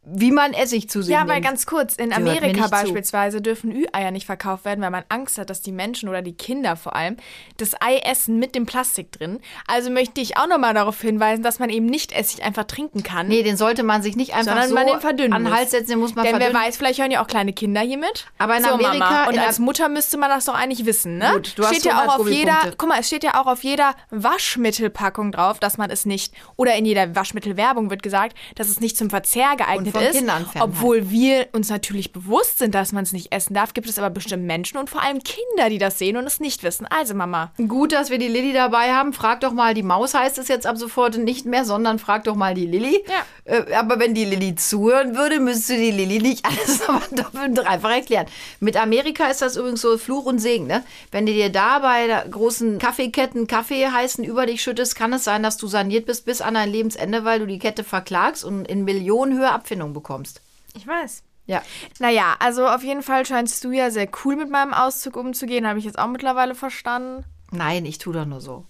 wie 0.08 0.30
man 0.30 0.52
Essig 0.52 0.88
zu 0.88 1.02
sich 1.02 1.10
Ja, 1.12 1.18
nimmt. 1.20 1.30
weil 1.30 1.40
ganz 1.40 1.66
kurz, 1.66 1.96
in 1.96 2.10
mir 2.10 2.16
Amerika 2.16 2.46
nicht 2.46 2.62
zu. 2.64 2.70
beispielsweise 2.70 3.42
dürfen 3.42 3.72
Ü-Eier 3.74 4.12
nicht 4.12 4.24
verkauft 4.24 4.64
werden, 4.64 4.80
weil 4.82 4.90
man 4.92 5.02
Angst 5.08 5.36
hat, 5.36 5.50
dass 5.50 5.62
die 5.62 5.72
Menschen 5.72 6.08
oder 6.08 6.22
die 6.22 6.34
Kinder 6.36 6.76
vor 6.76 6.94
allem 6.94 7.16
das 7.56 7.74
Ei 7.80 7.96
essen 7.98 8.38
mit 8.38 8.54
dem 8.54 8.66
Plastik 8.66 9.10
drin. 9.10 9.40
Also 9.66 9.90
möchte 9.90 10.20
ich 10.20 10.36
auch 10.36 10.46
nochmal 10.46 10.74
darauf 10.74 11.00
hinweisen, 11.00 11.42
dass 11.42 11.58
man 11.58 11.70
eben 11.70 11.86
nicht 11.86 12.12
Essig 12.12 12.44
einfach 12.44 12.64
trinken 12.64 13.02
kann. 13.02 13.26
Nee, 13.26 13.42
den 13.42 13.56
sollte 13.56 13.82
man 13.82 14.00
sich 14.02 14.14
nicht 14.14 14.32
einfach 14.34 14.52
sondern 14.52 14.68
so 14.68 14.74
man 14.74 14.86
den 14.86 15.00
verdünnen 15.00 15.32
an 15.32 15.44
den. 15.44 15.52
Hals 15.52 15.72
setzen, 15.72 15.90
den 15.90 15.98
muss 15.98 16.14
man 16.14 16.24
Denn 16.24 16.34
verdünnen. 16.34 16.54
wer 16.54 16.60
weiß, 16.68 16.76
vielleicht 16.76 17.00
hören 17.00 17.10
ja 17.10 17.22
auch 17.22 17.26
kleine 17.26 17.52
Kinder 17.52 17.80
hier 17.80 17.98
mit. 17.98 18.26
Aber 18.38 18.56
in 18.56 18.62
so, 18.62 18.70
Amerika- 18.70 18.98
Mama. 18.98 19.28
Und 19.28 19.38
als 19.40 19.58
Mutter 19.58 19.88
müsste 19.88 20.18
man 20.18 20.30
das 20.30 20.44
doch 20.44 20.54
eigentlich 20.54 20.86
wissen, 20.86 21.18
ne? 21.18 21.30
Gut, 21.34 21.52
du 21.56 21.64
hast 21.64 21.72
steht 21.74 21.84
ja 21.86 21.92
100 22.02 22.08
auch 22.16 22.20
auf 22.20 22.28
jeder, 22.30 22.56
guck 22.78 22.88
mal, 22.88 23.00
es 23.00 23.08
steht 23.08 23.24
ja 23.24 23.40
auch 23.40 23.46
auf 23.46 23.64
jeder 23.64 23.94
Waschmittelpackung 24.10 25.32
drauf, 25.32 25.58
dass 25.58 25.78
man 25.78 25.90
es 25.90 26.06
nicht, 26.06 26.32
oder 26.56 26.74
in 26.76 26.84
jeder 26.84 27.14
Waschmittelwerbung 27.16 27.90
wird 27.90 28.02
gesagt, 28.02 28.36
dass 28.54 28.68
es 28.68 28.80
nicht 28.80 28.96
zum 28.96 29.10
Verzehr 29.10 29.56
geeignet 29.56 29.94
von 29.96 30.06
ist. 30.06 30.16
Kindern. 30.16 30.46
Obwohl 30.60 31.10
wir 31.10 31.48
uns 31.52 31.70
natürlich 31.70 32.12
bewusst 32.12 32.58
sind, 32.58 32.74
dass 32.74 32.92
man 32.92 33.04
es 33.04 33.12
nicht 33.12 33.32
essen 33.32 33.54
darf, 33.54 33.74
gibt 33.74 33.88
es 33.88 33.98
aber 33.98 34.10
bestimmt 34.10 34.44
Menschen 34.44 34.78
und 34.78 34.90
vor 34.90 35.02
allem 35.02 35.20
Kinder, 35.22 35.68
die 35.70 35.78
das 35.78 35.98
sehen 35.98 36.16
und 36.16 36.24
es 36.24 36.40
nicht 36.40 36.62
wissen. 36.62 36.86
Also 36.86 37.14
Mama. 37.14 37.52
Gut, 37.68 37.92
dass 37.92 38.10
wir 38.10 38.18
die 38.18 38.28
Lilly 38.28 38.52
dabei 38.52 38.92
haben. 38.92 39.12
Frag 39.12 39.40
doch 39.40 39.52
mal, 39.52 39.74
die 39.74 39.82
Maus 39.82 40.14
heißt 40.14 40.38
es 40.38 40.48
jetzt 40.48 40.66
ab 40.66 40.76
sofort 40.76 41.16
nicht 41.18 41.46
mehr, 41.46 41.64
sondern 41.64 41.98
frag 41.98 42.24
doch 42.24 42.34
mal 42.34 42.54
die 42.54 42.66
Lilly. 42.66 43.04
Ja. 43.06 43.52
Äh, 43.52 43.74
aber 43.74 43.98
wenn 43.98 44.14
die 44.14 44.24
Lilly 44.24 44.54
zuhören 44.54 45.16
würde, 45.16 45.40
müsste 45.40 45.76
die 45.76 45.90
Lilly 45.90 46.18
nicht 46.20 46.44
alles 46.44 46.80
nochmal 46.86 47.02
doppelt 47.10 47.48
und 47.48 47.54
dreifach 47.54 47.90
erklären. 47.90 48.26
Mit 48.60 48.76
Amerika 48.76 49.26
ist 49.26 49.42
das 49.42 49.56
übrigens 49.56 49.80
so 49.80 49.96
Fluch 49.98 50.24
und 50.26 50.38
Segen. 50.38 50.66
Ne? 50.66 50.84
Wenn 51.10 51.26
du 51.26 51.32
dir 51.32 51.50
da 51.50 51.78
bei 51.78 52.24
großen 52.30 52.78
Kaffeeketten 52.78 53.46
Kaffee 53.46 53.86
heißen 53.86 54.24
über 54.24 54.46
dich 54.46 54.62
schüttest, 54.62 54.96
kann 54.96 55.12
es 55.12 55.24
sein, 55.24 55.42
dass 55.42 55.56
du 55.56 55.66
saniert 55.66 56.06
bist 56.06 56.24
bis 56.24 56.40
an 56.40 56.54
dein 56.54 56.70
Lebensende, 56.70 57.24
weil 57.24 57.38
du 57.38 57.46
die 57.46 57.58
Kette 57.58 57.84
verklagst 57.84 58.44
und 58.44 58.66
in 58.66 58.84
Millionenhöhe 58.84 59.50
Abfindung 59.50 59.85
bekommst. 59.92 60.40
Ich 60.74 60.86
weiß. 60.86 61.22
Ja. 61.46 61.62
Naja, 62.00 62.34
also 62.40 62.66
auf 62.66 62.82
jeden 62.82 63.02
Fall 63.02 63.24
scheinst 63.24 63.62
du 63.64 63.70
ja 63.70 63.90
sehr 63.90 64.08
cool 64.24 64.36
mit 64.36 64.50
meinem 64.50 64.74
Auszug 64.74 65.16
umzugehen, 65.16 65.66
habe 65.66 65.78
ich 65.78 65.84
jetzt 65.84 65.98
auch 65.98 66.08
mittlerweile 66.08 66.54
verstanden. 66.54 67.24
Nein, 67.52 67.86
ich 67.86 67.98
tue 67.98 68.12
doch 68.12 68.24
nur 68.26 68.40
so. 68.40 68.64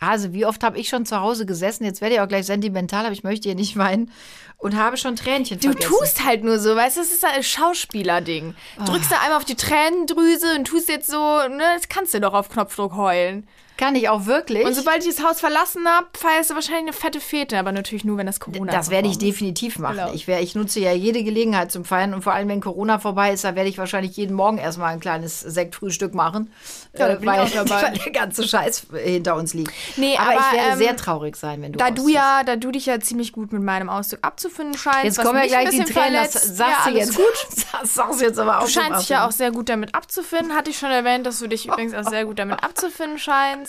Also, 0.00 0.32
wie 0.32 0.46
oft 0.46 0.62
habe 0.62 0.78
ich 0.78 0.88
schon 0.88 1.06
zu 1.06 1.20
Hause 1.20 1.44
gesessen? 1.44 1.84
Jetzt 1.84 2.00
werde 2.00 2.14
ich 2.16 2.20
auch 2.20 2.28
gleich 2.28 2.46
sentimental, 2.46 3.04
aber 3.04 3.12
ich 3.12 3.24
möchte 3.24 3.48
hier 3.48 3.56
nicht 3.56 3.76
weinen. 3.76 4.12
Und 4.56 4.76
habe 4.76 4.96
schon 4.96 5.16
Tränchen 5.16 5.58
Du 5.58 5.70
vergessen. 5.70 5.88
tust 5.92 6.24
halt 6.24 6.44
nur 6.44 6.58
so, 6.60 6.74
weißt 6.76 6.96
du, 6.96 7.00
das 7.00 7.10
ist 7.12 7.24
ein 7.24 7.42
Schauspielerding. 7.42 8.54
Drückst 8.84 9.10
da 9.10 9.16
einmal 9.22 9.38
auf 9.38 9.44
die 9.44 9.54
Tränendrüse 9.56 10.54
und 10.56 10.66
tust 10.66 10.88
jetzt 10.88 11.08
so, 11.08 11.16
ne, 11.48 11.62
das 11.76 11.88
kannst 11.88 12.14
du 12.14 12.20
doch 12.20 12.32
auf 12.32 12.48
Knopfdruck 12.48 12.94
heulen. 12.94 13.48
Kann 13.78 13.94
ich 13.94 14.08
auch 14.08 14.26
wirklich. 14.26 14.66
Und 14.66 14.74
sobald 14.74 15.06
ich 15.06 15.14
das 15.14 15.24
Haus 15.24 15.38
verlassen 15.38 15.86
habe, 15.86 16.08
feierst 16.12 16.50
du 16.50 16.54
wahrscheinlich 16.56 16.82
eine 16.82 16.92
fette 16.92 17.20
Fete, 17.20 17.56
aber 17.56 17.70
natürlich 17.70 18.04
nur, 18.04 18.18
wenn 18.18 18.26
das 18.26 18.40
Corona 18.40 18.72
das 18.72 18.90
werde 18.90 19.06
ich 19.06 19.12
ist. 19.12 19.22
definitiv 19.22 19.78
machen. 19.78 19.96
Genau. 19.96 20.12
Ich, 20.12 20.26
wär, 20.26 20.40
ich 20.40 20.56
nutze 20.56 20.80
ja 20.80 20.92
jede 20.92 21.22
Gelegenheit 21.22 21.70
zum 21.70 21.84
Feiern 21.84 22.12
und 22.12 22.22
vor 22.22 22.32
allem, 22.32 22.48
wenn 22.48 22.60
Corona 22.60 22.98
vorbei 22.98 23.32
ist, 23.32 23.44
da 23.44 23.54
werde 23.54 23.68
ich 23.68 23.78
wahrscheinlich 23.78 24.16
jeden 24.16 24.34
Morgen 24.34 24.58
erstmal 24.58 24.92
ein 24.92 24.98
kleines 24.98 25.38
Sektfrühstück 25.38 26.12
machen. 26.12 26.52
Ja, 26.98 27.06
äh, 27.06 27.24
weil, 27.24 27.38
weil 27.54 27.92
der 27.92 28.12
ganze 28.12 28.48
Scheiß 28.48 28.88
hinter 29.00 29.36
uns 29.36 29.54
liegt. 29.54 29.72
Nee, 29.96 30.16
aber, 30.16 30.32
aber, 30.32 30.40
ich 30.40 30.58
werde 30.58 30.72
ähm, 30.72 30.78
sehr 30.78 30.96
traurig 30.96 31.36
sein, 31.36 31.62
wenn 31.62 31.70
du 31.70 31.78
Da 31.78 31.92
du 31.92 32.02
ausziehst. 32.02 32.16
ja, 32.16 32.42
da 32.42 32.56
du 32.56 32.72
dich 32.72 32.86
ja 32.86 32.98
ziemlich 32.98 33.32
gut 33.32 33.52
mit 33.52 33.62
meinem 33.62 33.88
Auszug 33.88 34.18
abzufinden 34.22 34.76
scheinst, 34.76 35.04
Jetzt 35.04 35.22
kommen 35.22 35.38
ja 35.38 35.46
gleich 35.46 35.70
die 35.70 35.84
Tränen. 35.84 36.14
Das 36.14 36.32
sagst 36.32 36.86
ja, 36.86 36.90
du 36.90 36.98
jetzt 36.98 37.14
gut. 37.14 37.24
Das 37.80 37.94
sagst 37.94 38.20
du 38.20 38.24
jetzt 38.24 38.38
aber 38.40 38.58
auch. 38.58 38.64
Du 38.64 38.70
scheinst 38.70 39.02
dich 39.02 39.10
ja 39.10 39.24
auch 39.24 39.30
sehr 39.30 39.52
gut 39.52 39.68
damit 39.68 39.94
abzufinden. 39.94 40.56
Hatte 40.56 40.70
ich 40.70 40.78
schon 40.78 40.90
erwähnt, 40.90 41.26
dass 41.26 41.38
du 41.38 41.46
dich 41.46 41.66
übrigens 41.66 41.94
auch 41.94 42.10
sehr 42.10 42.24
gut 42.24 42.40
damit 42.40 42.64
abzufinden 42.64 43.18
scheinst. 43.18 43.67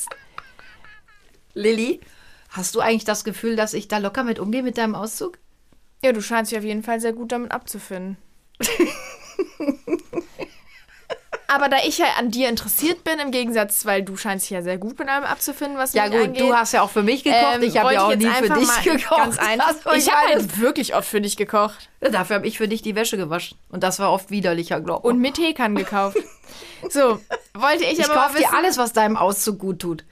Lilly, 1.54 2.00
hast 2.50 2.76
du 2.76 2.80
eigentlich 2.80 3.06
das 3.06 3.24
Gefühl, 3.24 3.56
dass 3.56 3.74
ich 3.74 3.88
da 3.88 3.98
locker 3.98 4.24
mit 4.24 4.40
umgehe 4.40 4.64
mit 4.64 4.78
deinem 4.78 4.96
Auszug? 4.96 5.38
Ja, 6.04 6.14
du 6.14 6.22
scheinst 6.22 6.52
dich 6.52 6.58
auf 6.58 6.66
jeden 6.66 6.84
Fall 6.84 7.00
sehr 7.00 7.14
gut 7.14 7.32
damit 7.32 7.52
abzufinden. 7.52 8.18
Aber 11.52 11.68
da 11.68 11.78
ich 11.84 11.98
ja 11.98 12.06
an 12.20 12.30
dir 12.30 12.48
interessiert 12.48 13.04
bin, 13.04 13.18
im 13.18 13.32
Gegensatz, 13.32 13.84
weil 13.86 14.04
du 14.04 14.16
scheinst 14.16 14.46
dich 14.46 14.52
ja 14.52 14.62
sehr 14.62 14.78
gut 14.78 15.00
mit 15.00 15.10
allem 15.10 15.24
abzufinden, 15.24 15.78
was 15.80 15.94
Ja 15.94 16.04
mich 16.04 16.12
gut, 16.12 16.22
angeht. 16.28 16.42
du 16.42 16.54
hast 16.54 16.74
ja 16.74 16.84
auch 16.84 16.92
für 16.92 17.02
mich 17.02 17.24
gekocht. 17.24 17.56
ähm, 17.56 17.64
ich 17.64 17.76
habe 17.78 17.94
ja 17.94 18.04
auch 18.04 18.16
nie 18.16 18.26
für 18.26 18.50
dich 18.50 18.84
gekocht. 18.84 19.18
Ganz. 19.18 19.38
Also, 19.40 19.90
ich 19.96 20.06
ich 20.06 20.14
habe 20.14 20.28
halt 20.30 20.60
wirklich 20.60 20.96
oft 20.96 21.10
für 21.10 21.22
dich 21.22 21.38
gekocht. 21.38 21.90
Dafür 22.02 22.36
habe 22.36 22.48
ich 22.48 22.60
für 22.60 22.68
dich 22.68 22.84
die 22.84 22.96
Wäsche 22.96 23.18
gewaschen. 23.18 23.58
Und 23.70 23.84
das 23.84 23.98
war 23.98 24.12
oft 24.12 24.30
widerlicher, 24.30 24.80
glaube 24.80 25.08
Und 25.08 25.20
mit 25.20 25.36
Tekan 25.36 25.76
gekauft. 25.76 26.18
So, 26.90 27.20
wollte 27.54 27.84
ich, 27.84 28.00
ich 28.00 28.06
aber 28.06 28.16
mal 28.16 28.28
kaufe 28.28 28.40
dir 28.40 28.54
alles, 28.54 28.78
was 28.78 28.94
deinem 28.94 29.18
Auszug 29.18 29.60
gut 29.60 29.80
tut. 29.80 30.06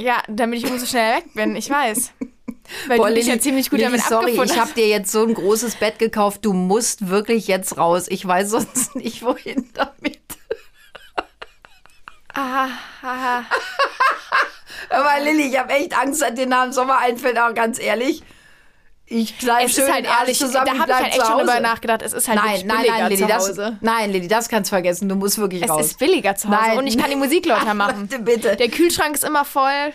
Ja, 0.00 0.22
damit 0.26 0.58
ich 0.58 0.70
umso 0.70 0.86
schneller 0.86 1.18
weg 1.18 1.34
bin, 1.34 1.54
ich 1.54 1.68
weiß. 1.70 2.12
Weil 2.88 2.98
Boah, 2.98 3.08
du 3.08 3.14
dich 3.14 3.26
ja 3.26 3.38
ziemlich 3.38 3.70
gut 3.70 3.78
Lilly, 3.78 3.92
damit 3.92 4.06
sorry, 4.06 4.24
abgefunden 4.24 4.54
ich 4.54 4.60
habe 4.60 4.72
dir 4.72 4.88
jetzt 4.88 5.12
so 5.12 5.24
ein 5.24 5.34
großes 5.34 5.76
Bett 5.76 5.98
gekauft. 5.98 6.44
Du 6.44 6.52
musst 6.52 7.08
wirklich 7.08 7.46
jetzt 7.46 7.76
raus. 7.78 8.06
Ich 8.08 8.26
weiß 8.26 8.50
sonst 8.50 8.94
nicht, 8.96 9.22
wohin 9.22 9.68
damit. 9.74 10.17
Aha. 12.38 13.44
Aber 14.90 15.24
Lilly, 15.24 15.48
ich 15.48 15.58
habe 15.58 15.72
echt 15.72 15.96
Angst, 15.98 16.22
dass 16.22 16.34
dir 16.34 16.46
dem 16.46 16.72
Sommer 16.72 16.98
einfällt, 16.98 17.38
auch 17.38 17.52
ganz 17.54 17.78
ehrlich. 17.80 18.22
Ich 19.10 19.36
bleib 19.38 19.66
Es 19.66 19.74
schön 19.74 19.90
halt 19.90 20.04
ehrlich, 20.06 20.38
zusammen. 20.38 20.66
da 20.66 20.72
ich 20.74 20.78
habe 20.80 20.90
ich 20.90 20.96
halt 20.98 21.06
echt 21.14 21.26
schon 21.26 21.38
drüber 21.38 21.60
nachgedacht. 21.60 22.02
Es 22.02 22.12
ist 22.12 22.28
halt 22.28 22.38
Nein, 22.44 22.62
nein, 22.66 22.76
billiger 22.82 22.98
nein, 22.98 23.08
Lilly, 23.08 23.22
zu 23.22 23.26
das, 23.26 23.48
Hause. 23.48 23.78
nein, 23.80 24.12
Lilly, 24.12 24.28
das 24.28 24.48
kannst 24.50 24.70
du 24.70 24.74
vergessen. 24.74 25.08
Du 25.08 25.14
musst 25.14 25.38
wirklich 25.38 25.62
Es 25.62 25.70
raus. 25.70 25.86
ist 25.86 25.98
billiger 25.98 26.36
zu 26.36 26.48
Hause 26.48 26.58
Nein. 26.60 26.78
und 26.78 26.86
ich 26.86 26.98
kann 26.98 27.08
die 27.10 27.16
Musik 27.16 27.46
lauter 27.46 27.72
machen. 27.74 28.06
Bitte, 28.06 28.22
bitte. 28.22 28.56
Der 28.56 28.68
Kühlschrank 28.68 29.14
ist 29.14 29.24
immer 29.24 29.44
voll. 29.46 29.92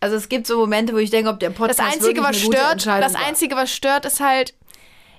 Also 0.00 0.16
es 0.16 0.28
gibt 0.30 0.46
so 0.46 0.56
Momente, 0.58 0.94
wo 0.94 0.98
ich 0.98 1.10
denke, 1.10 1.28
ob 1.30 1.38
der 1.38 1.50
Das 1.50 1.58
Podcast 1.58 1.80
Einzige, 1.80 2.22
wirklich 2.22 2.48
was 2.50 2.56
stört, 2.82 2.86
das. 2.86 3.14
Einzige, 3.14 3.56
was 3.56 3.70
stört, 3.72 4.06
ist 4.06 4.20
halt, 4.20 4.54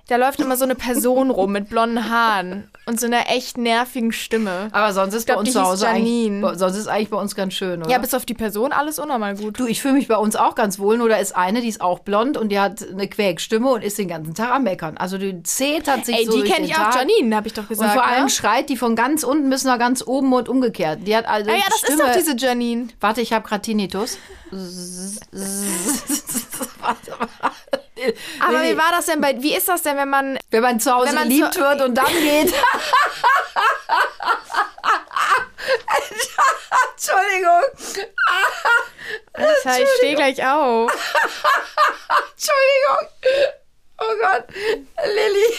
da 0.08 0.16
läuft 0.16 0.40
immer 0.40 0.56
so 0.56 0.64
eine 0.64 0.76
Person 0.76 1.30
rum 1.32 1.52
mit 1.52 1.70
blonden 1.70 2.10
Haaren 2.10 2.70
und 2.86 2.98
so 3.00 3.08
einer 3.08 3.30
echt 3.30 3.58
nervigen 3.58 4.14
Stimme. 4.14 4.70
Aber 4.72 4.94
sonst 4.94 5.14
ist 5.14 5.26
glaub, 5.26 5.38
bei 5.38 5.42
uns 5.42 5.52
zu 5.52 5.62
Hause 5.62 5.88
eigentlich, 5.90 6.42
sonst 6.58 6.78
ist 6.78 6.88
eigentlich 6.88 7.10
bei 7.10 7.18
uns 7.18 7.36
ganz 7.36 7.54
schön, 7.54 7.82
oder? 7.82 7.92
Ja, 7.92 7.98
bis 7.98 8.14
auf 8.14 8.26
die 8.26 8.34
Person 8.34 8.72
alles 8.72 9.00
unnormal 9.00 9.36
gut. 9.36 9.60
du, 9.60 9.66
ich 9.68 9.82
fühle 9.82 9.96
mich 9.96 10.08
bei 10.08 10.16
uns 10.16 10.38
auch 10.38 10.56
ganz 10.56 10.80
wohl, 10.80 10.98
nur 10.98 11.10
da 11.10 11.18
ist 11.18 11.36
eine, 11.36 11.60
die 11.62 11.68
ist 11.68 11.82
auch 11.82 12.00
blond 12.00 12.38
und 12.38 12.50
die 12.50 12.60
hat 12.60 12.88
eine 12.90 13.10
Quäkstimme 13.10 13.70
und 13.70 13.84
ist 13.84 13.98
den 13.98 14.08
ganzen 14.08 14.34
Tag 14.34 14.52
am 14.52 14.64
Meckern. 14.64 14.96
Also 14.98 15.18
die 15.18 15.44
zetert 15.44 16.06
sich 16.06 16.16
Ey, 16.16 16.26
so 16.26 16.42
die 16.42 16.50
kenne 16.50 16.66
ich 16.66 16.74
auch, 16.76 16.92
Tag. 16.92 16.96
Janine, 17.08 17.36
habe 17.36 17.48
ich 17.48 17.54
doch 17.54 17.64
Und 17.64 17.70
gesagt. 17.70 17.92
vor 17.94 18.06
allem 18.06 18.24
ne? 18.24 18.30
schreit 18.30 18.70
die 18.70 18.78
von 18.78 18.96
ganz 18.96 19.24
unten 19.24 19.50
bis 19.50 19.66
nach 19.66 19.78
ganz 19.78 20.02
oben 20.08 20.32
und 20.32 20.48
umgekehrt. 20.48 21.00
Die 21.06 21.16
hat 21.16 21.26
also 21.26 21.52
Ah 21.52 21.56
ja, 21.56 21.64
das 21.70 21.80
Stimme. 21.80 22.04
ist 22.04 22.08
doch 22.08 22.16
diese 22.16 22.38
Janine. 22.38 22.88
Warte, 23.02 23.20
ich 23.20 23.34
habe 23.34 23.46
gerade 23.46 23.62
Tinnitus. 23.62 24.18
Warte 26.80 27.12
mal. 27.20 27.52
Aber 28.40 28.60
Lilly, 28.60 28.74
wie 28.74 28.78
war 28.78 28.92
das 28.92 29.06
denn 29.06 29.22
bei, 29.22 29.36
wie 29.42 29.56
ist 29.56 29.68
das 29.68 29.82
denn, 29.84 29.98
wenn 29.98 30.10
man, 30.10 30.38
wenn 30.52 30.62
man 30.62 30.80
zu 30.80 30.94
Hause 30.94 31.14
man 31.14 31.24
geliebt 31.24 31.54
zu- 31.54 31.60
wird 31.62 31.82
und 31.82 31.96
dann 31.96 32.06
geht. 32.08 32.54
Entschuldigung. 36.96 37.64
Alter, 39.34 39.82
ich 39.82 39.90
stehe 39.98 40.16
gleich 40.16 40.44
auf. 40.46 40.92
Entschuldigung. 42.32 43.08
Oh 44.00 44.14
Gott. 44.22 44.46
Lilly. 45.06 45.54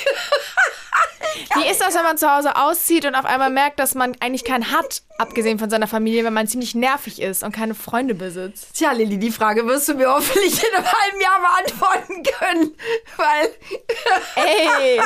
Wie 1.54 1.70
ist 1.70 1.80
das, 1.80 1.94
wenn 1.94 1.97
man 2.08 2.18
zu 2.18 2.30
Hause 2.30 2.56
auszieht 2.56 3.04
und 3.04 3.14
auf 3.14 3.24
einmal 3.24 3.50
merkt, 3.50 3.78
dass 3.78 3.94
man 3.94 4.16
eigentlich 4.20 4.44
keinen 4.44 4.72
hat, 4.72 5.02
abgesehen 5.18 5.58
von 5.58 5.68
seiner 5.68 5.86
Familie, 5.86 6.24
wenn 6.24 6.32
man 6.32 6.46
ziemlich 6.46 6.74
nervig 6.74 7.20
ist 7.20 7.42
und 7.42 7.52
keine 7.52 7.74
Freunde 7.74 8.14
besitzt? 8.14 8.74
Tja, 8.74 8.92
Lilly, 8.92 9.18
die 9.18 9.30
Frage 9.30 9.66
wirst 9.66 9.88
du 9.88 9.94
mir 9.94 10.08
hoffentlich 10.10 10.62
in 10.62 10.74
einem 10.74 10.86
halben 10.86 11.20
Jahr 11.20 11.40
beantworten 11.40 12.22
können. 12.22 12.76
Weil. 13.16 13.50
Ey! 14.36 15.00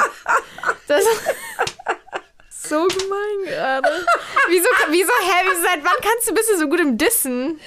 Das 0.87 1.03
ist 1.03 2.69
so 2.69 2.87
gemein 2.87 3.47
gerade. 3.47 4.07
Wieso, 4.49 4.69
wieso, 4.91 5.13
hä, 5.13 5.45
wieso, 5.49 5.63
seit 5.63 5.85
wann 5.85 5.97
kannst 6.03 6.29
du, 6.29 6.35
bist 6.35 6.51
du 6.51 6.59
so 6.59 6.69
gut 6.69 6.81
im 6.81 6.99
Dissen? 6.99 7.61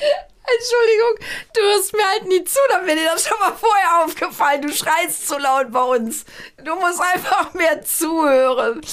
Entschuldigung, 0.48 1.28
du 1.54 1.62
hörst 1.62 1.94
mir 1.94 2.08
halt 2.10 2.28
nie 2.28 2.44
zu, 2.44 2.60
dann 2.70 2.86
wäre 2.86 2.98
dir 2.98 3.10
das 3.14 3.28
schon 3.28 3.40
mal 3.40 3.54
vorher 3.54 4.04
aufgefallen. 4.06 4.62
Du 4.62 4.72
schreist 4.72 5.28
zu 5.28 5.38
laut 5.38 5.72
bei 5.72 5.82
uns. 5.82 6.26
Du 6.64 6.76
musst 6.76 7.02
einfach 7.02 7.54
mehr 7.54 7.84
zuhören. 7.84 8.82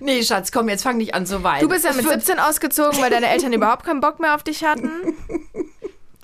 Nee, 0.00 0.22
Schatz, 0.22 0.52
komm, 0.52 0.68
jetzt 0.68 0.82
fang 0.82 0.96
nicht 0.96 1.14
an 1.14 1.26
zu 1.26 1.42
weinen. 1.42 1.62
Du 1.62 1.68
bist 1.68 1.84
ja 1.84 1.92
mit 1.92 2.08
17 2.08 2.38
ausgezogen, 2.38 3.00
weil 3.00 3.10
deine 3.10 3.28
Eltern 3.28 3.52
überhaupt 3.54 3.84
keinen 3.84 4.00
Bock 4.00 4.20
mehr 4.20 4.34
auf 4.34 4.42
dich 4.42 4.64
hatten. 4.64 5.16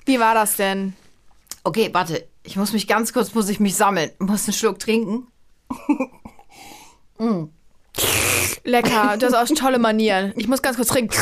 Wie 0.05 0.19
war 0.19 0.33
das 0.33 0.55
denn? 0.55 0.93
Okay, 1.63 1.89
warte. 1.91 2.27
Ich 2.43 2.55
muss 2.55 2.73
mich 2.73 2.87
ganz 2.87 3.11
kurz, 3.13 3.33
muss 3.33 3.49
ich 3.49 3.59
mich 3.59 3.75
sammeln. 3.75 4.11
Muss 4.19 4.47
einen 4.47 4.53
Schluck 4.53 4.79
trinken. 4.79 5.27
Lecker, 8.63 9.17
du 9.17 9.25
hast 9.25 9.33
auch 9.33 9.55
tolle 9.55 9.79
Manieren. 9.79 10.33
Ich 10.35 10.47
muss 10.47 10.61
ganz 10.61 10.77
kurz 10.77 10.89
trinken. 10.89 11.15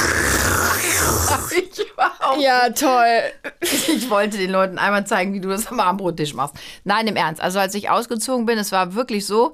Ja, 2.40 2.70
toll. 2.70 3.22
ich 3.62 4.10
wollte 4.10 4.38
den 4.38 4.52
Leuten 4.52 4.78
einmal 4.78 5.06
zeigen, 5.06 5.34
wie 5.34 5.40
du 5.40 5.50
das 5.50 5.68
am 5.68 5.80
Abendbrottisch 5.80 6.34
machst. 6.34 6.56
Nein, 6.84 7.08
im 7.08 7.16
Ernst. 7.16 7.42
Also 7.42 7.60
als 7.60 7.76
ich 7.76 7.90
ausgezogen 7.90 8.46
bin, 8.46 8.58
es 8.58 8.72
war 8.72 8.96
wirklich 8.96 9.26
so, 9.26 9.54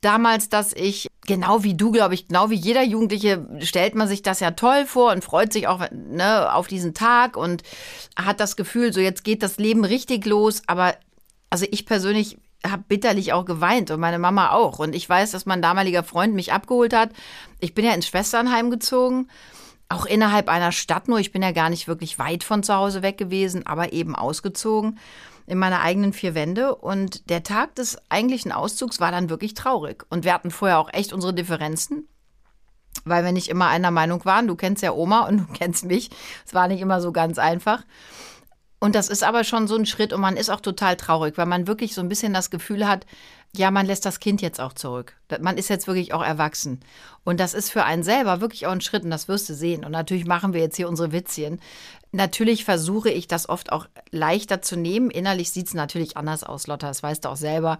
damals, 0.00 0.48
dass 0.48 0.72
ich, 0.72 1.08
genau 1.26 1.64
wie 1.64 1.74
du, 1.74 1.90
glaube 1.90 2.14
ich, 2.14 2.28
genau 2.28 2.50
wie 2.50 2.54
jeder 2.54 2.82
Jugendliche, 2.82 3.46
stellt 3.60 3.94
man 3.94 4.08
sich 4.08 4.22
das 4.22 4.40
ja 4.40 4.52
toll 4.52 4.86
vor 4.86 5.12
und 5.12 5.24
freut 5.24 5.52
sich 5.52 5.66
auch 5.66 5.82
ne, 5.90 6.52
auf 6.52 6.68
diesen 6.68 6.94
Tag 6.94 7.36
und 7.36 7.62
hat 8.16 8.40
das 8.40 8.56
Gefühl, 8.56 8.92
so 8.92 9.00
jetzt 9.00 9.24
geht 9.24 9.42
das 9.42 9.58
Leben 9.58 9.84
richtig 9.84 10.24
los. 10.26 10.62
Aber 10.66 10.94
also 11.50 11.66
ich 11.70 11.86
persönlich, 11.86 12.38
habe 12.66 12.82
bitterlich 12.88 13.32
auch 13.32 13.44
geweint 13.44 13.90
und 13.90 14.00
meine 14.00 14.18
Mama 14.18 14.50
auch. 14.50 14.80
Und 14.80 14.94
ich 14.94 15.08
weiß, 15.08 15.30
dass 15.30 15.46
mein 15.46 15.62
damaliger 15.62 16.02
Freund 16.02 16.34
mich 16.34 16.52
abgeholt 16.52 16.92
hat. 16.92 17.10
Ich 17.60 17.72
bin 17.72 17.84
ja 17.84 17.92
ins 17.92 18.08
Schwesternheim 18.08 18.70
gezogen, 18.70 19.28
auch 19.88 20.06
innerhalb 20.06 20.48
einer 20.48 20.72
Stadt 20.72 21.08
nur. 21.08 21.18
Ich 21.18 21.32
bin 21.32 21.42
ja 21.42 21.52
gar 21.52 21.70
nicht 21.70 21.88
wirklich 21.88 22.18
weit 22.18 22.44
von 22.44 22.62
zu 22.62 22.74
Hause 22.74 23.02
weg 23.02 23.16
gewesen, 23.16 23.66
aber 23.66 23.92
eben 23.92 24.14
ausgezogen 24.14 24.98
in 25.46 25.58
meine 25.58 25.80
eigenen 25.80 26.12
vier 26.12 26.34
Wände. 26.34 26.74
Und 26.74 27.30
der 27.30 27.42
Tag 27.42 27.74
des 27.74 27.98
eigentlichen 28.10 28.52
Auszugs 28.52 29.00
war 29.00 29.10
dann 29.10 29.30
wirklich 29.30 29.54
traurig. 29.54 30.04
Und 30.10 30.24
wir 30.24 30.34
hatten 30.34 30.50
vorher 30.50 30.78
auch 30.78 30.92
echt 30.92 31.12
unsere 31.12 31.32
Differenzen, 31.32 32.06
weil 33.04 33.24
wir 33.24 33.32
nicht 33.32 33.48
immer 33.48 33.68
einer 33.68 33.90
Meinung 33.90 34.24
waren. 34.26 34.46
Du 34.46 34.56
kennst 34.56 34.82
ja 34.82 34.92
Oma 34.92 35.26
und 35.26 35.38
du 35.38 35.46
kennst 35.54 35.84
mich. 35.84 36.10
Es 36.46 36.52
war 36.52 36.68
nicht 36.68 36.80
immer 36.80 37.00
so 37.00 37.12
ganz 37.12 37.38
einfach. 37.38 37.82
Und 38.80 38.94
das 38.94 39.08
ist 39.08 39.24
aber 39.24 39.42
schon 39.42 39.66
so 39.66 39.74
ein 39.74 39.86
Schritt 39.86 40.12
und 40.12 40.20
man 40.20 40.36
ist 40.36 40.50
auch 40.50 40.60
total 40.60 40.96
traurig, 40.96 41.36
weil 41.36 41.46
man 41.46 41.66
wirklich 41.66 41.94
so 41.94 42.00
ein 42.00 42.08
bisschen 42.08 42.32
das 42.32 42.50
Gefühl 42.50 42.86
hat, 42.86 43.06
ja, 43.58 43.70
man 43.70 43.86
lässt 43.86 44.06
das 44.06 44.20
Kind 44.20 44.40
jetzt 44.40 44.60
auch 44.60 44.72
zurück. 44.72 45.14
Man 45.40 45.58
ist 45.58 45.68
jetzt 45.68 45.86
wirklich 45.86 46.14
auch 46.14 46.24
erwachsen. 46.24 46.80
Und 47.24 47.40
das 47.40 47.54
ist 47.54 47.70
für 47.70 47.84
einen 47.84 48.02
selber 48.02 48.40
wirklich 48.40 48.66
auch 48.66 48.72
ein 48.72 48.80
Schritt 48.80 49.04
und 49.04 49.10
das 49.10 49.28
wirst 49.28 49.48
du 49.48 49.54
sehen. 49.54 49.84
Und 49.84 49.92
natürlich 49.92 50.24
machen 50.24 50.54
wir 50.54 50.60
jetzt 50.60 50.76
hier 50.76 50.88
unsere 50.88 51.12
Witzchen. 51.12 51.60
Natürlich 52.12 52.64
versuche 52.64 53.10
ich 53.10 53.28
das 53.28 53.48
oft 53.48 53.70
auch 53.70 53.86
leichter 54.10 54.62
zu 54.62 54.76
nehmen. 54.76 55.10
Innerlich 55.10 55.50
sieht 55.50 55.66
es 55.66 55.74
natürlich 55.74 56.16
anders 56.16 56.44
aus, 56.44 56.66
Lotta, 56.66 56.88
das 56.88 57.02
weißt 57.02 57.24
du 57.24 57.28
auch 57.28 57.36
selber 57.36 57.78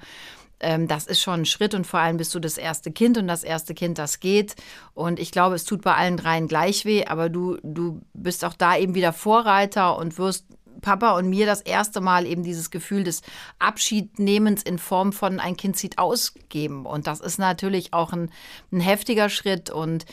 ähm, 0.61 0.88
das 0.88 1.07
ist 1.07 1.21
schon 1.21 1.43
ein 1.43 1.47
Schritt 1.47 1.75
und 1.75 1.87
vor 1.87 2.01
allem 2.01 2.17
bist 2.17 2.35
du 2.35 2.41
das 2.41 2.59
erste 2.59 2.91
Kind 2.91 3.19
und 3.19 3.29
das 3.29 3.45
erste 3.45 3.75
Kind, 3.75 3.99
das 3.99 4.21
geht. 4.21 4.57
Und 4.95 5.21
ich 5.21 5.31
glaube, 5.31 5.55
es 5.55 5.64
tut 5.64 5.83
bei 5.83 5.95
allen 5.95 6.17
dreien 6.17 6.49
gleich 6.49 6.85
weh, 6.85 7.05
aber 7.07 7.29
du, 7.29 7.59
du 7.62 8.01
bist 8.12 8.45
auch 8.45 8.55
da 8.55 8.77
eben 8.77 8.95
wieder 8.95 9.12
Vorreiter 9.12 9.97
und 9.97 10.19
wirst 10.19 10.47
Papa 10.81 11.17
und 11.17 11.29
mir 11.29 11.47
das 11.47 11.61
erste 11.61 12.01
Mal 12.01 12.27
eben 12.27 12.43
dieses 12.43 12.71
Gefühl 12.71 13.05
des 13.05 13.23
Abschiednehmens 13.59 14.62
in 14.62 14.79
Form 14.79 15.12
von 15.12 15.41
ein 15.41 15.57
Kind 15.57 15.77
zieht 15.77 15.99
ausgeben. 15.99 16.87
Und 16.87 17.07
das 17.07 17.21
ist 17.21 17.38
natürlich 17.38 17.93
auch 17.93 18.12
ein, 18.12 18.31
ein 18.73 18.81
heftiger 18.81 19.29
Schritt. 19.29 19.71
Und 19.71 20.05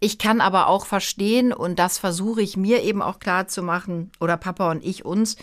ich 0.00 0.18
kann 0.18 0.40
aber 0.40 0.68
auch 0.68 0.86
verstehen, 0.86 1.52
und 1.52 1.78
das 1.78 1.98
versuche 1.98 2.42
ich 2.42 2.56
mir 2.56 2.82
eben 2.82 3.02
auch 3.02 3.18
klar 3.18 3.48
zu 3.48 3.62
machen, 3.62 4.10
oder 4.20 4.36
Papa 4.36 4.70
und 4.70 4.84
ich 4.84 5.04
uns, 5.04 5.36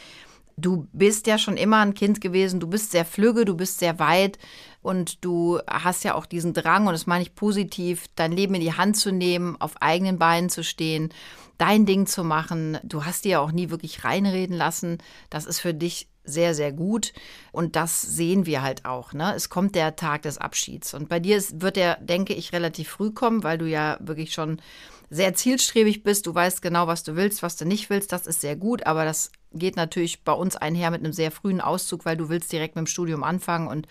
du 0.57 0.87
bist 0.91 1.27
ja 1.27 1.37
schon 1.37 1.55
immer 1.55 1.77
ein 1.77 1.93
Kind 1.93 2.19
gewesen, 2.19 2.59
du 2.59 2.67
bist 2.67 2.91
sehr 2.91 3.05
flügge, 3.05 3.45
du 3.45 3.55
bist 3.55 3.77
sehr 3.77 3.99
weit 3.99 4.39
und 4.81 5.23
du 5.23 5.59
hast 5.67 6.03
ja 6.03 6.15
auch 6.15 6.25
diesen 6.25 6.53
Drang, 6.53 6.87
und 6.87 6.93
das 6.93 7.05
meine 7.05 7.21
ich 7.21 7.35
positiv, 7.35 8.05
dein 8.15 8.31
Leben 8.31 8.55
in 8.55 8.61
die 8.61 8.73
Hand 8.73 8.97
zu 8.97 9.11
nehmen, 9.11 9.55
auf 9.59 9.79
eigenen 9.81 10.17
Beinen 10.17 10.49
zu 10.49 10.63
stehen 10.63 11.13
dein 11.57 11.85
Ding 11.85 12.05
zu 12.05 12.23
machen. 12.23 12.77
Du 12.83 13.05
hast 13.05 13.25
dir 13.25 13.41
auch 13.41 13.51
nie 13.51 13.69
wirklich 13.69 14.03
reinreden 14.03 14.55
lassen. 14.55 14.97
Das 15.29 15.45
ist 15.45 15.59
für 15.59 15.73
dich 15.73 16.07
sehr, 16.23 16.53
sehr 16.53 16.71
gut. 16.71 17.13
Und 17.51 17.75
das 17.75 18.01
sehen 18.01 18.45
wir 18.45 18.61
halt 18.61 18.85
auch. 18.85 19.13
Ne? 19.13 19.33
Es 19.35 19.49
kommt 19.49 19.75
der 19.75 19.95
Tag 19.95 20.23
des 20.23 20.37
Abschieds. 20.37 20.93
Und 20.93 21.09
bei 21.09 21.19
dir 21.19 21.41
wird 21.53 21.77
der, 21.77 21.97
denke 21.97 22.33
ich, 22.33 22.53
relativ 22.53 22.89
früh 22.89 23.11
kommen, 23.11 23.43
weil 23.43 23.57
du 23.57 23.65
ja 23.65 23.97
wirklich 24.01 24.33
schon 24.33 24.61
sehr 25.09 25.33
zielstrebig 25.33 26.03
bist. 26.03 26.27
Du 26.27 26.35
weißt 26.35 26.61
genau, 26.61 26.87
was 26.87 27.03
du 27.03 27.15
willst, 27.15 27.41
was 27.43 27.55
du 27.55 27.65
nicht 27.65 27.89
willst. 27.89 28.11
Das 28.11 28.27
ist 28.27 28.41
sehr 28.41 28.55
gut. 28.55 28.85
Aber 28.85 29.05
das 29.05 29.31
geht 29.53 29.77
natürlich 29.77 30.23
bei 30.23 30.33
uns 30.33 30.55
einher 30.55 30.91
mit 30.91 31.03
einem 31.03 31.13
sehr 31.13 31.31
frühen 31.31 31.61
Auszug, 31.61 32.05
weil 32.05 32.17
du 32.17 32.29
willst 32.29 32.51
direkt 32.51 32.75
mit 32.75 32.85
dem 32.85 32.87
Studium 32.87 33.23
anfangen 33.23 33.67
und 33.67 33.87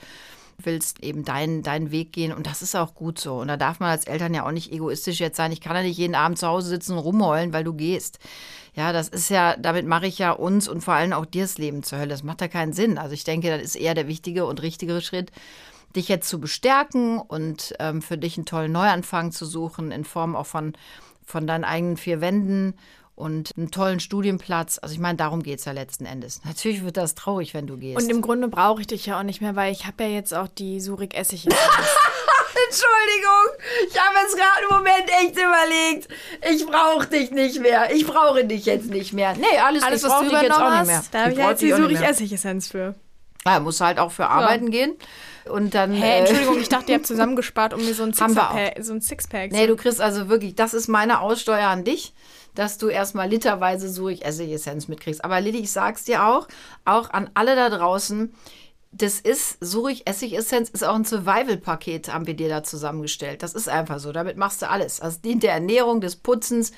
willst 0.59 1.03
eben 1.03 1.25
deinen, 1.25 1.63
deinen 1.63 1.91
Weg 1.91 2.13
gehen 2.13 2.33
und 2.33 2.47
das 2.47 2.63
ist 2.63 2.75
auch 2.75 2.95
gut 2.95 3.19
so. 3.19 3.41
Und 3.41 3.49
da 3.49 3.57
darf 3.57 3.81
man 3.81 3.91
als 3.91 4.07
Eltern 4.07 4.35
ja 4.35 4.47
auch 4.47 4.53
nicht 4.53 4.73
egoistisch 4.73 5.21
jetzt 5.21 5.37
sein. 5.37 5.53
Ich 5.53 5.61
kann 5.61 5.77
ja 5.77 5.83
nicht 5.83 5.99
jeden 5.99 6.15
Abend 6.15 6.39
zu 6.39 6.47
Hause 6.47 6.69
sitzen 6.69 6.93
und 6.93 6.99
rumheulen, 6.99 7.53
weil 7.53 7.65
du 7.65 7.75
gehst. 7.75 8.19
Ja, 8.75 8.93
das 8.93 9.09
ist 9.09 9.31
ja, 9.31 9.57
damit 9.57 9.87
mache 9.87 10.07
ich 10.07 10.19
ja 10.19 10.33
uns 10.33 10.69
und 10.69 10.83
vor 10.83 10.95
allem 10.95 11.13
auch 11.13 11.27
dir 11.27 11.45
das 11.45 11.59
Leben 11.59 11.83
zur 11.83 11.99
Hölle. 11.99 12.11
Das 12.11 12.23
macht 12.23 12.41
ja 12.41 12.49
keinen 12.49 12.73
Sinn. 12.73 12.99
Also 12.99 13.15
ich 13.15 13.25
denke, 13.25 13.51
das 13.51 13.63
ist 13.63 13.77
eher 13.77 13.95
der 13.95 14.09
wichtige 14.09 14.47
und 14.47 14.63
richtigere 14.63 15.01
Schritt, 15.01 15.31
dich 15.95 16.09
jetzt 16.09 16.29
zu 16.29 16.41
bestärken 16.41 17.19
und 17.19 17.75
ähm, 17.79 18.03
für 18.03 18.19
dich 18.19 18.37
einen 18.37 18.47
tollen 18.47 18.73
Neuanfang 18.73 19.33
zu 19.33 19.47
suchen, 19.47 19.93
in 19.93 20.05
Form 20.05 20.37
auch 20.37 20.47
von, 20.47 20.75
von 21.25 21.47
deinen 21.47 21.65
eigenen 21.65 21.97
vier 21.97 22.21
Wänden 22.21 22.75
und 23.17 23.51
einen 23.57 23.71
tollen 23.71 23.99
Studienplatz. 23.99 24.79
Also 24.81 24.93
ich 24.95 25.01
meine, 25.01 25.17
darum 25.17 25.43
geht 25.43 25.59
es 25.59 25.65
ja 25.65 25.73
letzten 25.73 26.07
Endes. 26.07 26.41
Natürlich 26.45 26.85
wird 26.85 26.97
das 26.97 27.15
traurig, 27.15 27.55
wenn 27.55 27.67
du 27.67 27.77
gehst. 27.77 28.01
Und 28.01 28.09
im 28.11 28.23
Grunde 28.23 28.47
brauche 28.49 28.83
ich 28.83 28.87
dich 28.87 29.07
ja 29.07 29.19
auch 29.19 29.25
nicht 29.25 29.41
mehr, 29.41 29.57
weil 29.57 29.73
ich 29.73 29.87
habe 29.87 30.05
ja 30.05 30.11
jetzt 30.11 30.33
auch 30.35 30.49
die 30.49 30.81
Surik 30.81 31.17
Essig. 31.17 31.47
Entschuldigung, 32.69 33.67
ich 33.89 34.01
habe 34.01 34.17
jetzt 34.23 34.37
gerade 34.37 34.63
im 34.69 34.77
Moment 34.77 35.09
echt 35.23 35.37
überlegt, 35.37 36.09
ich 36.53 36.67
brauche 36.67 37.07
dich 37.07 37.31
nicht 37.31 37.61
mehr. 37.61 37.95
Ich 37.95 38.07
brauche 38.07 38.45
dich 38.45 38.67
jetzt 38.67 38.89
nicht 38.89 39.13
mehr. 39.13 39.35
Nee, 39.35 39.59
alles, 39.65 39.83
alles 39.83 40.03
ich 40.03 40.11
was 40.11 40.21
du 40.21 40.31
dich 40.31 40.41
jetzt 40.41 40.53
auch 40.53 40.61
hast, 40.61 40.79
nicht 40.81 40.87
mehr. 40.87 41.05
Da 41.13 41.21
habe 41.21 41.33
ich 41.33 41.39
ja 41.39 41.51
jetzt 41.51 41.63
die 41.63 41.73
Surik 41.73 42.01
Essig 42.01 42.33
Essenz 42.33 42.69
für. 42.69 42.95
Ja, 43.47 43.61
muss 43.61 43.81
halt 43.81 43.99
auch 43.99 44.11
für 44.11 44.27
arbeiten 44.27 44.73
ja. 44.73 44.87
gehen. 44.87 44.97
Und 45.49 45.75
dann. 45.75 45.93
Hä, 45.93 46.01
hey, 46.01 46.19
Entschuldigung, 46.21 46.59
ich 46.59 46.69
dachte, 46.69 46.91
ihr 46.91 46.97
habt 46.97 47.07
zusammengespart, 47.07 47.73
um 47.73 47.85
mir 47.85 47.95
so 47.95 48.03
ein 48.03 48.13
Sixpack. 48.13 48.75
So 48.81 48.95
ein 48.95 49.01
Sixpack 49.01 49.53
nee, 49.53 49.67
du 49.67 49.77
kriegst 49.77 50.01
also 50.01 50.29
wirklich, 50.29 50.57
das 50.57 50.75
ist 50.75 50.89
meine 50.89 51.21
Aussteuer 51.21 51.69
an 51.69 51.85
dich 51.85 52.15
dass 52.57 52.79
du 52.79 52.89
erstmal 52.89 53.29
literweise 53.29 53.89
Surich 53.89 54.25
Essigessenz 54.25 54.89
mitkriegst. 54.89 55.25
Aber 55.25 55.41
Lilly, 55.41 55.61
ich 55.61 55.73
sag's 55.73 56.05
dir 56.05 56.27
auch, 56.27 56.49
auch 56.85 57.11
an 57.11 57.31
alle 57.35 57.55
da 57.55 57.69
draußen, 57.71 58.33
das 58.99 59.21
ist, 59.21 59.59
Surich 59.61 60.07
Essigessenz 60.07 60.71
ist 60.71 60.83
auch 60.83 60.95
ein 60.95 61.05
Survival-Paket, 61.05 62.13
haben 62.13 62.27
wir 62.27 62.35
dir 62.35 62.49
da 62.49 62.63
zusammengestellt. 62.63 63.43
Das 63.43 63.55
ist 63.55 63.69
einfach 63.69 63.99
so. 63.99 64.11
Damit 64.11 64.37
machst 64.39 64.63
du 64.63 64.71
alles. 64.71 65.01
Also 65.01 65.19
dient 65.23 65.43
der 65.43 65.53
Ernährung, 65.53 66.01
des 66.01 66.17
Putzens. 66.17 66.73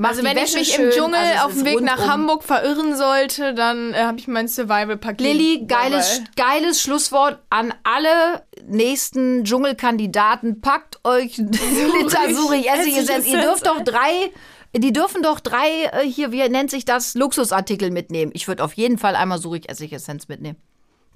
Also 0.00 0.22
wenn 0.22 0.36
Wäsche 0.36 0.60
ich 0.60 0.68
mich 0.68 0.74
schön, 0.74 0.84
im 0.86 0.90
Dschungel 0.92 1.18
also 1.18 1.46
auf 1.46 1.52
dem 1.54 1.64
Weg 1.64 1.80
nach 1.80 2.06
Hamburg 2.06 2.44
verirren 2.44 2.96
sollte, 2.96 3.54
dann 3.54 3.92
äh, 3.92 4.04
habe 4.04 4.18
ich 4.18 4.28
mein 4.28 4.46
Survival-Paket. 4.46 5.20
Lilly, 5.20 5.66
geiles, 5.66 6.22
geiles 6.36 6.80
Schlusswort 6.80 7.40
an 7.50 7.74
alle 7.82 8.42
nächsten 8.66 9.44
Dschungelkandidaten. 9.44 10.60
Packt 10.60 11.00
euch 11.04 11.36
Liter 11.38 12.34
Surich 12.34 12.68
Essigessenz. 12.68 13.26
Ihr 13.26 13.40
dürft 13.40 13.66
doch 13.66 13.82
drei 13.82 14.30
die 14.80 14.92
dürfen 14.92 15.22
doch 15.22 15.40
drei, 15.40 15.84
äh, 15.92 16.06
hier, 16.06 16.32
wie 16.32 16.48
nennt 16.48 16.70
sich 16.70 16.84
das, 16.84 17.14
Luxusartikel 17.14 17.90
mitnehmen. 17.90 18.32
Ich 18.34 18.48
würde 18.48 18.64
auf 18.64 18.74
jeden 18.74 18.98
Fall 18.98 19.16
einmal 19.16 19.38
Surig 19.38 19.68
Essigessenz 19.68 20.28
mitnehmen. 20.28 20.58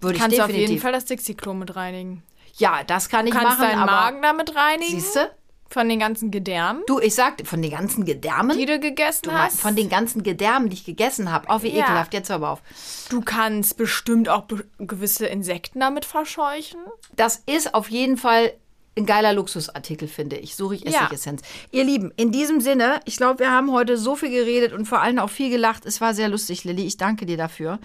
Würde 0.01 0.17
ich 0.17 0.23
Kannst 0.23 0.37
definitiv. 0.37 0.65
auf 0.65 0.71
jeden 0.71 0.81
Fall 0.81 0.93
das 0.93 1.05
Dixie-Klo 1.07 1.55
mit 1.55 1.75
reinigen. 1.75 2.23
Ja, 2.57 2.85
das 2.85 3.09
kann 3.09 3.27
ich 3.27 3.35
machen. 3.35 3.47
Kannst 3.47 3.63
deinen 3.63 3.87
Magen 3.87 4.23
damit 4.23 4.55
reinigen. 4.55 4.93
Siehst 4.93 5.17
du? 5.17 5.31
Von 5.71 5.89
den 5.89 5.99
ganzen 5.99 6.31
Gedärmen? 6.31 6.83
Du, 6.87 6.99
ich 6.99 7.15
sag, 7.15 7.47
von 7.47 7.61
den 7.61 7.71
ganzen 7.71 8.07
Gedärmen? 8.07 8.57
Die 8.57 8.65
du 8.65 8.81
gegessen 8.81 9.27
du, 9.27 9.33
hast? 9.33 9.61
Von 9.61 9.77
den 9.77 9.91
ganzen 9.91 10.23
Gedärmen, 10.23 10.71
die 10.71 10.75
ich 10.75 10.85
gegessen 10.85 11.31
habe. 11.31 11.47
Oh, 11.51 11.63
wie 11.63 11.69
ja. 11.69 11.85
ekelhaft. 11.85 12.15
Jetzt 12.15 12.31
hör 12.31 12.37
aber 12.37 12.51
auf. 12.51 12.63
Du 13.11 13.21
kannst 13.21 13.77
bestimmt 13.77 14.31
auch 14.31 14.43
be 14.43 14.65
gewisse 14.79 15.27
Insekten 15.27 15.81
damit 15.81 16.07
verscheuchen. 16.07 16.81
Das 17.17 17.43
ist 17.45 17.75
auf 17.75 17.91
jeden 17.91 18.17
Fall 18.17 18.53
ein 18.99 19.07
geiler 19.07 19.33
Luxusartikel, 19.33 20.09
finde 20.09 20.37
ich. 20.37 20.57
Suche 20.57 20.75
ich 20.75 20.87
Essigessenz. 20.87 21.43
Ja. 21.71 21.79
Ihr 21.79 21.85
Lieben, 21.85 22.13
in 22.17 22.33
diesem 22.33 22.61
Sinne, 22.61 23.01
ich 23.05 23.17
glaube, 23.17 23.41
wir 23.41 23.51
haben 23.51 23.73
heute 23.73 23.97
so 23.97 24.17
viel 24.17 24.31
geredet 24.31 24.73
und 24.73 24.87
vor 24.87 25.01
allem 25.01 25.19
auch 25.19 25.31
viel 25.31 25.51
gelacht. 25.51 25.87
Es 25.87 26.01
war 26.01 26.15
sehr 26.15 26.29
lustig, 26.29 26.65
Lilly. 26.65 26.87
Ich 26.87 26.97
danke 26.97 27.27
dir 27.27 27.37
dafür. 27.37 27.79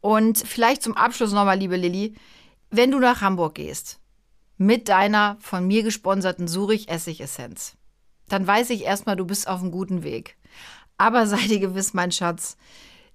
Und 0.00 0.38
vielleicht 0.38 0.82
zum 0.82 0.96
Abschluss 0.96 1.32
nochmal, 1.32 1.58
liebe 1.58 1.76
Lilly, 1.76 2.14
wenn 2.70 2.90
du 2.90 2.98
nach 2.98 3.20
Hamburg 3.20 3.54
gehst 3.54 4.00
mit 4.56 4.88
deiner 4.88 5.36
von 5.40 5.66
mir 5.66 5.82
gesponserten 5.82 6.46
Surich 6.46 6.88
Essigessenz, 6.88 7.76
dann 8.28 8.46
weiß 8.46 8.70
ich 8.70 8.84
erstmal, 8.84 9.16
du 9.16 9.24
bist 9.24 9.48
auf 9.48 9.60
einem 9.60 9.70
guten 9.70 10.02
Weg. 10.02 10.36
Aber 10.98 11.26
sei 11.26 11.46
dir 11.46 11.58
gewiss, 11.58 11.94
mein 11.94 12.12
Schatz, 12.12 12.56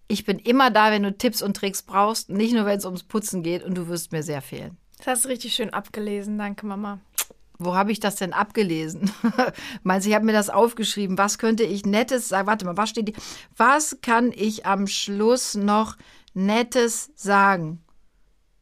ich 0.08 0.26
bin 0.26 0.40
immer 0.40 0.72
da, 0.72 0.92
wenn 0.92 1.04
du 1.04 1.16
Tipps 1.16 1.42
und 1.42 1.56
Tricks 1.56 1.84
brauchst, 1.84 2.30
nicht 2.30 2.54
nur, 2.54 2.66
wenn 2.66 2.80
es 2.80 2.86
ums 2.86 3.04
Putzen 3.04 3.44
geht 3.44 3.64
und 3.64 3.76
du 3.76 3.88
wirst 3.88 4.12
mir 4.12 4.24
sehr 4.24 4.42
fehlen. 4.42 4.78
Das 4.98 5.08
hast 5.08 5.26
du 5.26 5.30
richtig 5.30 5.54
schön 5.54 5.70
abgelesen. 5.70 6.38
Danke, 6.38 6.66
Mama. 6.66 7.00
Wo 7.62 7.76
habe 7.76 7.92
ich 7.92 8.00
das 8.00 8.16
denn 8.16 8.32
abgelesen? 8.32 9.12
Meinst 9.84 10.06
du, 10.06 10.10
ich 10.10 10.16
habe 10.16 10.26
mir 10.26 10.32
das 10.32 10.50
aufgeschrieben. 10.50 11.18
Was 11.18 11.38
könnte 11.38 11.64
ich 11.64 11.86
Nettes 11.86 12.30
sagen? 12.30 12.48
Warte 12.48 12.66
mal, 12.66 12.78
was 12.78 12.90
steht 12.90 13.10
hier? 13.10 13.18
Was 13.58 14.00
kann 14.02 14.32
ich 14.34 14.66
am 14.66 14.88
Schluss 14.88 15.56
noch 15.56 15.98
Nettes 16.34 17.12
sagen? 17.16 17.84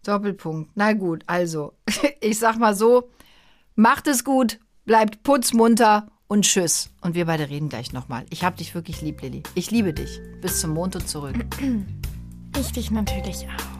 Doppelpunkt. 0.03 0.71
Na 0.73 0.93
gut, 0.93 1.23
also, 1.27 1.73
ich 2.21 2.39
sag 2.39 2.57
mal 2.57 2.75
so: 2.75 3.11
macht 3.75 4.07
es 4.07 4.23
gut, 4.23 4.59
bleibt 4.85 5.21
putzmunter 5.21 6.07
und 6.27 6.45
tschüss. 6.45 6.89
Und 7.01 7.13
wir 7.13 7.25
beide 7.25 7.49
reden 7.49 7.69
gleich 7.69 7.93
nochmal. 7.93 8.25
Ich 8.31 8.43
hab 8.43 8.57
dich 8.57 8.73
wirklich 8.73 9.01
lieb, 9.01 9.21
Lilly. 9.21 9.43
Ich 9.53 9.69
liebe 9.69 9.93
dich. 9.93 10.19
Bis 10.41 10.59
zum 10.59 10.71
Mond 10.71 10.95
und 10.95 11.07
zurück. 11.07 11.35
Ich 12.59 12.71
dich 12.71 12.89
natürlich 12.89 13.45
auch. 13.45 13.77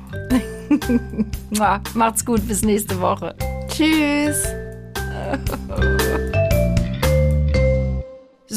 Macht's 1.95 2.23
gut, 2.23 2.47
bis 2.47 2.61
nächste 2.61 3.01
Woche. 3.01 3.35
Tschüss. 3.69 4.66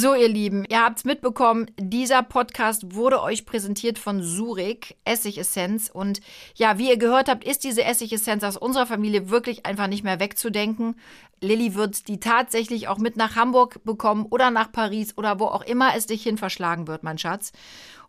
So, 0.00 0.14
ihr 0.14 0.28
Lieben, 0.28 0.64
ihr 0.70 0.82
habt's 0.82 1.04
mitbekommen, 1.04 1.66
dieser 1.78 2.22
Podcast 2.22 2.94
wurde 2.94 3.20
euch 3.20 3.44
präsentiert 3.44 3.98
von 3.98 4.22
Surik, 4.22 4.96
Essigessenz. 5.04 5.90
Und 5.92 6.22
ja, 6.54 6.78
wie 6.78 6.88
ihr 6.88 6.96
gehört 6.96 7.28
habt, 7.28 7.44
ist 7.44 7.64
diese 7.64 7.84
Essigessenz 7.84 8.42
aus 8.42 8.56
unserer 8.56 8.86
Familie 8.86 9.28
wirklich 9.28 9.66
einfach 9.66 9.88
nicht 9.88 10.02
mehr 10.02 10.18
wegzudenken. 10.18 10.94
Lilly 11.42 11.74
wird 11.74 12.08
die 12.08 12.18
tatsächlich 12.18 12.88
auch 12.88 12.96
mit 12.96 13.18
nach 13.18 13.36
Hamburg 13.36 13.84
bekommen 13.84 14.24
oder 14.30 14.50
nach 14.50 14.72
Paris 14.72 15.18
oder 15.18 15.38
wo 15.38 15.44
auch 15.44 15.62
immer 15.62 15.94
es 15.94 16.06
dich 16.06 16.22
hin 16.22 16.38
verschlagen 16.38 16.86
wird, 16.86 17.02
mein 17.02 17.18
Schatz. 17.18 17.52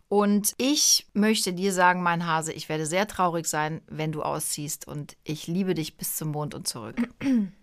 Und 0.08 0.54
ich 0.56 1.06
möchte 1.12 1.52
dir 1.52 1.74
sagen, 1.74 2.02
mein 2.02 2.26
Hase, 2.26 2.54
ich 2.54 2.70
werde 2.70 2.86
sehr 2.86 3.06
traurig 3.06 3.46
sein, 3.46 3.82
wenn 3.86 4.12
du 4.12 4.22
ausziehst. 4.22 4.88
Und 4.88 5.16
ich 5.24 5.46
liebe 5.46 5.74
dich 5.74 5.98
bis 5.98 6.16
zum 6.16 6.30
Mond 6.30 6.54
und 6.54 6.66
zurück. 6.66 6.96